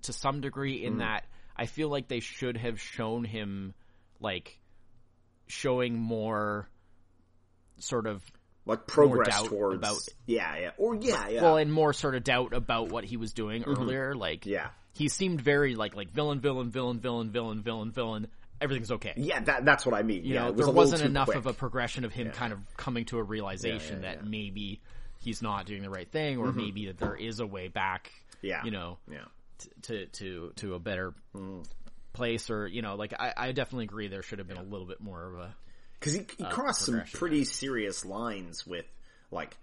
to 0.02 0.12
some 0.12 0.40
degree 0.40 0.78
Mm-hmm. 0.78 0.86
in 0.94 0.98
that 0.98 1.24
I 1.56 1.66
feel 1.66 1.88
like 1.88 2.08
they 2.08 2.20
should 2.20 2.56
have 2.56 2.80
shown 2.80 3.24
him 3.24 3.74
like 4.20 4.58
showing 5.46 5.98
more 5.98 6.68
sort 7.78 8.06
of 8.06 8.22
Like 8.66 8.86
progress 8.86 9.42
towards 9.44 9.76
about- 9.76 9.98
yeah 10.26 10.56
yeah 10.58 10.70
or 10.78 10.94
yeah 10.96 11.28
yeah 11.28 11.42
well 11.42 11.56
and 11.56 11.72
more 11.72 11.92
sort 11.92 12.14
of 12.14 12.24
doubt 12.24 12.52
about 12.52 12.88
what 12.90 13.04
he 13.04 13.16
was 13.16 13.32
doing 13.32 13.64
earlier. 13.64 14.14
Like 14.14 14.42
Mm-hmm. 14.42 14.50
yeah 14.50 14.68
he 14.92 15.08
seemed 15.08 15.40
very 15.40 15.74
like 15.74 15.96
like 15.96 16.10
villain, 16.10 16.40
villain, 16.40 16.70
villain, 16.70 17.00
villain, 17.00 17.30
villain, 17.30 17.62
villain, 17.62 17.90
villain. 17.90 18.26
Everything's 18.60 18.92
okay. 18.92 19.12
yeah 19.16 19.40
that 19.40 19.64
that's 19.64 19.84
what 19.84 19.94
I 19.94 20.02
mean. 20.02 20.24
you 20.24 20.34
yeah, 20.34 20.44
know, 20.46 20.52
was 20.52 20.66
there 20.66 20.74
wasn't 20.74 21.02
enough 21.02 21.26
quick. 21.26 21.36
of 21.38 21.46
a 21.46 21.52
progression 21.52 22.04
of 22.04 22.12
him 22.12 22.30
kind 22.30 22.52
of 22.52 22.60
coming 22.76 23.04
to 23.06 23.18
a 23.18 23.22
realization 23.22 24.00
Yeah, 24.02 24.08
yeah, 24.10 24.14
that 24.16 24.24
yeah. 24.24 24.30
maybe 24.30 24.80
he's 25.18 25.42
not 25.42 25.66
doing 25.66 25.82
the 25.82 25.90
right 25.90 26.08
thing, 26.10 26.38
or 26.38 26.52
maybe 26.52 26.86
that 26.86 26.98
there 26.98 27.16
is 27.16 27.40
a 27.40 27.46
way 27.46 27.68
back. 27.68 28.12
Yeah. 28.42 28.62
you 28.64 28.70
know, 28.70 28.98
yeah. 29.10 29.24
to 29.82 30.06
to 30.06 30.52
to 30.56 30.74
a 30.74 30.78
better 30.78 31.12
place, 32.14 32.48
or 32.48 32.66
you 32.66 32.80
know, 32.80 32.94
like 32.96 33.12
I, 33.18 33.34
I 33.36 33.52
definitely 33.52 33.84
agree 33.84 34.08
there 34.08 34.22
should 34.22 34.38
have 34.38 34.48
been 34.48 34.56
a 34.56 34.62
little 34.62 34.86
bit 34.86 35.00
more 35.02 35.22
of 35.26 35.34
a 35.40 35.54
Because 36.00 36.14
he, 36.14 36.26
he 36.38 36.44
crossed 36.44 36.80
some 36.82 36.94
Uh, 36.94 36.98
progression. 36.98 37.18
pretty 37.18 37.44
serious 37.44 38.04
lines 38.06 38.66
with, 38.66 38.86
like, 39.30 39.56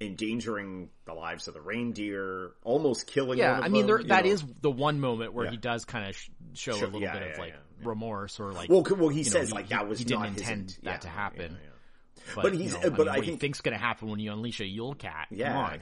endangering 0.00 0.88
the 1.04 1.12
lives 1.14 1.46
of 1.46 1.54
the 1.54 1.60
reindeer, 1.60 2.52
almost 2.64 3.06
killing 3.06 3.38
yeah. 3.38 3.50
one 3.52 3.58
of 3.58 3.64
I 3.64 3.68
mean, 3.68 3.86
them, 3.86 3.98
there 3.98 4.08
that 4.08 4.24
know. 4.24 4.30
is 4.30 4.42
the 4.62 4.70
one 4.70 4.98
moment 4.98 5.34
where 5.34 5.44
Yeah. 5.44 5.50
he 5.52 5.56
does 5.58 5.84
kind 5.84 6.08
of 6.08 6.16
sh- 6.16 6.30
show 6.54 6.72
Sure, 6.72 6.84
a 6.84 6.86
little 6.86 7.02
yeah, 7.02 7.12
bit 7.12 7.22
yeah, 7.22 7.32
of 7.34 7.38
like 7.38 7.48
yeah, 7.50 7.56
yeah. 7.82 7.88
remorse 7.88 8.40
or 8.40 8.52
like 8.52 8.70
Well, 8.70 8.82
well, 8.98 9.08
he 9.10 9.18
you 9.20 9.24
know, 9.26 9.30
says, 9.30 9.52
like, 9.52 9.66
he- 9.66 9.74
that 9.74 9.86
was 9.88 9.98
he 9.98 10.04
didn't 10.06 10.20
not 10.20 10.28
intend 10.28 10.60
int- 10.70 10.84
that 10.84 10.90
yeah, 10.90 10.96
to 10.98 11.08
happen. 11.08 11.52
yeah, 11.62 12.22
But, 12.34 12.42
But 12.44 12.52
you 12.54 12.58
he's- 12.60 12.72
know, 12.72 12.78
uh, 12.80 12.90
but 12.90 12.92
I 12.92 12.96
mean, 12.96 13.08
I 13.08 13.10
what 13.10 13.14
do 13.16 13.20
you 13.20 13.26
think- 13.32 13.40
think's 13.40 13.60
going 13.60 13.76
to 13.76 13.82
happen 13.84 14.08
when 14.08 14.20
you 14.20 14.32
unleash 14.32 14.60
a 14.60 14.66
Yule 14.66 14.94
Cat? 14.94 15.26
Yeah. 15.30 15.52
Come 15.52 15.56
on. 15.64 15.80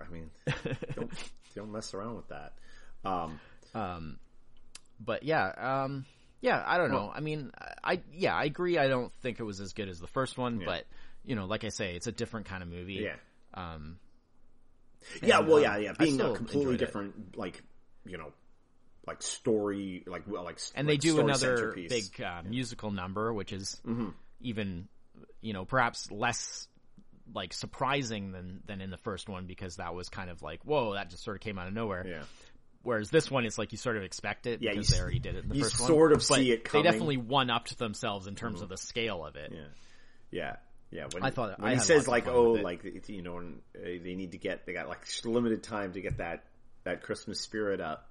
I 0.00 0.10
mean, 0.10 0.30
don't, 0.96 1.10
don't 1.54 1.72
mess 1.72 1.92
around 1.92 2.16
with 2.16 2.28
that. 2.28 2.54
Um, 3.04 3.40
Um, 3.74 4.18
but 5.00 5.22
yeah, 5.22 5.46
um, 5.84 6.04
yeah, 6.40 6.62
I 6.66 6.78
don't 6.78 6.90
know. 6.90 7.10
I 7.14 7.20
mean, 7.20 7.50
I 7.82 8.00
yeah, 8.12 8.34
I 8.34 8.44
agree. 8.44 8.78
I 8.78 8.88
don't 8.88 9.12
think 9.22 9.40
it 9.40 9.44
was 9.44 9.60
as 9.60 9.72
good 9.72 9.88
as 9.88 9.98
the 10.00 10.06
first 10.06 10.38
one, 10.38 10.62
but 10.64 10.84
you 11.24 11.34
know, 11.36 11.46
like 11.46 11.64
I 11.64 11.68
say, 11.70 11.96
it's 11.96 12.06
a 12.06 12.12
different 12.12 12.46
kind 12.46 12.62
of 12.62 12.68
movie. 12.68 12.94
yeah. 13.04 13.16
Um, 13.54 13.98
Yeah, 15.22 15.38
And, 15.38 15.48
well, 15.48 15.56
um, 15.58 15.62
yeah, 15.62 15.76
yeah. 15.78 15.92
Being 15.98 16.20
a 16.20 16.34
completely 16.34 16.60
enjoyed 16.62 16.74
it. 16.74 16.78
different, 16.78 17.36
like, 17.38 17.62
you 18.06 18.16
know, 18.18 18.32
like 19.06 19.22
story, 19.22 20.04
like, 20.06 20.22
well, 20.26 20.44
like, 20.44 20.58
and 20.74 20.86
like 20.86 21.00
they 21.00 21.08
do 21.08 21.20
another 21.20 21.72
big 21.74 22.04
uh, 22.22 22.42
musical 22.48 22.90
number, 22.90 23.32
which 23.32 23.52
is 23.52 23.80
Mm-hmm. 23.86 24.08
even, 24.42 24.88
you 25.40 25.52
know, 25.52 25.64
perhaps 25.64 26.10
less 26.10 26.68
like 27.32 27.52
surprising 27.52 28.32
than 28.32 28.60
than 28.66 28.80
in 28.80 28.90
the 28.90 28.96
first 28.96 29.28
one 29.28 29.46
because 29.46 29.76
that 29.76 29.94
was 29.94 30.08
kind 30.08 30.30
of 30.30 30.42
like, 30.42 30.64
whoa, 30.64 30.94
that 30.94 31.10
just 31.10 31.22
sort 31.22 31.36
of 31.36 31.40
came 31.40 31.58
out 31.58 31.68
of 31.68 31.72
nowhere. 31.74 32.04
Yeah. 32.06 32.22
Whereas 32.82 33.10
this 33.10 33.30
one, 33.30 33.44
it's 33.44 33.58
like 33.58 33.72
you 33.72 33.78
sort 33.78 33.96
of 33.98 34.02
expect 34.04 34.46
it 34.46 34.62
Yeah, 34.62 34.70
because 34.70 34.90
you 34.90 34.96
they 34.96 35.02
already 35.02 35.18
did 35.18 35.34
it 35.36 35.42
in 35.44 35.48
the 35.50 35.56
you 35.56 35.64
first 35.64 35.80
one. 35.80 35.88
sort 35.88 36.12
of 36.12 36.18
but 36.18 36.36
see 36.36 36.50
it 36.50 36.64
They 36.64 36.70
coming. 36.70 36.84
Mm-hmm. 36.84 36.92
definitely 36.92 37.16
one 37.18 37.50
upped 37.50 37.78
themselves 37.78 38.26
in 38.26 38.34
terms 38.36 38.62
of 38.62 38.68
the 38.70 38.76
scale 38.78 39.24
of 39.24 39.36
it. 39.36 39.52
Yeah, 39.54 39.60
yeah, 40.30 40.56
yeah. 40.90 41.04
When, 41.12 41.22
I 41.22 41.30
thought- 41.30 41.58
when 41.60 41.72
I 41.72 41.74
he 41.74 41.80
says 41.80 42.08
like, 42.08 42.26
"Oh, 42.26 42.52
like 42.52 42.84
you 43.08 43.22
know, 43.22 43.38
uh, 43.38 43.42
they 43.82 44.14
need 44.14 44.32
to 44.32 44.38
get 44.38 44.64
they 44.66 44.72
got 44.72 44.88
like 44.88 45.00
limited 45.24 45.62
time 45.62 45.92
to 45.92 46.00
get 46.00 46.18
that 46.18 46.44
that 46.84 47.02
Christmas 47.02 47.40
spirit 47.40 47.80
up." 47.80 48.06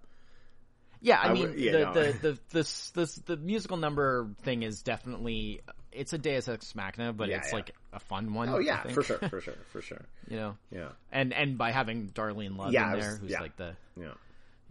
Yeah, 1.02 1.18
I, 1.20 1.30
I 1.30 1.34
mean, 1.34 1.44
would- 1.52 1.60
yeah, 1.60 1.72
the, 1.72 1.80
no. 1.80 1.94
the, 1.94 2.02
the, 2.22 2.40
the, 2.52 2.64
the, 3.06 3.22
the 3.28 3.38
musical 3.38 3.78
number 3.78 4.30
thing 4.44 4.64
is 4.64 4.82
definitely, 4.82 5.62
it's 5.94 6.12
a 6.12 6.18
Deus 6.18 6.50
Ex 6.50 6.76
Machina, 6.76 7.14
but 7.14 7.30
Yeah, 7.30 7.38
it's 7.38 7.50
yeah. 7.52 7.56
like 7.56 7.72
a 7.94 8.00
fun 8.02 8.34
one. 8.34 8.50
Oh 8.50 8.60
yeah, 8.60 8.84
for 8.84 9.02
sure, 9.02 9.18
for 9.30 9.40
sure, 9.40 9.54
for 9.72 9.82
sure. 9.82 10.02
you 10.30 10.36
know? 10.36 10.58
Yeah, 10.72 10.90
And, 11.10 11.34
and 11.34 11.58
by 11.58 11.72
having 11.72 12.10
Darlene 12.10 12.58
Love 12.58 12.74
in 12.74 12.82
I 12.82 12.96
was- 12.96 13.06
there, 13.06 13.16
who's 13.16 13.32
like 13.32 13.56
the, 13.56 13.76
yeah. 13.98 14.10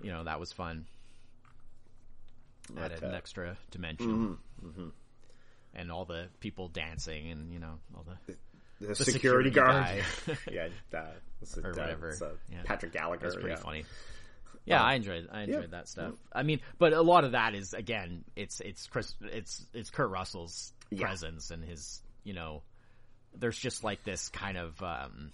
You 0.02 0.10
know, 0.12 0.24
that 0.24 0.40
was 0.40 0.52
fun. 0.52 0.86
Added 2.78 3.02
an 3.02 3.14
extra 3.14 3.56
dimension. 3.70 4.38
mm-hmm. 4.64 4.88
And 5.74 5.92
all 5.92 6.04
the 6.04 6.26
people 6.40 6.68
dancing 6.68 7.30
and, 7.30 7.52
you 7.52 7.58
know, 7.58 7.74
all 7.96 8.04
the, 8.04 8.34
The, 8.86 8.94
security 8.94 9.50
security, 9.50 9.50
guard. 9.50 10.04
yeah, 10.52 10.68
that 10.90 11.16
Or 11.62 11.70
whatever. 11.70 12.10
it's, 12.10 12.22
uh, 12.22 12.32
Yeah. 12.50 12.62
Patrick 12.64 12.92
Gallagher. 12.92 13.22
That's 13.22 13.34
pretty 13.36 13.50
yeah. 13.50 13.56
funny. 13.56 13.84
Yeah, 14.64 14.82
Um, 14.82 14.86
I 14.86 14.94
enjoyed 14.96 15.28
I 15.32 15.42
enjoyed 15.44 15.62
yeah. 15.62 15.66
that 15.70 15.88
stuff. 15.88 16.12
I 16.30 16.42
mean, 16.42 16.60
but 16.78 16.92
a 16.92 17.00
lot 17.00 17.24
of 17.24 17.32
that 17.32 17.54
is 17.54 17.72
again, 17.72 18.24
it's 18.36 18.60
it's 18.60 18.86
Chris, 18.86 19.14
it's 19.22 19.64
it's 19.72 19.88
Kurt 19.88 20.10
Russell's 20.10 20.74
presence 20.94 21.50
and 21.50 21.64
his, 21.64 22.02
you 22.22 22.34
know, 22.34 22.62
there's 23.34 23.58
just 23.58 23.82
like 23.82 24.04
this 24.04 24.28
kind 24.28 24.58
of 24.58 24.82
um 24.82 25.32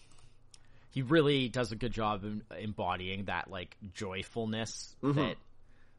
he 0.94 1.02
really 1.02 1.48
does 1.48 1.72
a 1.72 1.76
good 1.76 1.90
job 1.92 2.22
in 2.22 2.42
embodying 2.57 3.24
that 3.24 3.50
like 3.50 3.76
joyfulness 3.94 4.94
Mm-hmm. 5.02 5.18
that 5.18 5.37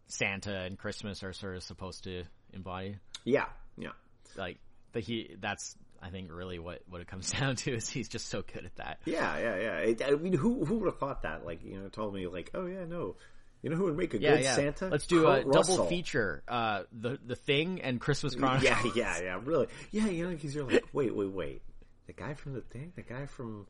Santa 0.08 0.62
and 0.62 0.78
Christmas 0.78 1.22
are 1.22 1.34
sort 1.34 1.58
of 1.58 1.64
supposed 1.64 2.06
to 2.06 2.24
embody. 2.54 2.96
Yeah, 3.26 3.46
yeah. 3.78 3.90
Like 4.38 4.58
the 4.94 5.02
he 5.02 5.36
that's 5.42 5.76
I 6.02 6.10
think 6.12 6.30
really 6.32 6.60
what 6.60 6.82
what 6.88 7.02
it 7.02 7.08
comes 7.08 7.30
down 7.40 7.58
to 7.58 7.74
is 7.76 7.90
he's 7.90 8.08
just 8.08 8.30
so 8.30 8.42
good 8.42 8.64
at 8.66 8.76
that. 8.78 9.00
Yeah, 9.06 9.38
yeah, 9.38 9.56
yeah. 9.58 9.78
It, 9.80 10.02
I 10.06 10.12
mean, 10.12 10.32
who 10.34 10.64
who 10.64 10.78
would 10.78 10.86
have 10.86 10.98
thought 11.00 11.24
that? 11.24 11.46
Like, 11.46 11.64
you 11.66 11.78
know, 11.78 11.90
told 11.90 12.14
me 12.14 12.26
like, 12.28 12.52
oh 12.54 12.66
yeah, 12.66 12.86
no, 12.86 13.16
you 13.62 13.70
know 13.70 13.76
who 13.76 13.86
would 13.86 13.98
make 13.98 14.14
a 14.14 14.22
Yeah, 14.22 14.36
good 14.36 14.44
yeah. 14.44 14.56
Santa? 14.56 14.88
Let's 14.88 15.08
do 15.08 15.28
a 15.28 15.44
Kurt 15.44 15.52
double 15.52 15.86
feature. 15.88 16.42
Uh, 16.48 16.84
the 16.94 17.20
the 17.26 17.36
thing 17.36 17.82
and 17.82 18.00
Christmas 18.00 18.36
Chronicles. 18.36 18.64
Yeah, 18.64 18.92
yeah, 18.96 19.22
yeah. 19.24 19.40
Really? 19.44 19.68
Yeah, 19.92 20.08
you 20.08 20.24
know, 20.26 20.30
because 20.30 20.56
you're 20.56 20.66
like, 20.70 20.86
wait, 20.94 21.14
wait, 21.14 21.32
wait. 21.32 21.62
The 22.08 22.14
guy 22.14 22.36
from 22.36 22.54
the 22.54 22.62
thing, 22.62 22.94
the 22.96 23.02
guy 23.02 23.26
from 23.26 23.66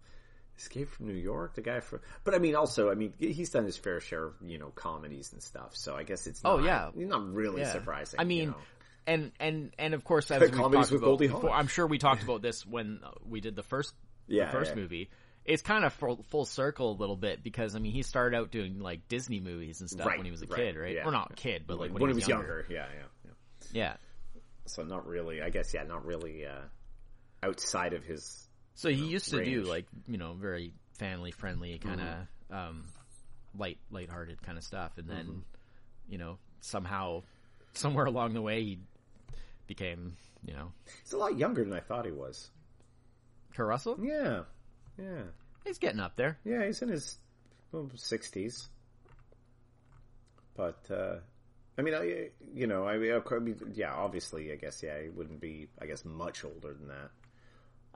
Escape 0.58 0.90
from 0.90 1.08
New 1.08 1.14
York, 1.14 1.56
the 1.56 1.62
guy 1.62 1.80
from. 1.82 2.00
But 2.24 2.34
I 2.34 2.38
mean, 2.40 2.56
also, 2.56 2.90
I 2.90 2.96
mean, 2.96 3.14
he's 3.18 3.50
done 3.50 3.66
his 3.66 3.78
fair 3.78 4.00
share 4.00 4.26
of 4.26 4.34
you 4.42 4.58
know 4.58 4.70
comedies 4.70 5.34
and 5.34 5.42
stuff. 5.44 5.76
So 5.76 5.96
I 5.96 6.04
guess 6.04 6.28
it's 6.28 6.42
Oh, 6.46 6.60
yeah. 6.60 6.92
not 6.96 7.34
really 7.34 7.62
Yeah. 7.62 7.74
surprising. 7.74 8.20
I 8.20 8.24
you 8.24 8.28
mean, 8.30 8.50
know. 8.50 8.56
and 9.08 9.32
and 9.40 9.74
and 9.78 9.94
of 9.94 10.04
course, 10.04 10.32
as 10.32 10.42
we 10.42 10.48
talked 10.50 10.72
with 10.74 10.92
about 10.92 11.00
Goldie 11.02 11.28
before. 11.28 11.52
I'm 11.52 11.68
sure 11.68 11.86
we 11.88 11.98
talked 11.98 12.24
about 12.28 12.42
this 12.42 12.66
when 12.66 13.02
we 13.26 13.42
did 13.42 13.56
the 13.56 13.64
first 13.64 13.94
Yeah, 14.28 14.46
the 14.46 14.52
first 14.52 14.72
yeah. 14.72 14.82
movie. 14.82 15.10
It's 15.44 15.62
kind 15.62 15.86
of 15.86 15.94
full, 15.94 16.24
full 16.32 16.46
circle 16.46 16.92
a 16.94 16.98
little 16.98 17.16
bit 17.18 17.44
because 17.44 17.76
I 17.76 17.80
mean 17.80 17.92
he 17.92 18.02
started 18.02 18.36
out 18.36 18.50
doing 18.50 18.80
like 18.80 19.08
Disney 19.08 19.40
movies 19.40 19.82
and 19.82 19.90
stuff 19.90 20.08
Right, 20.08 20.18
when 20.18 20.26
he 20.26 20.32
was 20.32 20.42
a 20.42 20.48
right, 20.48 20.56
kid, 20.58 20.76
right? 20.76 20.96
yeah. 20.96 21.06
Or 21.06 21.12
not 21.12 21.36
kid, 21.36 21.66
but 21.68 21.78
like 21.78 21.92
when, 21.94 22.02
when 22.02 22.10
he 22.12 22.16
was 22.16 22.28
younger. 22.28 22.66
Yeah, 22.70 22.88
yeah, 22.96 23.04
yeah. 23.26 23.32
Yeah. 23.74 23.94
So 24.68 24.82
not 24.84 25.06
really. 25.06 25.42
I 25.44 25.50
guess 25.52 25.72
yeah, 25.74 25.84
not 25.84 26.04
really 26.06 26.46
uh, 26.48 26.62
outside 27.44 27.94
of 27.94 28.04
his. 28.04 28.45
So 28.76 28.90
he 28.90 29.06
used 29.06 29.30
to 29.32 29.38
do 29.38 29.42
range. 29.42 29.58
Mm-hmm. 29.62 29.70
like 29.70 29.86
you 30.08 30.18
know 30.18 30.34
very 30.34 30.74
family 31.00 31.32
friendly 31.32 31.78
kind 31.80 32.02
of 32.02 32.56
um, 32.56 32.84
light 33.58 33.78
hearted 34.10 34.42
kind 34.42 34.58
of 34.58 34.64
stuff, 34.64 34.98
and 34.98 35.10
then 35.10 35.26
Mm-hmm. 35.26 35.40
you 36.12 36.18
know 36.18 36.38
somehow 36.62 37.24
somewhere 37.74 38.06
along 38.06 38.34
the 38.34 38.42
way 38.42 38.64
he 38.64 38.80
became 39.68 40.16
you 40.46 40.54
know 40.54 40.72
He's 41.04 41.14
a 41.14 41.18
lot 41.18 41.38
younger 41.38 41.64
than 41.64 41.74
I 41.74 41.80
thought 41.80 42.06
he 42.06 42.12
was. 42.12 42.50
Kurt 43.56 43.68
Russell. 43.68 43.98
Yeah, 44.02 44.42
yeah, 45.00 45.24
He's 45.64 45.78
getting 45.80 46.00
up 46.02 46.16
there. 46.18 46.38
yeah. 46.44 46.66
He's 46.66 46.82
in 46.82 46.90
his 46.90 47.18
sixties, 47.96 48.68
but 50.56 50.80
uh, 50.92 51.16
I 51.78 51.82
mean, 51.82 51.94
I, 51.94 52.30
you 52.54 52.68
know, 52.68 52.86
I 52.88 52.98
mean, 52.98 53.12
of 53.12 53.26
course, 53.26 53.42
I 53.42 53.44
mean, 53.44 53.58
yeah, 53.74 53.94
obviously, 53.94 54.52
I 54.52 54.56
guess, 54.56 54.82
yeah, 54.84 55.02
he 55.02 55.10
wouldn't 55.10 55.42
be, 55.42 55.68
I 55.82 55.86
guess, 55.86 56.06
much 56.06 56.46
older 56.46 56.74
than 56.74 56.88
that. 56.88 57.12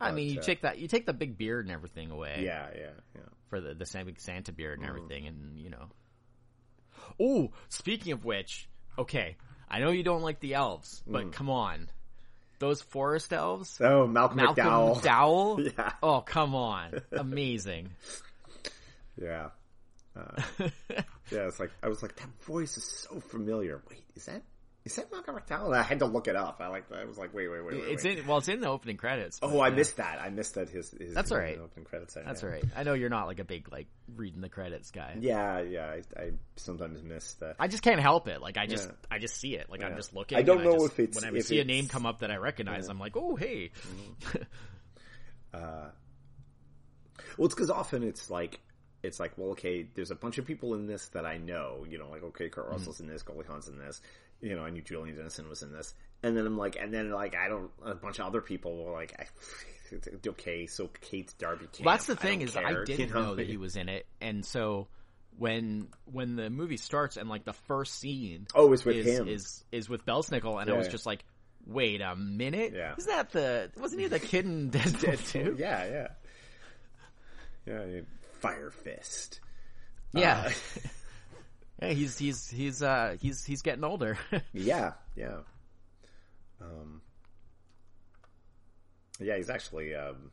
I 0.02 0.12
mean, 0.12 0.30
you 0.30 0.40
uh, 0.40 0.44
take 0.44 0.62
that, 0.62 0.78
you 0.80 0.88
take 0.88 1.06
the 1.06 1.14
big 1.14 1.38
beard 1.38 1.66
and 1.66 1.74
everything 1.74 2.12
away. 2.12 2.42
Yeah, 2.46 2.68
yeah, 2.76 2.90
yeah. 3.16 3.22
for 3.50 3.60
the 3.62 3.74
the 3.74 3.86
same 3.86 4.06
big 4.06 4.20
Santa 4.20 4.52
beard 4.52 4.80
and 4.80 4.88
Mm. 4.88 4.90
everything, 4.90 5.28
and 5.28 5.58
you 5.60 5.70
know. 5.70 5.90
Oh, 7.20 7.52
speaking 7.70 8.14
of 8.14 8.24
which, 8.26 8.70
okay, 8.98 9.38
I 9.70 9.80
know 9.80 9.92
you 9.92 10.04
don't 10.04 10.22
like 10.22 10.40
the 10.40 10.54
elves, 10.56 11.02
but 11.08 11.26
Mm. 11.26 11.32
come 11.34 11.50
on, 11.50 11.90
those 12.60 12.82
forest 12.82 13.34
elves, 13.34 13.80
Oh, 13.82 14.06
Malcolm, 14.08 14.38
Malcolm 14.38 14.66
McDowell. 14.66 15.02
McDowell. 15.02 15.74
Yeah. 15.78 15.92
Oh, 16.04 16.22
come 16.22 16.56
on, 16.56 17.02
amazing. 17.12 17.90
Yeah. 19.20 19.50
Uh, 20.16 20.42
yeah, 21.32 21.48
it's 21.48 21.60
like, 21.60 21.72
I 21.84 21.88
was 21.88 22.02
like, 22.02 22.16
that 22.18 22.30
voice 22.46 22.78
is 22.78 22.84
so 22.86 23.20
familiar. 23.20 23.82
Wait, 23.90 24.04
is 24.16 24.26
that, 24.26 24.44
is 24.86 24.96
that 24.96 25.12
Malcolm 25.12 25.36
McDowell? 25.36 25.76
I 25.76 25.84
had 25.84 26.00
to 26.00 26.06
look 26.06 26.28
it 26.28 26.36
up. 26.36 26.58
I 26.62 26.68
like, 26.68 26.92
I 26.92 27.04
was 27.06 27.18
like, 27.18 27.34
wait, 27.34 27.50
wait, 27.50 27.64
wait, 27.64 27.76
wait. 27.76 27.84
it's 27.90 28.04
wait. 28.04 28.20
in 28.20 28.28
well, 28.28 28.38
it's 28.38 28.48
in 28.48 28.62
the 28.62 28.70
opening 28.70 28.98
credits. 28.98 29.38
Oh, 29.42 29.60
I 29.62 29.70
missed 29.70 29.98
that. 29.98 30.20
I 30.22 30.30
missed 30.30 30.56
that 30.56 30.70
his, 30.70 30.90
his 30.92 31.14
That's 31.14 31.32
all 31.32 31.38
right. 31.38 31.60
opening 31.62 31.86
credits. 31.86 32.14
That's 32.16 32.44
all 32.44 32.50
right. 32.50 32.64
I 32.76 32.84
know 32.84 32.94
you're 32.94 33.10
not 33.10 33.28
like 33.28 33.40
a 33.40 33.44
big 33.44 33.72
like 33.72 33.88
reading 34.16 34.42
the 34.42 34.50
credits 34.50 34.92
guy. 34.92 35.18
Yeah, 35.20 35.62
yeah, 35.62 35.86
I, 36.18 36.22
I 36.22 36.32
sometimes 36.56 37.04
miss 37.04 37.34
that. 37.36 37.58
I 37.60 37.68
just 37.68 37.84
can't 37.84 38.00
help 38.00 38.28
it. 38.30 38.42
Like 38.42 38.58
I 38.58 38.66
just, 38.68 38.88
Yeah. 38.88 38.96
I 39.12 39.20
just 39.20 39.36
see 39.36 39.56
it. 39.56 39.70
Like 39.70 39.84
I'm 39.84 39.96
just 39.96 40.16
looking. 40.16 40.38
I 40.38 40.44
don't 40.44 40.64
know 40.64 40.74
just- 40.80 40.94
if 40.94 41.00
it's- 41.00 41.24
when 41.24 41.36
I 41.36 41.40
see 41.40 41.60
a 41.60 41.66
name 41.66 41.88
come 41.88 42.06
up 42.06 42.20
that 42.20 42.32
I 42.32 42.38
recognize. 42.38 42.88
I'm 42.90 43.00
like, 43.00 43.16
oh 43.18 43.36
hey, 43.36 43.72
Uh, 45.54 45.90
Well, 47.38 47.46
it's 47.46 47.56
because 47.56 47.70
often 47.70 48.04
it's 48.04 48.30
like 48.30 48.60
it's 49.02 49.20
like, 49.20 49.38
well, 49.38 49.52
okay, 49.52 49.88
there's 49.96 50.12
a 50.12 50.16
bunch 50.16 50.38
of 50.40 50.46
people 50.46 50.74
in 50.76 50.86
this 50.88 51.08
that 51.10 51.26
I 51.26 51.38
know. 51.38 51.86
You 51.90 51.98
know, 51.98 52.10
like 52.10 52.24
okay, 52.24 52.50
Kurt 52.50 52.68
Russell's 52.70 53.00
in 53.00 53.08
this, 53.08 53.24
Goldie 53.24 53.48
Hawn's 53.48 53.68
in 53.68 53.78
this. 53.80 54.02
You 54.42 54.56
know, 54.56 54.64
I 54.64 54.70
knew 54.70 54.82
Julian 54.82 55.16
Dennison 55.18 55.50
was 55.50 55.64
in 55.64 55.72
this, 55.72 55.94
and 56.24 56.36
then 56.38 56.46
I'm 56.46 56.58
like, 56.58 56.78
and 56.80 56.94
then 56.94 57.12
like 57.12 57.36
I 57.36 57.48
don't 57.50 57.70
a 57.84 57.94
bunch 57.96 58.20
of 58.20 58.26
other 58.28 58.42
people 58.42 58.84
were 58.86 58.92
like, 58.94 59.14
I, 59.20 59.96
okay, 60.30 60.66
so 60.68 60.90
Kate's 61.02 61.34
Darby. 61.34 61.66
Camp, 61.72 61.86
Well, 61.86 61.94
that's 61.96 62.06
the 62.08 62.16
thing 62.16 62.40
don't 62.40 62.48
is 62.50 62.54
care, 62.54 62.66
I 62.82 62.84
didn't 62.86 63.14
know 63.14 63.36
that 63.36 63.48
he 63.48 63.58
was 63.58 63.76
in 63.76 63.90
it, 63.90 64.06
and 64.22 64.46
so 64.46 64.88
when 65.38 65.88
when 66.06 66.36
the 66.36 66.50
movie 66.50 66.78
starts 66.78 67.16
and 67.18 67.30
like 67.30 67.46
the 67.46 67.54
first 67.54 67.96
scene 68.00 68.48
Oh, 68.56 68.72
it's 68.74 68.84
with 68.86 68.98
is, 68.98 69.20
him. 69.20 69.28
is 69.28 69.64
is 69.72 69.90
with 69.90 70.06
Belsnickel, 70.06 70.62
and 70.62 70.70
I 70.70 70.78
was 70.78 70.88
just 70.88 71.06
like, 71.06 71.24
wait 71.66 72.02
a 72.02 72.16
minute, 72.16 72.74
Yeah. 72.76 72.96
is 72.98 73.06
that 73.08 73.32
the 73.32 73.72
wasn't 73.78 74.02
he 74.02 74.08
the 74.08 74.20
kid 74.20 74.46
in 74.46 74.72
Deadpool 74.72 75.32
two? 75.32 75.56
yeah, 75.60 75.86
yeah, 75.86 76.08
yeah. 77.66 77.86
yeah, 77.86 78.02
Fire 78.40 78.72
Fist. 78.72 79.40
Yeah. 80.14 80.46
Uh, 80.48 80.52
yeah, 81.82 81.90
he's 81.90 82.18
he's 82.18 82.50
he's 82.50 82.82
uh 82.84 83.16
he's 83.22 83.44
he's 83.46 83.62
getting 83.62 83.84
older. 83.84 84.18
Yeah, 84.54 84.94
yeah. 85.16 85.40
Um, 86.62 87.02
yeah, 89.20 89.38
he's 89.38 89.50
actually. 89.50 89.96
Um, 89.96 90.32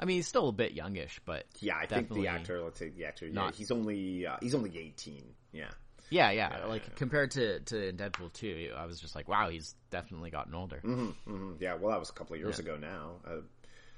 I 0.00 0.04
mean, 0.04 0.16
he's 0.16 0.28
still 0.28 0.48
a 0.48 0.52
bit 0.52 0.72
youngish, 0.72 1.20
but 1.24 1.44
yeah, 1.60 1.76
I 1.76 1.86
think 1.86 2.12
the 2.12 2.28
actor. 2.28 2.60
Let's 2.62 2.78
say 2.78 2.88
the 2.90 3.04
actor. 3.04 3.26
Yeah, 3.26 3.32
not- 3.32 3.54
he's 3.56 3.70
only 3.70 4.26
uh, 4.26 4.36
he's 4.40 4.54
only 4.54 4.78
eighteen. 4.78 5.24
Yeah, 5.52 5.70
yeah, 6.10 6.30
yeah, 6.30 6.58
Yeah, 6.60 6.66
like 6.66 6.82
yeah. 6.84 6.94
compared 6.94 7.32
to 7.32 7.60
to 7.60 7.92
Deadpool 7.92 8.32
two, 8.32 8.70
I 8.76 8.86
was 8.86 9.00
just 9.00 9.16
like, 9.16 9.28
wow, 9.28 9.48
he's 9.48 9.74
definitely 9.90 10.30
gotten 10.30 10.54
older. 10.54 10.78
hmm 10.80 11.10
hmm 11.26 11.52
yeah. 11.58 11.74
Well, 11.74 11.90
that 11.90 11.98
was 11.98 12.10
a 12.10 12.12
couple 12.12 12.34
of 12.34 12.40
years 12.40 12.58
Yeah. 12.58 12.64
ago 12.64 12.76
now. 12.80 13.10
Uh, 13.26 13.40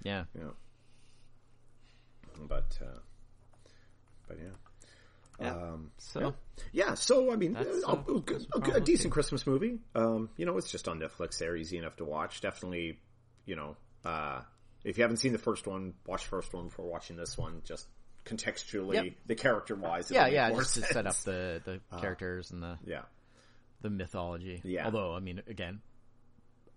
Yeah, 0.03 0.25
you 0.35 0.41
know, 0.41 0.55
but 2.49 2.79
uh, 2.81 2.99
but 4.31 4.39
yeah. 4.41 4.51
Yeah. 5.41 5.55
Um, 5.55 5.91
so 5.99 6.21
yeah. 6.21 6.31
yeah, 6.73 6.95
so 6.95 7.33
I 7.33 7.37
mean, 7.37 7.57
uh, 7.57 7.65
uh, 7.87 7.97
a, 8.07 8.59
a, 8.59 8.75
a, 8.77 8.81
decent 8.81 9.11
Christmas 9.13 9.47
movie. 9.47 9.79
Um, 9.95 10.29
you 10.37 10.45
know, 10.45 10.59
it's 10.59 10.71
just 10.71 10.87
on 10.87 11.01
Netflix. 11.01 11.39
They're 11.39 11.57
easy 11.57 11.79
enough 11.79 11.97
to 11.97 12.05
watch. 12.05 12.43
Definitely, 12.43 12.99
you 13.47 13.57
know, 13.57 13.77
uh, 14.05 14.43
if 14.85 14.99
you 14.99 15.03
haven't 15.05 15.17
seen 15.17 15.33
the 15.33 15.39
first 15.39 15.67
one, 15.67 15.95
watch 16.07 16.25
the 16.25 16.29
first 16.29 16.53
one 16.53 16.67
before 16.67 16.85
watching 16.87 17.17
this 17.17 17.39
one. 17.39 17.63
Just 17.65 17.87
contextually, 18.27 18.95
Yep. 18.95 19.05
the 19.27 19.35
character 19.35 19.75
wise, 19.75 20.11
yeah, 20.11 20.27
yeah, 20.27 20.51
just 20.51 20.75
to 20.75 20.83
set 20.83 21.07
up 21.07 21.17
the 21.25 21.63
the 21.65 21.81
characters 22.01 22.51
and 22.51 22.63
the 22.63 22.77
yeah, 22.85 23.03
the 23.81 23.89
mythology. 23.89 24.61
Yeah. 24.63 24.85
Although, 24.85 25.15
I 25.15 25.21
mean, 25.21 25.41
again, 25.49 25.81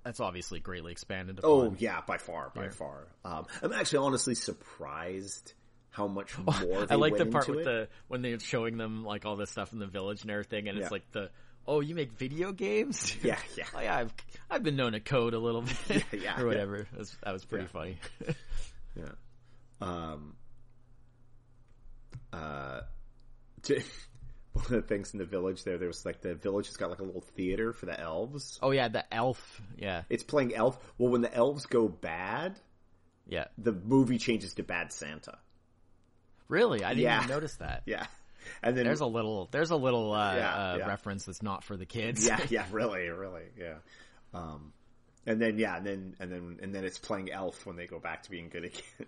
that's 0.06 0.22
obviously 0.22 0.62
greatly 0.62 0.94
expanded. 0.94 1.42
oh 1.44 1.76
yeah, 1.78 2.00
by 2.08 2.18
far, 2.18 2.52
by 2.56 2.64
Yeah. 2.64 2.70
far. 2.70 3.08
Um, 3.26 3.46
I'm 3.62 3.74
actually 3.74 4.06
honestly 4.06 4.36
surprised 4.36 5.54
how 5.94 6.08
much 6.08 6.38
more 6.40 6.54
they 6.86 6.94
I 6.94 6.96
like 6.96 7.16
the 7.18 7.26
part 7.26 7.48
with 7.48 7.60
it. 7.60 7.66
the 7.66 7.88
when 8.10 8.22
they're 8.22 8.40
showing 8.40 8.78
them 8.78 9.04
like 9.06 9.26
all 9.26 9.36
this 9.38 9.50
stuff 9.52 9.72
in 9.74 9.80
the 9.80 9.88
village 9.88 10.22
and 10.24 10.32
everything, 10.32 10.68
and 10.68 10.78
Yeah. 10.78 10.84
it's 10.84 10.92
like 10.92 11.10
the 11.14 11.30
oh, 11.66 11.80
you 11.80 11.96
make 11.96 12.12
video 12.12 12.52
games? 12.52 13.16
Yeah, 13.24 13.38
yeah. 13.58 13.64
oh, 13.74 13.80
yeah. 13.80 13.96
I've 13.98 14.14
I've 14.50 14.64
been 14.64 14.76
known 14.76 14.92
to 14.92 15.00
code 15.00 15.34
a 15.34 15.40
little 15.40 15.62
bit, 15.62 15.78
Yeah, 16.12 16.20
yeah, 16.20 16.42
or 16.42 16.46
whatever. 16.48 16.80
That 16.92 17.00
was, 17.00 17.16
that 17.24 17.32
was 17.32 17.46
pretty 17.46 17.64
Yeah. 17.66 17.70
funny. 17.70 17.98
Yeah. 18.98 19.12
Um. 19.82 20.36
Uh. 22.32 22.82
to- 23.64 23.82
One 24.54 24.66
of 24.66 24.72
the 24.72 24.82
things 24.84 25.14
in 25.14 25.20
the 25.20 25.26
village 25.26 25.64
there, 25.64 25.78
there 25.80 25.88
was 25.88 26.06
like 26.06 26.22
the 26.22 26.36
village 26.36 26.68
has 26.68 26.78
got 26.78 26.90
like 26.92 27.00
a 27.00 27.04
little 27.04 27.22
theater 27.36 27.74
for 27.74 27.88
the 27.88 28.00
elves. 28.00 28.60
oh 28.62 28.70
yeah, 28.72 28.88
the 28.88 29.12
elf. 29.14 29.62
Yeah, 29.78 30.04
It's 30.10 30.24
playing 30.24 30.54
elf. 30.54 30.78
Well, 31.00 31.12
when 31.12 31.22
the 31.22 31.34
elves 31.34 31.66
go 31.66 31.88
bad, 31.88 32.60
yeah. 33.28 33.46
the 33.58 33.72
movie 33.72 34.20
changes 34.20 34.54
to 34.56 34.64
Bad 34.64 34.92
Santa. 34.94 35.40
Really, 36.54 36.84
I 36.84 36.90
didn't 36.90 37.04
Yeah. 37.04 37.18
even 37.24 37.30
notice 37.30 37.56
that. 37.56 37.82
Yeah, 37.88 38.06
and 38.62 38.78
then 38.78 38.86
There's 38.86 39.00
a 39.00 39.06
little 39.08 39.48
there's 39.52 39.72
a 39.72 39.76
little 39.76 40.14
uh, 40.14 40.36
Yeah, 40.36 40.54
uh, 40.56 40.78
yeah. 40.78 40.88
reference 40.88 41.26
that's 41.26 41.42
not 41.42 41.64
for 41.64 41.76
the 41.76 41.86
kids. 41.88 42.26
yeah, 42.26 42.40
yeah, 42.50 42.66
really, 42.72 43.08
really, 43.10 43.46
yeah. 43.58 43.76
Um, 44.34 44.72
and 45.26 45.42
then 45.42 45.58
yeah, 45.58 45.78
and 45.78 45.86
then 45.86 46.16
and 46.20 46.32
then 46.32 46.60
and 46.62 46.76
then 46.76 46.84
it's 46.84 47.00
playing 47.00 47.32
elf 47.32 47.66
when 47.66 47.76
they 47.76 47.88
go 47.88 48.00
back 48.00 48.24
to 48.24 48.30
being 48.32 48.50
good 48.50 48.66
again. 48.66 48.82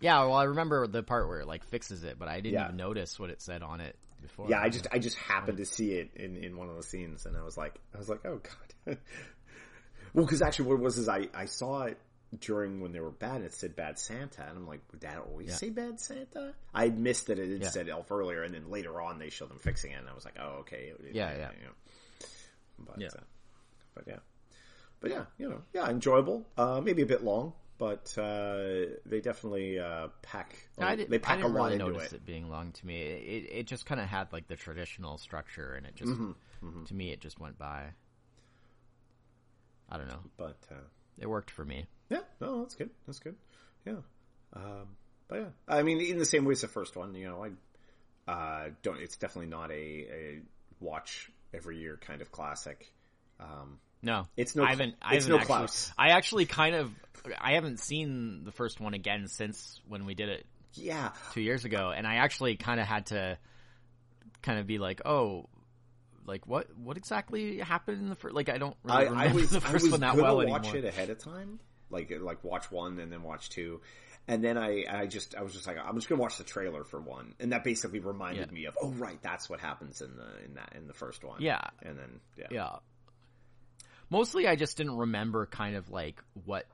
Yeah, 0.00 0.18
well, 0.24 0.34
I 0.34 0.44
remember 0.44 0.88
the 0.88 1.04
part 1.04 1.28
where 1.28 1.38
it 1.38 1.46
like 1.46 1.62
fixes 1.62 2.02
it, 2.02 2.18
but 2.18 2.26
I 2.26 2.40
didn't 2.40 2.60
even 2.60 2.76
notice 2.76 3.20
what 3.20 3.30
it 3.30 3.40
said 3.40 3.62
on 3.62 3.80
it 3.80 3.94
before. 4.20 4.48
yeah, 4.50 4.60
I 4.60 4.68
just 4.68 4.88
I 4.90 4.98
just 4.98 5.16
happened 5.16 5.58
to 5.58 5.64
see 5.64 5.92
it 5.92 6.10
in, 6.16 6.36
in 6.36 6.56
one 6.56 6.68
of 6.68 6.74
the 6.74 6.82
scenes, 6.82 7.24
and 7.24 7.36
I 7.36 7.42
was 7.44 7.56
like, 7.56 7.76
I 7.94 7.98
was 7.98 8.08
like, 8.08 8.18
oh 8.26 8.40
god. 8.86 8.98
well, 10.12 10.24
because 10.24 10.42
actually, 10.42 10.66
what 10.70 10.74
it 10.74 10.82
was 10.82 10.98
is 10.98 11.08
I 11.08 11.28
I 11.32 11.44
saw 11.44 11.82
it 11.82 11.98
during 12.40 12.80
when 12.80 12.92
they 12.92 13.00
were 13.00 13.10
bad, 13.10 13.36
and 13.36 13.44
it 13.44 13.52
said 13.52 13.76
Bad 13.76 13.98
Santa, 13.98 14.42
and 14.42 14.56
I'm 14.56 14.66
like, 14.66 14.80
would 14.90 15.00
that 15.02 15.18
always 15.18 15.48
Yeah. 15.48 15.54
say 15.56 15.70
Bad 15.70 16.00
Santa? 16.00 16.54
I 16.74 16.88
missed 16.88 17.26
that 17.26 17.38
it 17.38 17.50
had 17.50 17.62
Yeah. 17.62 17.68
said 17.68 17.88
Elf 17.88 18.10
earlier, 18.10 18.42
and 18.42 18.54
then 18.54 18.70
later 18.70 19.00
on 19.00 19.18
they 19.18 19.28
showed 19.30 19.50
them 19.50 19.58
fixing 19.58 19.90
it, 19.92 19.96
and 19.96 20.08
I 20.08 20.14
was 20.14 20.24
like, 20.24 20.36
oh 20.40 20.58
okay, 20.60 20.92
It- 20.98 21.14
Yeah, 21.14 21.36
yeah. 21.36 21.50
you 21.58 21.66
know. 21.66 21.72
But 22.78 23.00
Yeah. 23.00 23.08
Uh, 23.08 23.20
but 23.94 24.04
yeah, 24.06 24.18
but 25.00 25.10
yeah, 25.10 25.24
you 25.38 25.48
know, 25.50 25.62
yeah, 25.74 25.88
enjoyable. 25.90 26.46
Uh, 26.56 26.80
maybe 26.80 27.02
a 27.02 27.06
bit 27.06 27.22
long. 27.22 27.52
But 27.78 28.16
uh, 28.16 28.94
they 29.06 29.20
definitely 29.20 29.78
uh, 29.80 30.08
pack. 30.22 30.54
I, 30.78 30.94
did, 30.94 31.10
they 31.10 31.18
pack 31.18 31.38
I 31.38 31.42
didn't 31.42 31.50
a 31.50 31.54
lot 31.58 31.64
really 31.64 31.74
into 31.80 31.86
notice 31.90 32.12
it. 32.12 32.16
it. 32.16 32.26
being 32.26 32.48
long 32.48 32.70
to 32.70 32.86
me. 32.86 33.00
It 33.02 33.48
it 33.50 33.66
just 33.66 33.86
kind 33.86 34.00
of 34.00 34.06
had 34.06 34.32
like 34.32 34.46
the 34.46 34.54
traditional 34.54 35.18
structure, 35.18 35.74
and 35.74 35.84
it 35.84 35.96
just 35.96 36.12
Mm-hmm, 36.12 36.84
to 36.84 36.94
me 36.94 37.10
it 37.10 37.20
just 37.20 37.40
went 37.40 37.58
by. 37.58 37.92
I 39.88 39.96
don't 39.98 40.06
know. 40.08 40.20
But 40.36 40.58
uh, 40.70 40.74
It 41.22 41.30
worked 41.30 41.52
for 41.52 41.64
me. 41.64 41.86
Yeah, 42.10 42.18
no, 42.40 42.62
that's 42.62 42.74
good. 42.74 42.90
That's 43.06 43.20
good. 43.20 43.36
Yeah. 43.86 44.00
Um, 44.54 44.88
but 45.28 45.38
yeah, 45.38 45.48
I 45.68 45.82
mean, 45.82 46.00
in 46.00 46.18
the 46.18 46.26
same 46.26 46.44
way 46.44 46.52
as 46.52 46.62
the 46.62 46.68
first 46.68 46.96
one, 46.96 47.14
you 47.14 47.28
know, 47.28 47.46
I 48.26 48.30
uh, 48.30 48.68
don't. 48.82 49.00
It's 49.00 49.16
definitely 49.16 49.50
not 49.50 49.70
a, 49.70 49.74
a 49.74 50.40
watch 50.80 51.30
every 51.54 51.78
year 51.78 51.96
kind 52.04 52.20
of 52.22 52.32
classic. 52.32 52.92
Um, 53.38 53.78
No, 54.02 54.26
It's 54.36 54.56
no- 54.56 54.64
I 54.64 54.70
haven't. 54.70 54.96
I 55.00 55.14
haven't 55.14 55.28
no 55.28 55.36
actually, 55.36 55.46
Klaus. 55.46 55.92
I 55.96 56.08
actually 56.08 56.46
kind 56.46 56.74
of. 56.74 56.90
I 57.40 57.52
haven't 57.52 57.78
seen 57.78 58.42
the 58.44 58.52
first 58.52 58.80
one 58.80 58.94
again 58.94 59.28
since 59.28 59.80
when 59.86 60.04
we 60.04 60.14
did 60.14 60.28
it 60.28 60.44
yeah, 60.74 61.12
two 61.34 61.40
years 61.40 61.64
ago, 61.64 61.92
and 61.96 62.04
I 62.04 62.16
actually 62.16 62.56
kind 62.56 62.80
of 62.80 62.86
had 62.86 63.06
to 63.06 63.38
kind 64.42 64.58
of 64.58 64.66
be 64.66 64.78
like, 64.78 65.02
oh. 65.06 65.46
Like 66.26 66.46
what? 66.46 66.68
What 66.76 66.96
exactly 66.96 67.58
happened 67.58 67.98
in 68.02 68.08
the 68.08 68.14
first? 68.14 68.34
Like 68.34 68.48
I 68.48 68.58
don't 68.58 68.76
really 68.84 68.96
I, 68.96 69.02
remember 69.04 69.30
I 69.30 69.32
was 69.32 69.50
the 69.50 69.56
I 69.58 69.60
first 69.60 69.84
was 69.84 69.92
one 69.92 70.00
that 70.00 70.16
well 70.16 70.36
watch 70.46 70.64
anymore. 70.68 70.76
it 70.76 70.84
ahead 70.84 71.10
of 71.10 71.18
time, 71.18 71.58
like 71.90 72.12
like 72.20 72.42
watch 72.44 72.70
one 72.70 72.98
and 73.00 73.10
then 73.12 73.22
watch 73.22 73.48
two, 73.50 73.80
and 74.28 74.42
then 74.44 74.56
I 74.56 74.84
I 74.88 75.06
just 75.06 75.34
I 75.34 75.42
was 75.42 75.52
just 75.52 75.66
like 75.66 75.78
I'm 75.84 75.96
just 75.96 76.08
gonna 76.08 76.20
watch 76.20 76.38
the 76.38 76.44
trailer 76.44 76.84
for 76.84 77.00
one, 77.00 77.34
and 77.40 77.52
that 77.52 77.64
basically 77.64 77.98
reminded 78.00 78.48
Yeah. 78.48 78.54
me 78.54 78.64
of 78.66 78.78
oh 78.80 78.90
right 78.90 79.18
that's 79.22 79.50
what 79.50 79.60
happens 79.60 80.00
in 80.00 80.16
the 80.16 80.44
in 80.44 80.54
that 80.54 80.72
in 80.76 80.86
the 80.86 80.94
first 80.94 81.24
one 81.24 81.40
Yeah, 81.42 81.60
and 81.82 81.98
then 81.98 82.20
yeah 82.38 82.46
yeah. 82.50 82.70
Mostly, 84.10 84.46
I 84.46 84.56
just 84.56 84.76
didn't 84.76 84.96
remember 84.98 85.46
kind 85.46 85.74
of 85.74 85.88
like 85.88 86.22
what, 86.44 86.66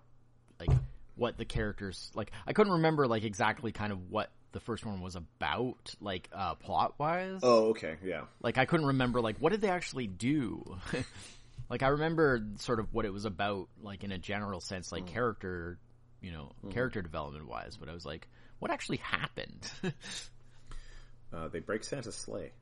like 0.58 0.70
what 1.14 1.37
the 1.38 1.44
characters 1.44 2.11
like. 2.14 2.32
I 2.46 2.52
couldn't 2.52 2.72
remember 2.74 3.06
like 3.06 3.22
exactly 3.22 3.70
kind 3.70 3.92
of 3.92 4.11
what 4.11 4.30
the 4.52 4.61
first 4.61 4.87
one 4.87 5.00
was 5.00 5.16
about, 5.16 5.94
like 6.00 6.28
uh 6.32 6.54
plot 6.54 6.94
wise. 6.98 7.40
oh 7.42 7.70
okay 7.70 7.96
yeah 8.04 8.22
Like 8.42 8.58
I 8.58 8.64
couldn't 8.64 8.87
remember 8.87 9.20
like 9.20 9.38
what 9.38 9.50
did 9.52 9.61
they 9.61 9.70
actually 9.70 10.06
do. 10.06 10.78
like 11.70 11.82
I 11.82 11.88
remember 11.88 12.42
sort 12.56 12.80
of 12.80 12.92
what 12.94 13.04
it 13.04 13.12
was 13.12 13.24
about, 13.24 13.68
like 13.82 14.04
in 14.04 14.12
a 14.12 14.18
general 14.18 14.61
sense, 14.61 14.90
like 14.90 15.06
character, 15.06 15.78
you 16.20 16.32
know, 16.32 16.52
character 16.70 17.02
development 17.02 17.46
wise. 17.48 17.76
But 17.78 17.88
I 17.88 17.92
was 17.92 18.06
like, 18.06 18.26
what 18.58 18.70
actually 18.70 18.98
happened? 18.98 19.70
uh, 21.32 21.48
they 21.48 21.61
break 21.61 21.84
Santa's 21.84 22.14
sleigh. 22.16 22.52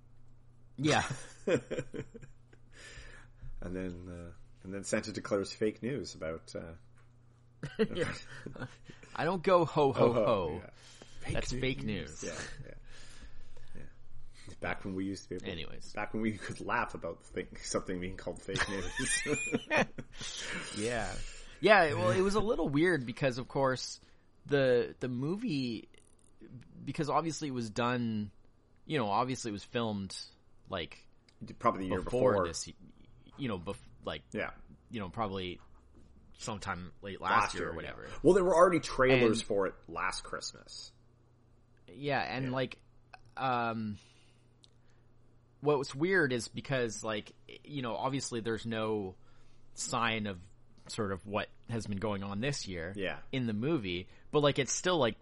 Yeah. 0.77 1.05
and 1.46 1.62
then 3.62 3.94
uh, 4.09 4.31
and 4.64 4.75
then 4.75 4.85
Santa 4.85 5.12
declares 5.12 5.53
fake 5.53 5.83
news 5.83 6.14
about 6.14 6.53
uh, 6.55 7.85
yeah. 7.94 8.12
I 9.14 9.25
don't 9.25 9.42
go 9.42 9.64
ho 9.64 9.92
ho 9.92 10.12
ho. 10.12 10.25
ho, 10.25 10.61
yeah. 10.62 10.70
Fake 11.27 11.35
That's 11.35 11.53
fake 11.53 11.83
news. 11.83 12.23
Yeah, 12.25 12.33
yeah, 12.65 12.71
yeah. 13.77 13.83
Back 14.61 14.85
when 14.85 14.95
we 14.95 15.05
used 15.05 15.25
to 15.25 15.29
be 15.31 15.35
able, 15.37 15.47
Anyways. 15.51 15.93
back 15.95 16.15
when 16.15 16.23
we 16.23 16.33
could 16.33 16.61
laugh 16.61 16.95
about 16.95 17.25
thing, 17.27 17.47
something 17.62 18.01
being 18.01 18.17
called 18.17 18.41
fake 18.41 18.62
news. 18.69 19.23
Yeah. 20.79 21.09
Yeah, 21.61 21.95
well 21.95 22.11
it 22.11 22.21
was 22.21 22.35
a 22.35 22.41
little 22.41 22.69
weird 22.69 23.07
because 23.07 23.39
of 23.39 23.49
course 23.49 23.99
the 24.47 24.95
the 25.01 25.09
movie 25.09 25.89
because 26.85 27.09
obviously 27.11 27.49
it 27.49 27.55
was 27.55 27.71
done 27.71 28.31
you 28.87 28.99
know, 28.99 29.09
obviously 29.09 29.49
it 29.51 29.53
was 29.53 29.65
filmed 29.65 30.15
like 30.69 30.99
Probably 31.59 31.85
the 31.85 31.89
year 31.89 32.01
before, 32.03 32.33
before. 32.33 32.47
this 32.49 32.69
you 33.39 33.49
know, 33.49 33.59
bef- 33.59 33.77
like 34.05 34.23
Yeah. 34.33 34.51
you 34.91 35.01
know, 35.01 35.09
probably 35.09 35.59
sometime 36.39 36.93
late 37.03 37.21
last, 37.21 37.31
Last 37.31 37.55
year, 37.55 37.62
year 37.65 37.69
or 37.71 37.73
yeah. 37.73 37.77
whatever. 37.77 38.07
Well, 38.23 38.35
there 38.35 38.45
were 38.45 38.55
already 38.55 38.81
trailers 38.81 39.39
And- 39.41 39.49
for 39.49 39.67
it 39.67 39.75
last 39.89 40.23
Christmas. 40.23 40.93
Yeah, 41.94 42.20
and 42.20 42.46
Yeah. 42.46 42.51
like, 42.53 42.79
um, 43.37 43.99
what's 45.61 45.94
weird 45.94 46.33
is 46.33 46.49
because 46.49 47.03
like, 47.03 47.33
you 47.64 47.83
know, 47.83 47.96
obviously 47.96 48.40
there's 48.40 48.66
no 48.66 49.14
sign 49.75 50.27
of 50.27 50.38
sort 50.88 51.12
of 51.12 51.27
what 51.27 51.49
has 51.68 51.87
been 51.87 51.99
going 51.99 52.22
on 52.22 52.40
this 52.40 52.66
year 52.68 52.92
Yeah. 52.96 53.16
in 53.33 53.46
the 53.46 53.53
movie, 53.53 54.07
but 54.31 54.40
like 54.40 54.59
it's 54.59 54.72
still 54.72 54.99
like 54.99 55.16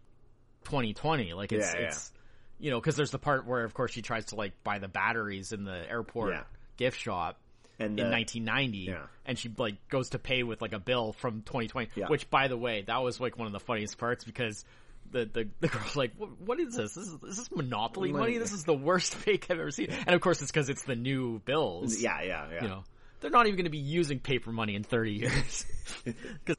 2020, 0.64 1.32
like 1.34 1.52
it's, 1.52 1.72
Yeah, 1.74 1.80
yeah. 1.80 1.86
it's, 1.86 2.12
you 2.58 2.70
know, 2.70 2.80
cause 2.80 2.96
there's 2.96 3.10
the 3.10 3.18
part 3.18 3.46
where 3.46 3.64
of 3.64 3.72
course 3.74 3.92
she 3.92 4.02
tries 4.02 4.26
to 4.26 4.34
like 4.36 4.52
buy 4.62 4.78
the 4.78 4.88
batteries 4.88 5.52
in 5.52 5.64
the 5.64 5.88
airport 5.90 6.34
Yeah. 6.34 6.42
gift 6.76 6.98
shop 7.00 7.38
And 7.78 7.98
in 7.98 8.06
uh, 8.06 8.10
1990 8.10 8.78
yeah. 8.78 9.06
and 9.24 9.38
she 9.38 9.50
like 9.56 9.88
goes 9.88 10.10
to 10.10 10.18
pay 10.18 10.42
with 10.42 10.60
like 10.60 10.72
a 10.72 10.78
bill 10.78 11.12
from 11.14 11.42
2020 11.42 11.90
Yeah. 11.96 12.08
which 12.08 12.28
by 12.30 12.48
the 12.48 12.56
way 12.56 12.82
that 12.82 13.02
was 13.02 13.18
like 13.20 13.38
one 13.38 13.46
of 13.46 13.52
the 13.52 13.60
funniest 13.60 13.96
parts 13.98 14.24
because 14.24 14.64
the 15.10 15.24
the, 15.26 15.48
the 15.60 15.68
girl's 15.68 15.96
like 15.96 16.12
what, 16.16 16.40
what 16.40 16.60
is 16.60 16.74
this 16.74 16.94
this 16.94 17.06
is, 17.06 17.14
is 17.22 17.36
this 17.36 17.50
monopoly 17.52 18.12
money 18.12 18.24
Money. 18.24 18.38
this 18.38 18.52
is 18.52 18.64
the 18.64 18.74
worst 18.74 19.14
fake 19.14 19.46
i've 19.50 19.58
ever 19.58 19.70
seen 19.70 19.90
and 19.90 20.14
of 20.14 20.20
course 20.20 20.42
it's 20.42 20.50
because 20.50 20.68
it's 20.68 20.84
the 20.84 20.96
new 20.96 21.38
bills 21.40 22.00
yeah, 22.00 22.22
yeah, 22.22 22.46
yeah. 22.52 22.62
you 22.62 22.68
know 22.68 22.84
they're 23.20 23.30
not 23.30 23.46
even 23.46 23.56
going 23.56 23.64
to 23.64 23.70
be 23.70 23.78
using 23.78 24.18
paper 24.18 24.52
money 24.52 24.74
in 24.74 24.82
30 24.82 25.12
years 25.12 25.66
Cause... 26.46 26.56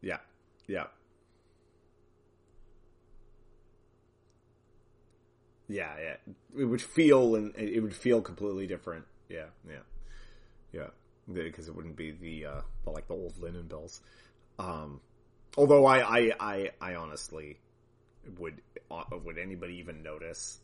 Yeah, 0.00 0.18
yeah. 0.66 0.84
Yeah, 5.68 5.92
yeah. 6.00 6.16
It 6.58 6.64
would 6.64 6.80
feel 6.80 7.34
and 7.34 7.54
it 7.56 7.80
would 7.80 7.94
feel 7.94 8.22
completely 8.22 8.66
different. 8.66 9.04
Yeah, 9.28 9.46
yeah, 9.68 9.82
yeah. 10.72 10.86
Because 11.30 11.68
it 11.68 11.76
wouldn't 11.76 11.96
be 11.96 12.12
the 12.12 12.46
uh, 12.46 12.60
the, 12.84 12.90
like 12.90 13.06
the 13.06 13.14
old 13.14 13.38
linen 13.38 13.66
bills. 13.66 14.00
Um, 14.58 15.00
although 15.58 15.84
I, 15.84 15.98
I, 15.98 16.32
I, 16.40 16.70
I 16.80 16.94
honestly 16.94 17.58
would 18.38 18.62
uh, 18.90 19.02
would 19.24 19.38
anybody 19.38 19.78
even 19.78 20.02
notice? 20.02 20.60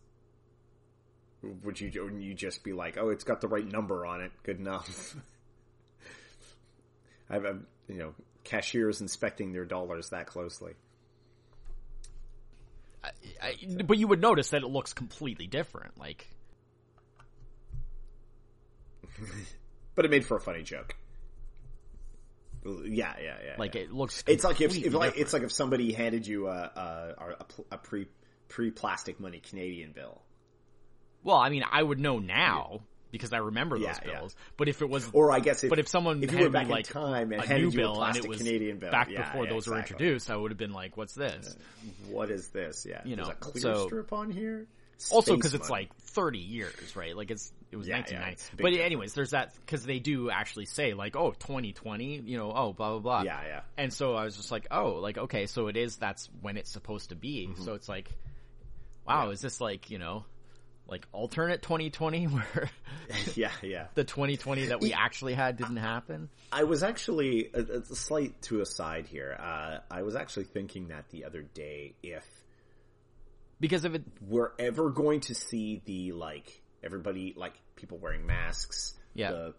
Would 1.65 1.81
you 1.81 1.91
wouldn't 2.03 2.23
you 2.23 2.33
just 2.33 2.65
be 2.65 2.73
like, 2.73 2.97
oh, 2.97 3.11
it's 3.11 3.25
got 3.25 3.43
the 3.43 3.49
right 3.49 3.67
number 3.67 4.07
on 4.07 4.23
it, 4.23 4.33
good 4.45 4.59
enough? 4.59 5.15
I've, 7.29 7.45
I've 7.45 7.61
you 7.89 7.99
know 7.99 8.15
cashiers 8.45 9.01
inspecting 9.01 9.53
their 9.53 9.65
dollars 9.65 10.11
that 10.11 10.27
closely. 10.27 10.75
I, 13.03 13.11
I, 13.43 13.57
but 13.85 13.99
you 13.99 14.07
would 14.09 14.23
notice 14.23 14.51
that 14.51 14.63
it 14.63 14.69
looks 14.69 14.93
completely 14.95 15.47
different 15.47 15.99
like 15.99 16.29
But 19.95 20.05
it 20.05 20.11
made 20.11 20.25
for 20.25 20.37
a 20.37 20.41
funny 20.41 20.63
joke. 20.63 20.97
Yeah, 22.65 23.15
yeah, 23.23 23.37
yeah. 23.45 23.55
like 23.59 23.75
yeah. 23.75 23.83
it 23.83 23.93
looks 23.93 24.25
it's 24.27 24.45
like 24.45 24.61
if, 24.61 24.77
if 24.77 24.95
like 24.95 25.19
it's 25.19 25.33
like 25.33 25.43
if 25.43 25.53
somebody 25.53 25.93
handed 25.93 26.27
you 26.27 26.49
a 26.49 26.53
a, 26.53 27.45
a, 27.73 27.79
pre 27.79 28.07
pre 28.49 28.71
plastic 28.71 29.21
money 29.21 29.41
Canadian 29.41 29.93
bill, 29.93 30.23
well 31.23 31.37
i 31.37 31.49
mean 31.51 31.65
i 31.71 31.83
would 31.83 31.99
know 31.99 32.19
now 32.19 32.81
because 33.11 33.33
i 33.33 33.39
remember 33.39 33.77
Yeah, 33.77 33.93
those 33.93 34.01
yeah. 34.07 34.13
bills 34.19 34.37
but 34.57 34.69
if 34.69 34.81
it 34.83 34.89
was 34.89 35.09
or 35.13 35.31
I 35.31 35.41
guess 35.41 35.63
if 35.63 35.71
But 35.71 35.79
if 35.79 35.89
someone 35.89 36.23
if 36.23 36.31
handed 36.31 36.53
me 36.53 36.65
like 36.65 36.87
in 36.89 36.93
time 36.93 37.33
and 37.33 37.43
a 37.43 37.47
handed 37.47 37.65
new 37.67 37.71
you 37.71 37.77
bill 37.79 37.91
a 37.91 37.93
and 37.93 37.99
plastic 37.99 38.25
it 38.25 38.29
was 38.29 38.39
Canadian 38.39 38.79
bill 38.79 38.91
back 38.91 39.11
yeah, 39.11 39.23
before 39.31 39.45
yeah, 39.45 39.51
those 39.51 39.67
were 39.69 39.79
introduced, 39.79 40.31
I 40.31 40.37
would 40.37 40.51
have 40.51 40.59
been 40.59 40.73
like, 40.73 40.97
"What's 40.97 41.15
this?" 41.15 41.57
Uh, 41.57 42.11
what 42.11 42.31
is 42.31 42.49
this? 42.49 42.87
Yeah, 42.89 43.03
You 43.05 43.17
There's 43.17 43.29
know, 43.29 43.33
a 43.33 43.37
clear 43.37 43.63
so- 43.63 43.87
strip 43.87 44.13
on 44.13 44.31
here. 44.31 44.67
Also, 45.11 45.35
because 45.37 45.55
it's 45.55 45.69
like 45.69 45.95
30 45.97 46.39
years, 46.39 46.97
right? 46.97 47.17
Like 47.17 47.31
it's 47.31 47.53
it 47.75 47.77
was 47.77 47.89
Yeah, 47.89 47.97
yeah, 47.97 48.03
1990. 48.29 48.33
it's 48.33 48.49
a 48.49 48.51
big 48.57 48.63
but 48.63 48.71
difference. 48.71 48.87
anyways, 48.87 49.15
there's 49.15 49.31
that 49.33 49.55
because 49.67 49.85
they 49.85 49.99
do 49.99 50.31
actually 50.31 50.67
say 50.67 50.95
like, 50.95 51.17
"Oh, 51.17 51.33
2020," 51.33 52.21
you 52.25 52.39
know, 52.39 52.53
"Oh, 52.55 52.73
blah 52.73 52.91
blah 52.93 52.99
blah." 53.01 53.23
yeah, 53.23 53.41
yeah. 53.47 53.61
And 53.77 53.93
so 53.93 54.15
I 54.15 54.25
was 54.25 54.37
just 54.37 54.51
like, 54.53 54.69
"Oh, 54.71 54.93
like 55.01 55.19
okay, 55.19 55.47
so 55.47 55.67
it 55.67 55.77
is. 55.77 55.97
That's 55.97 56.31
when 56.41 56.57
it's 56.57 56.71
supposed 56.71 57.09
to 57.11 57.17
be." 57.17 57.51
So 57.65 57.75
it's 57.75 57.89
like, 57.89 58.09
wow, 59.07 59.23
Mm-hmm. 59.23 59.27
Yeah. 59.29 59.33
is 59.33 59.41
this 59.41 59.61
like 59.61 59.91
you 59.91 59.99
know, 59.99 60.25
like 60.87 61.07
alternate 61.13 61.63
2020 61.63 62.25
where 62.29 62.71
yeah, 63.35 63.51
yeah. 63.63 63.89
the 63.95 64.05
2020 64.05 64.67
that 64.67 64.81
we 64.81 64.93
actually 64.93 65.35
had 65.35 65.57
didn't 65.57 65.77
happen? 65.77 66.29
I 66.53 66.63
was 66.65 66.83
actually 66.85 67.51
a, 67.53 67.61
a 67.61 67.85
slight 67.85 68.41
to 68.43 68.61
a 68.61 68.67
side 68.67 69.07
here. 69.09 69.37
Uh, 69.39 69.79
I 69.91 70.03
was 70.03 70.15
actually 70.15 70.45
thinking 70.45 70.89
that 70.89 71.09
the 71.11 71.25
other 71.25 71.43
day 71.43 71.95
if 72.03 72.25
Because 73.61 73.85
if 73.85 73.95
it, 73.95 74.03
we're 74.21 74.53
ever 74.59 74.91
going 74.91 75.21
to 75.23 75.35
see 75.35 75.81
the 75.85 76.13
like 76.13 76.61
everybody 76.85 77.35
like 77.37 77.55
people 77.77 77.99
wearing 77.99 78.27
masks, 78.27 78.95
Yeah. 79.15 79.31
the 79.33 79.55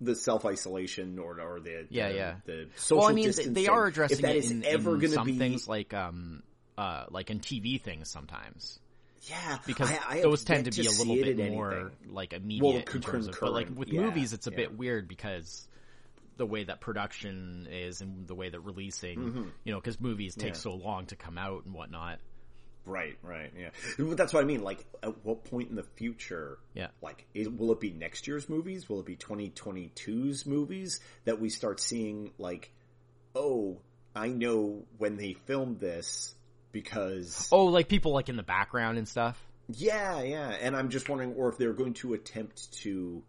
the 0.00 0.14
self 0.16 0.44
isolation 0.44 1.18
or 1.18 1.40
or 1.40 1.60
the 1.60 1.86
Yeah, 1.90 2.08
the, 2.08 2.14
yeah. 2.14 2.34
the 2.44 2.68
social 2.76 2.98
well, 2.98 3.08
I 3.08 3.12
mean, 3.12 3.24
they- 3.24 3.28
distancing. 3.28 3.54
they 3.54 3.66
are 3.68 3.86
addressing 3.86 4.16
if 4.18 4.22
that 4.22 4.36
it 4.36 4.44
is 4.44 4.50
in, 4.50 4.64
ever 4.64 4.94
in 4.94 5.00
going 5.00 5.10
to 5.10 5.14
some 5.16 5.26
be 5.26 5.38
things 5.38 5.68
like 5.68 5.94
um 5.94 6.42
uh 6.76 7.04
like 7.10 7.30
in 7.30 7.40
TV 7.40 7.80
things 7.80 8.10
sometimes 8.10 8.78
yeah 9.22 9.58
because 9.66 9.90
I, 9.90 10.00
I 10.08 10.20
those 10.22 10.44
tend 10.44 10.64
to 10.66 10.70
be 10.82 10.86
a 10.86 10.90
little 10.90 11.14
bit 11.14 11.38
more 11.52 11.72
anything. 11.72 12.12
like 12.12 12.32
immediate 12.34 12.84
con- 12.86 12.96
in 12.96 13.02
terms 13.02 13.26
of, 13.28 13.38
but 13.40 13.52
like 13.52 13.68
with 13.74 13.88
yeah, 13.88 14.02
movies 14.02 14.32
it's 14.32 14.46
a 14.46 14.50
yeah. 14.50 14.56
bit 14.56 14.76
weird 14.76 15.06
because 15.08 15.66
the 16.36 16.44
way 16.44 16.64
that 16.64 16.80
production 16.80 17.68
is 17.70 18.00
and 18.00 18.26
the 18.26 18.34
way 18.34 18.48
that 18.50 18.60
releasing 18.60 19.52
you 19.64 19.72
know 19.72 19.78
because 19.80 20.00
movies 20.00 20.34
take 20.34 20.54
Mm-hmm. 20.54 20.68
Yeah. 20.68 20.74
so 20.78 20.84
long 20.84 21.06
to 21.06 21.16
come 21.16 21.38
out 21.38 21.64
and 21.64 21.72
whatnot 21.72 22.18
Right, 22.86 23.16
right, 23.22 23.50
yeah. 23.58 23.70
That's 23.98 24.34
what 24.34 24.42
I 24.42 24.46
mean. 24.46 24.62
Like, 24.62 24.84
at 25.02 25.24
what 25.24 25.44
point 25.44 25.70
in 25.70 25.76
the 25.76 25.86
future? 25.96 26.58
Yeah. 26.74 26.88
Like, 27.00 27.26
will 27.34 27.72
it 27.72 27.80
be 27.80 27.90
next 27.90 28.26
year's 28.26 28.48
movies? 28.48 28.88
Will 28.88 29.00
it 29.00 29.06
be 29.06 29.16
2022's 29.16 30.44
movies 30.44 31.00
that 31.24 31.40
we 31.40 31.48
start 31.48 31.80
seeing? 31.80 32.32
Like, 32.38 32.72
oh, 33.34 33.78
I 34.14 34.28
know 34.28 34.84
when 34.98 35.16
they 35.16 35.32
filmed 35.46 35.80
this 35.80 36.34
because 36.72 37.48
oh 37.52 37.66
like 37.66 37.88
people 37.88 38.12
like 38.12 38.28
in 38.28 38.36
the 38.36 38.42
background 38.42 38.98
and 38.98 39.06
stuff 39.06 39.40
yeah, 39.68 40.22
yeah. 40.22 40.48
And 40.48 40.76
I'm 40.76 40.90
just 40.90 41.08
wondering, 41.08 41.34
or 41.34 41.48
if 41.48 41.58
they're 41.58 41.72
going 41.72 41.94
to 41.94 42.14
attempt 42.14 42.72
to, 42.80 43.22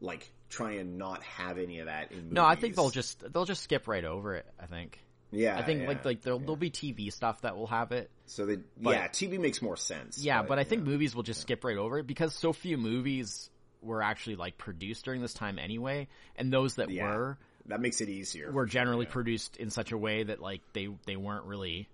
like, 0.00 0.30
try 0.48 0.72
and 0.72 0.98
not 0.98 1.22
have 1.22 1.58
any 1.58 1.78
of 1.78 1.86
that 1.86 2.12
in 2.12 2.18
movies. 2.18 2.32
no 2.32 2.44
i 2.44 2.54
think 2.56 2.74
they'll 2.74 2.90
just 2.90 3.24
they'll 3.32 3.46
just 3.46 3.62
skip 3.62 3.88
right 3.88 4.04
over 4.04 4.34
it 4.34 4.44
i 4.60 4.66
think 4.66 4.98
yeah. 5.30 5.58
i 5.58 5.62
think 5.62 5.80
yeah, 5.80 5.88
like 5.88 6.04
like 6.04 6.20
there'll, 6.20 6.38
yeah. 6.38 6.44
there'll 6.44 6.56
be 6.56 6.70
tv 6.70 7.10
stuff 7.10 7.40
that 7.40 7.56
will 7.56 7.68
have 7.68 7.90
it 7.90 8.10
so 8.32 8.46
they 8.46 8.56
but- 8.80 8.90
yeah. 8.92 9.08
TV 9.08 9.38
makes 9.38 9.60
more 9.62 9.76
sense. 9.76 10.18
Yeah, 10.18 10.42
but, 10.42 10.58
I 10.58 10.64
think 10.64 10.84
movies 10.84 11.14
will 11.14 11.22
just 11.22 11.40
skip 11.42 11.64
right 11.64 11.76
over 11.76 11.98
it 11.98 12.06
because 12.06 12.34
so 12.34 12.52
few 12.52 12.76
movies 12.78 13.50
were 13.82 14.02
actually 14.02 14.36
like 14.36 14.56
produced 14.58 15.04
during 15.04 15.20
this 15.20 15.34
time 15.34 15.58
anyway, 15.58 16.08
and 16.36 16.52
those 16.52 16.76
that 16.76 16.90
Yeah. 16.90 17.04
were 17.14 17.38
that 17.66 17.80
makes 17.80 18.00
it 18.00 18.08
easier. 18.08 18.50
were 18.50 18.66
generally 18.66 19.06
yeah. 19.06 19.12
produced 19.12 19.56
in 19.56 19.70
such 19.70 19.92
a 19.92 19.98
way 19.98 20.22
that 20.22 20.40
like 20.40 20.62
they 20.72 20.88
they 21.06 21.16
weren't 21.16 21.44
really 21.44 21.88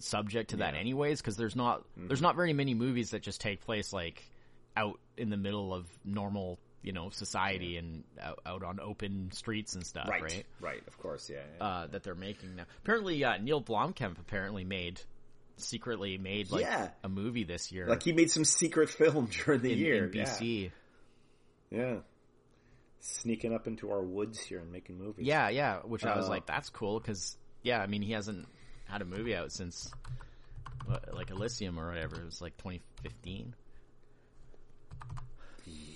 subject 0.00 0.50
to 0.50 0.56
that 0.58 0.66
Yeah. 0.66 0.70
Mm-hmm. 0.72 0.80
anyways 0.80 1.20
because 1.20 1.36
there's 1.36 1.56
not 1.56 1.84
there's 1.96 2.22
not 2.22 2.36
very 2.36 2.52
many 2.52 2.74
movies 2.74 3.10
that 3.10 3.22
just 3.22 3.40
take 3.40 3.60
place 3.62 3.92
like 3.92 4.22
out 4.76 4.98
in 5.16 5.28
the 5.30 5.36
middle 5.36 5.74
of 5.74 5.86
normal 6.04 6.58
you 6.82 6.92
know 6.92 7.10
society 7.10 7.76
and 7.76 8.04
out, 8.20 8.38
out 8.46 8.62
on 8.62 8.78
open 8.78 9.30
streets 9.32 9.74
and 9.74 9.84
stuff 9.84 10.08
right, 10.08 10.22
right, 10.22 10.46
right, 10.60 10.82
Of 10.86 10.98
course, 10.98 11.28
yeah. 11.28 11.38
yeah. 11.58 11.64
Uh, 11.64 11.86
that 11.88 12.04
they're 12.04 12.14
making 12.14 12.54
now 12.56 12.64
apparently 12.84 13.24
uh, 13.24 13.36
Neil 13.38 13.60
Blomkamp 13.60 14.18
apparently 14.20 14.64
made 14.64 15.00
secretly 15.60 16.18
made 16.18 16.50
like 16.50 16.62
Yeah. 16.62 16.90
a 17.02 17.08
movie 17.08 17.44
this 17.44 17.70
year 17.72 17.86
Like 17.86 18.02
he 18.02 18.12
made 18.12 18.30
some 18.30 18.44
secret 18.44 18.88
film 19.00 19.26
during 19.44 19.60
the 19.62 19.72
in, 19.72 19.78
year. 19.78 20.04
in 20.06 20.10
BC. 20.10 20.70
Yeah. 21.70 21.78
yeah. 21.78 21.96
Sneaking 23.00 23.54
up 23.54 23.66
into 23.66 23.90
our 23.90 24.02
woods 24.02 24.40
here 24.40 24.58
and 24.60 24.72
making 24.72 24.98
movies. 24.98 25.26
Yeah, 25.26 25.48
yeah. 25.50 25.78
Which 25.78 26.04
I 26.04 26.16
was 26.16 26.26
Uh, 26.26 26.30
like, 26.30 26.46
that's 26.46 26.68
cool 26.70 26.98
because 26.98 27.36
yeah, 27.62 27.80
I 27.80 27.86
mean, 27.86 28.02
he 28.02 28.12
hasn't 28.12 28.46
had 28.86 29.02
a 29.02 29.04
movie 29.04 29.34
out 29.36 29.52
since 29.52 29.90
like 31.12 31.30
Elysium 31.30 31.78
or 31.78 31.88
whatever. 31.88 32.16
It 32.16 32.24
was 32.24 32.40
like 32.40 32.56
2015. 32.58 33.54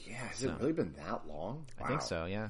Yeah, 0.07 0.15
has 0.17 0.43
it 0.45 0.53
really 0.61 0.73
been 0.73 0.95
that 0.99 1.27
long? 1.27 1.67
I 1.83 1.89
think 1.89 2.03
so. 2.03 2.27
Yeah. 2.27 2.49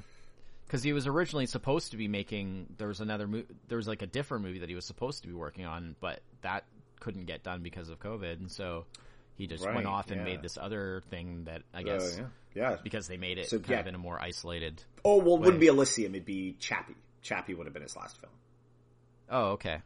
Because 0.67 0.83
he 0.83 0.93
was 0.93 1.07
originally 1.07 1.47
supposed 1.47 1.91
to 1.93 1.97
be 1.97 2.09
making. 2.09 2.67
There 2.79 2.89
was 2.89 3.01
another. 3.01 3.27
movie. 3.29 3.47
there 3.69 3.77
was 3.77 3.87
like 3.87 4.03
a 4.03 4.07
different 4.07 4.45
movie 4.45 4.61
that 4.61 4.69
he 4.69 4.75
was 4.75 4.85
supposed 4.87 5.23
to 5.23 5.29
be 5.29 5.35
working 5.35 5.67
on, 5.67 5.95
but 6.01 6.21
that 6.41 6.65
couldn't 7.03 7.27
get 7.27 7.43
done 7.43 7.63
because 7.63 7.89
of 7.91 7.99
COVID, 7.99 8.39
and 8.41 8.51
so 8.51 8.87
He 9.35 9.47
just 9.47 9.65
Right, 9.65 9.75
went 9.75 9.87
off 9.87 10.11
and 10.11 10.19
yeah. 10.21 10.25
made 10.25 10.43
this 10.43 10.59
other 10.59 11.03
thing 11.11 11.45
that 11.45 11.63
I 11.75 11.81
Uh, 11.81 11.83
guess 11.85 12.19
yeah, 12.19 12.27
yeah. 12.55 12.77
because 12.85 13.09
they 13.09 13.17
made 13.17 13.39
it 13.39 13.49
So, 13.49 13.57
kind 13.59 13.71
yeah. 13.71 13.81
of 13.81 13.87
in 13.87 13.95
a 13.95 13.99
more 13.99 14.21
isolated. 14.21 14.83
Oh 15.05 15.17
well, 15.17 15.35
it 15.35 15.41
way. 15.41 15.45
wouldn't 15.47 15.61
be 15.61 15.67
Elysium. 15.69 16.15
It'd 16.15 16.27
be 16.27 16.53
Chappie. 16.61 16.95
Chappie 17.23 17.55
would 17.55 17.67
have 17.67 17.73
been 17.73 17.83
his 17.83 17.97
last 17.97 18.21
film. 18.21 18.33
Oh, 19.31 19.45
okay. 19.53 19.81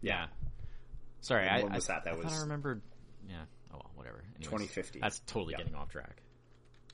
Yeah. 0.00 0.28
Sorry, 1.20 1.48
I, 1.48 1.60
I, 1.60 1.64
was 1.64 1.86
that? 1.88 2.04
That 2.04 2.14
I 2.14 2.16
was- 2.16 2.32
I 2.32 2.40
remembered. 2.42 2.80
Yeah. 3.28 3.42
Oh 3.72 3.78
well, 3.78 3.90
whatever. 3.96 4.18
Anyways, 4.36 4.44
2050. 4.46 5.00
That's 5.00 5.18
totally 5.26 5.54
getting 5.54 5.74
off 5.74 5.90
track. 5.90 6.22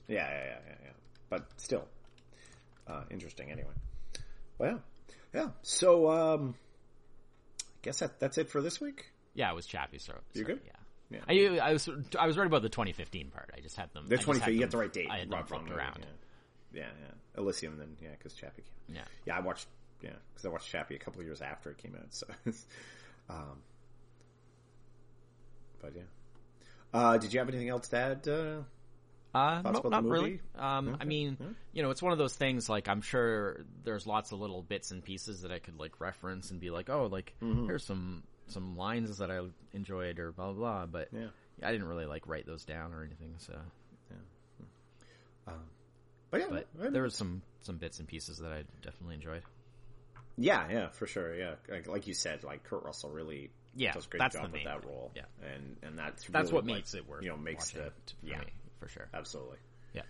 Yeah, 0.07 0.27
yeah, 0.27 0.43
yeah, 0.45 0.59
yeah, 0.67 0.75
yeah. 0.83 0.91
But 1.29 1.45
still, 1.57 1.87
uh, 2.87 3.03
interesting. 3.11 3.51
Anyway, 3.51 3.69
well, 4.57 4.81
yeah, 5.33 5.41
yeah. 5.41 5.49
So, 5.61 6.09
um, 6.09 6.55
I 7.61 7.63
guess 7.83 7.99
that 7.99 8.19
that's 8.19 8.37
it 8.39 8.49
for 8.49 8.61
this 8.61 8.81
week. 8.81 9.11
Yeah, 9.37 9.49
it 9.51 9.55
was 9.55 9.65
Chappie. 9.65 9.99
So 9.99 10.13
You 10.33 10.43
good? 10.43 10.59
Yeah. 10.65 11.19
Yeah. 11.29 11.59
I, 11.61 11.69
I 11.69 11.73
was 11.73 11.87
I 12.19 12.27
was 12.27 12.37
right 12.37 12.45
about 12.47 12.63
the 12.63 12.69
2015 12.69 13.29
part. 13.29 13.51
I 13.55 13.61
just 13.61 13.77
had 13.77 13.93
them. 13.93 14.07
The 14.09 14.15
I 14.15 14.17
just 14.17 14.25
twenty 14.25 14.41
had. 14.41 14.49
You 14.53 14.59
them- 14.59 14.67
got 14.67 14.71
the 14.71 14.77
right 14.77 14.91
date. 14.93 15.07
I 15.09 15.19
had 15.19 15.29
them 15.29 15.35
Wrong- 15.37 15.45
flipped 15.45 15.69
wrong 15.69 15.77
around. 15.77 16.05
Yeah, 16.73 16.81
yeah, 16.81 16.87
yeah. 17.01 17.39
Elysium. 17.41 17.77
Then 17.77 17.95
yeah, 18.01 18.09
because 18.17 18.33
Chappie. 18.33 18.63
Came. 18.87 18.95
Yeah. 18.97 19.01
Yeah, 19.25 19.37
I 19.37 19.39
watched. 19.39 19.67
Yeah, 20.01 20.09
because 20.33 20.45
I 20.45 20.49
watched 20.49 20.69
Chappie 20.69 20.95
a 20.95 20.99
couple 20.99 21.23
years 21.23 21.41
after 21.41 21.69
it 21.71 21.77
came 21.77 21.95
out. 21.95 22.07
So, 22.13 22.27
um, 23.29 23.61
but 25.81 25.93
yeah. 25.95 26.01
Uh, 26.93 27.17
did 27.17 27.31
you 27.33 27.39
have 27.39 27.47
anything 27.49 27.69
else 27.69 27.87
to 27.89 27.97
add? 27.97 28.27
Uh, 28.27 28.61
Uh, 29.33 29.61
Thoughts 29.61 29.63
no, 29.63 29.69
about 29.69 29.83
the 29.83 29.89
not 29.89 30.03
movie? 30.03 30.13
really. 30.13 30.41
Um, 30.57 30.97
I 30.99 31.05
mean, 31.05 31.37
Yeah. 31.39 31.47
you 31.73 31.83
know, 31.83 31.89
it's 31.91 32.01
one 32.01 32.11
of 32.11 32.17
those 32.17 32.33
things. 32.35 32.69
Like, 32.69 32.87
I'm 32.87 33.01
sure 33.01 33.65
there's 33.83 34.07
lots 34.07 34.31
of 34.31 34.39
little 34.39 34.61
bits 34.61 34.91
and 34.91 35.03
pieces 35.03 35.41
that 35.41 35.51
I 35.51 35.59
could 35.59 35.79
like 35.79 35.99
reference 35.99 36.49
and 36.51 36.59
be 36.59 36.69
like, 36.69 36.89
oh, 36.89 37.07
like 37.11 37.33
Mm-hmm. 37.41 37.65
here's 37.65 37.85
some 37.85 38.23
some 38.47 38.75
lines 38.77 39.17
that 39.17 39.29
I 39.31 39.41
enjoyed 39.73 40.19
or 40.19 40.31
blah 40.31 40.51
blah 40.51 40.53
blah. 40.53 40.85
But 40.85 41.09
yeah. 41.11 41.27
I 41.63 41.71
didn't 41.71 41.87
really 41.87 42.05
like 42.05 42.27
write 42.27 42.45
those 42.45 42.65
down 42.65 42.93
or 42.93 43.03
anything. 43.03 43.33
So, 43.39 43.53
hmm. 43.53 44.63
um, 45.47 45.63
But 46.31 46.41
yeah, 46.41 46.47
but 46.49 46.67
I- 46.85 46.89
there 46.89 47.03
was 47.03 47.15
some 47.15 47.41
some 47.61 47.77
bits 47.77 47.99
and 47.99 48.07
pieces 48.07 48.37
that 48.39 48.51
I 48.51 48.63
definitely 48.81 49.15
enjoyed. 49.15 49.43
Yeah, 50.37 50.69
yeah, 50.69 50.89
for 50.89 51.07
sure. 51.07 51.33
Yeah, 51.35 51.55
like, 51.67 51.87
like 51.87 52.07
you 52.07 52.13
said, 52.13 52.43
like 52.43 52.63
Kurt 52.63 52.83
Russell 52.83 53.09
really 53.09 53.49
Yeah, 53.75 53.93
does 53.93 54.05
a 54.05 54.09
great 54.09 54.31
job 54.31 54.51
with 54.53 54.63
that 54.65 54.85
role. 54.85 55.11
Yeah. 55.15 55.23
and 55.41 55.77
and 55.81 55.97
that's 55.97 56.25
That's 56.27 56.51
really 56.51 56.53
what 56.53 56.65
what, 56.65 56.75
makes 56.75 56.93
it 56.93 57.07
worth 57.09 57.23
you 57.23 57.29
know 57.29 57.37
makes 57.37 57.71
the 57.71 57.87
it 57.87 58.13
for 58.21 58.25
yeah 58.27 58.39
me, 58.39 58.45
for 58.79 58.87
sure. 58.87 59.07
absolutely 59.13 59.57
Yeah. 59.93 60.03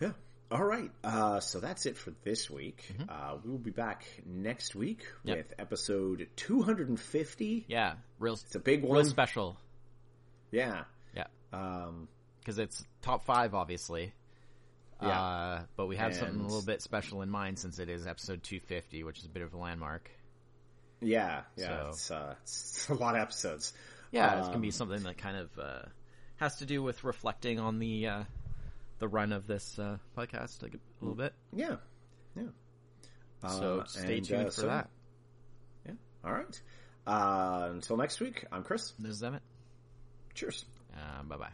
yeah. 0.00 0.12
All 0.50 0.62
right, 0.64 0.92
uh, 1.02 1.40
so 1.40 1.58
that's 1.58 1.86
it 1.86 1.96
for 1.96 2.12
this 2.22 2.48
week. 2.48 2.84
Mm-hmm. 2.92 3.10
Uh, 3.10 3.38
we 3.44 3.50
will 3.50 3.58
be 3.58 3.72
back 3.72 4.04
next 4.24 4.76
week 4.76 5.04
Yep. 5.24 5.36
with 5.36 5.54
episode 5.58 6.28
250. 6.36 7.64
Yeah, 7.66 7.94
real 8.20 8.34
It's 8.34 8.54
a 8.54 8.60
big 8.60 8.82
one. 8.84 8.98
real 8.98 9.04
special. 9.04 9.56
yeah. 10.52 10.84
Yeah, 11.16 11.26
Um, 11.52 12.06
because 12.38 12.58
it's 12.60 12.84
top 13.02 13.24
five, 13.24 13.54
obviously. 13.54 14.12
Yeah. 15.02 15.08
Uh, 15.20 15.62
but 15.76 15.86
we 15.86 15.96
have 15.96 16.14
something 16.14 16.38
a 16.40 16.42
little 16.44 16.62
bit 16.62 16.80
special 16.80 17.22
in 17.22 17.28
mind 17.30 17.58
since 17.58 17.78
it 17.80 17.88
is 17.88 18.06
episode 18.06 18.42
250, 18.44 19.02
which 19.02 19.18
is 19.18 19.24
a 19.26 19.28
bit 19.28 19.42
of 19.42 19.52
a 19.52 19.56
landmark. 19.56 20.08
yeah, 21.00 21.42
yeah. 21.56 21.66
So- 21.66 21.88
It's, 21.88 22.10
uh, 22.12 22.34
it's 22.42 22.88
a 22.90 22.94
lot 22.94 23.16
of 23.16 23.22
episodes. 23.22 23.72
Yeah, 24.12 24.36
it's 24.38 24.46
gonna 24.46 24.56
Um, 24.56 24.62
be 24.62 24.70
something 24.70 25.02
that 25.02 25.18
kind 25.18 25.36
of 25.38 25.58
uh, 25.58 25.82
has 26.36 26.56
to 26.58 26.66
do 26.66 26.82
with 26.84 27.02
reflecting 27.02 27.58
on 27.58 27.80
the 27.80 28.06
uh, 28.06 28.24
the 28.98 29.08
run 29.08 29.32
of 29.32 29.46
this 29.46 29.78
uh, 29.78 29.98
podcast 30.16 30.62
a 30.62 30.68
little 31.00 31.14
bit. 31.16 31.32
Yeah, 31.52 31.76
yeah. 32.36 32.44
So 33.48 33.80
Uh, 33.80 33.84
stay 33.84 34.16
and, 34.18 34.26
tuned 34.26 34.40
uh, 34.42 34.44
for 34.46 34.50
so- 34.52 34.66
that. 34.66 34.90
Yeah. 35.86 35.92
All 36.24 36.32
right. 36.32 36.60
Uh, 37.06 37.68
until 37.72 37.96
next 37.96 38.18
week, 38.20 38.44
I'm 38.50 38.62
Chris. 38.64 38.92
This 38.98 39.12
is 39.12 39.22
Emmett. 39.22 39.42
Cheers. 40.34 40.64
Uh, 40.94 41.22
bye 41.22 41.36
bye. 41.36 41.50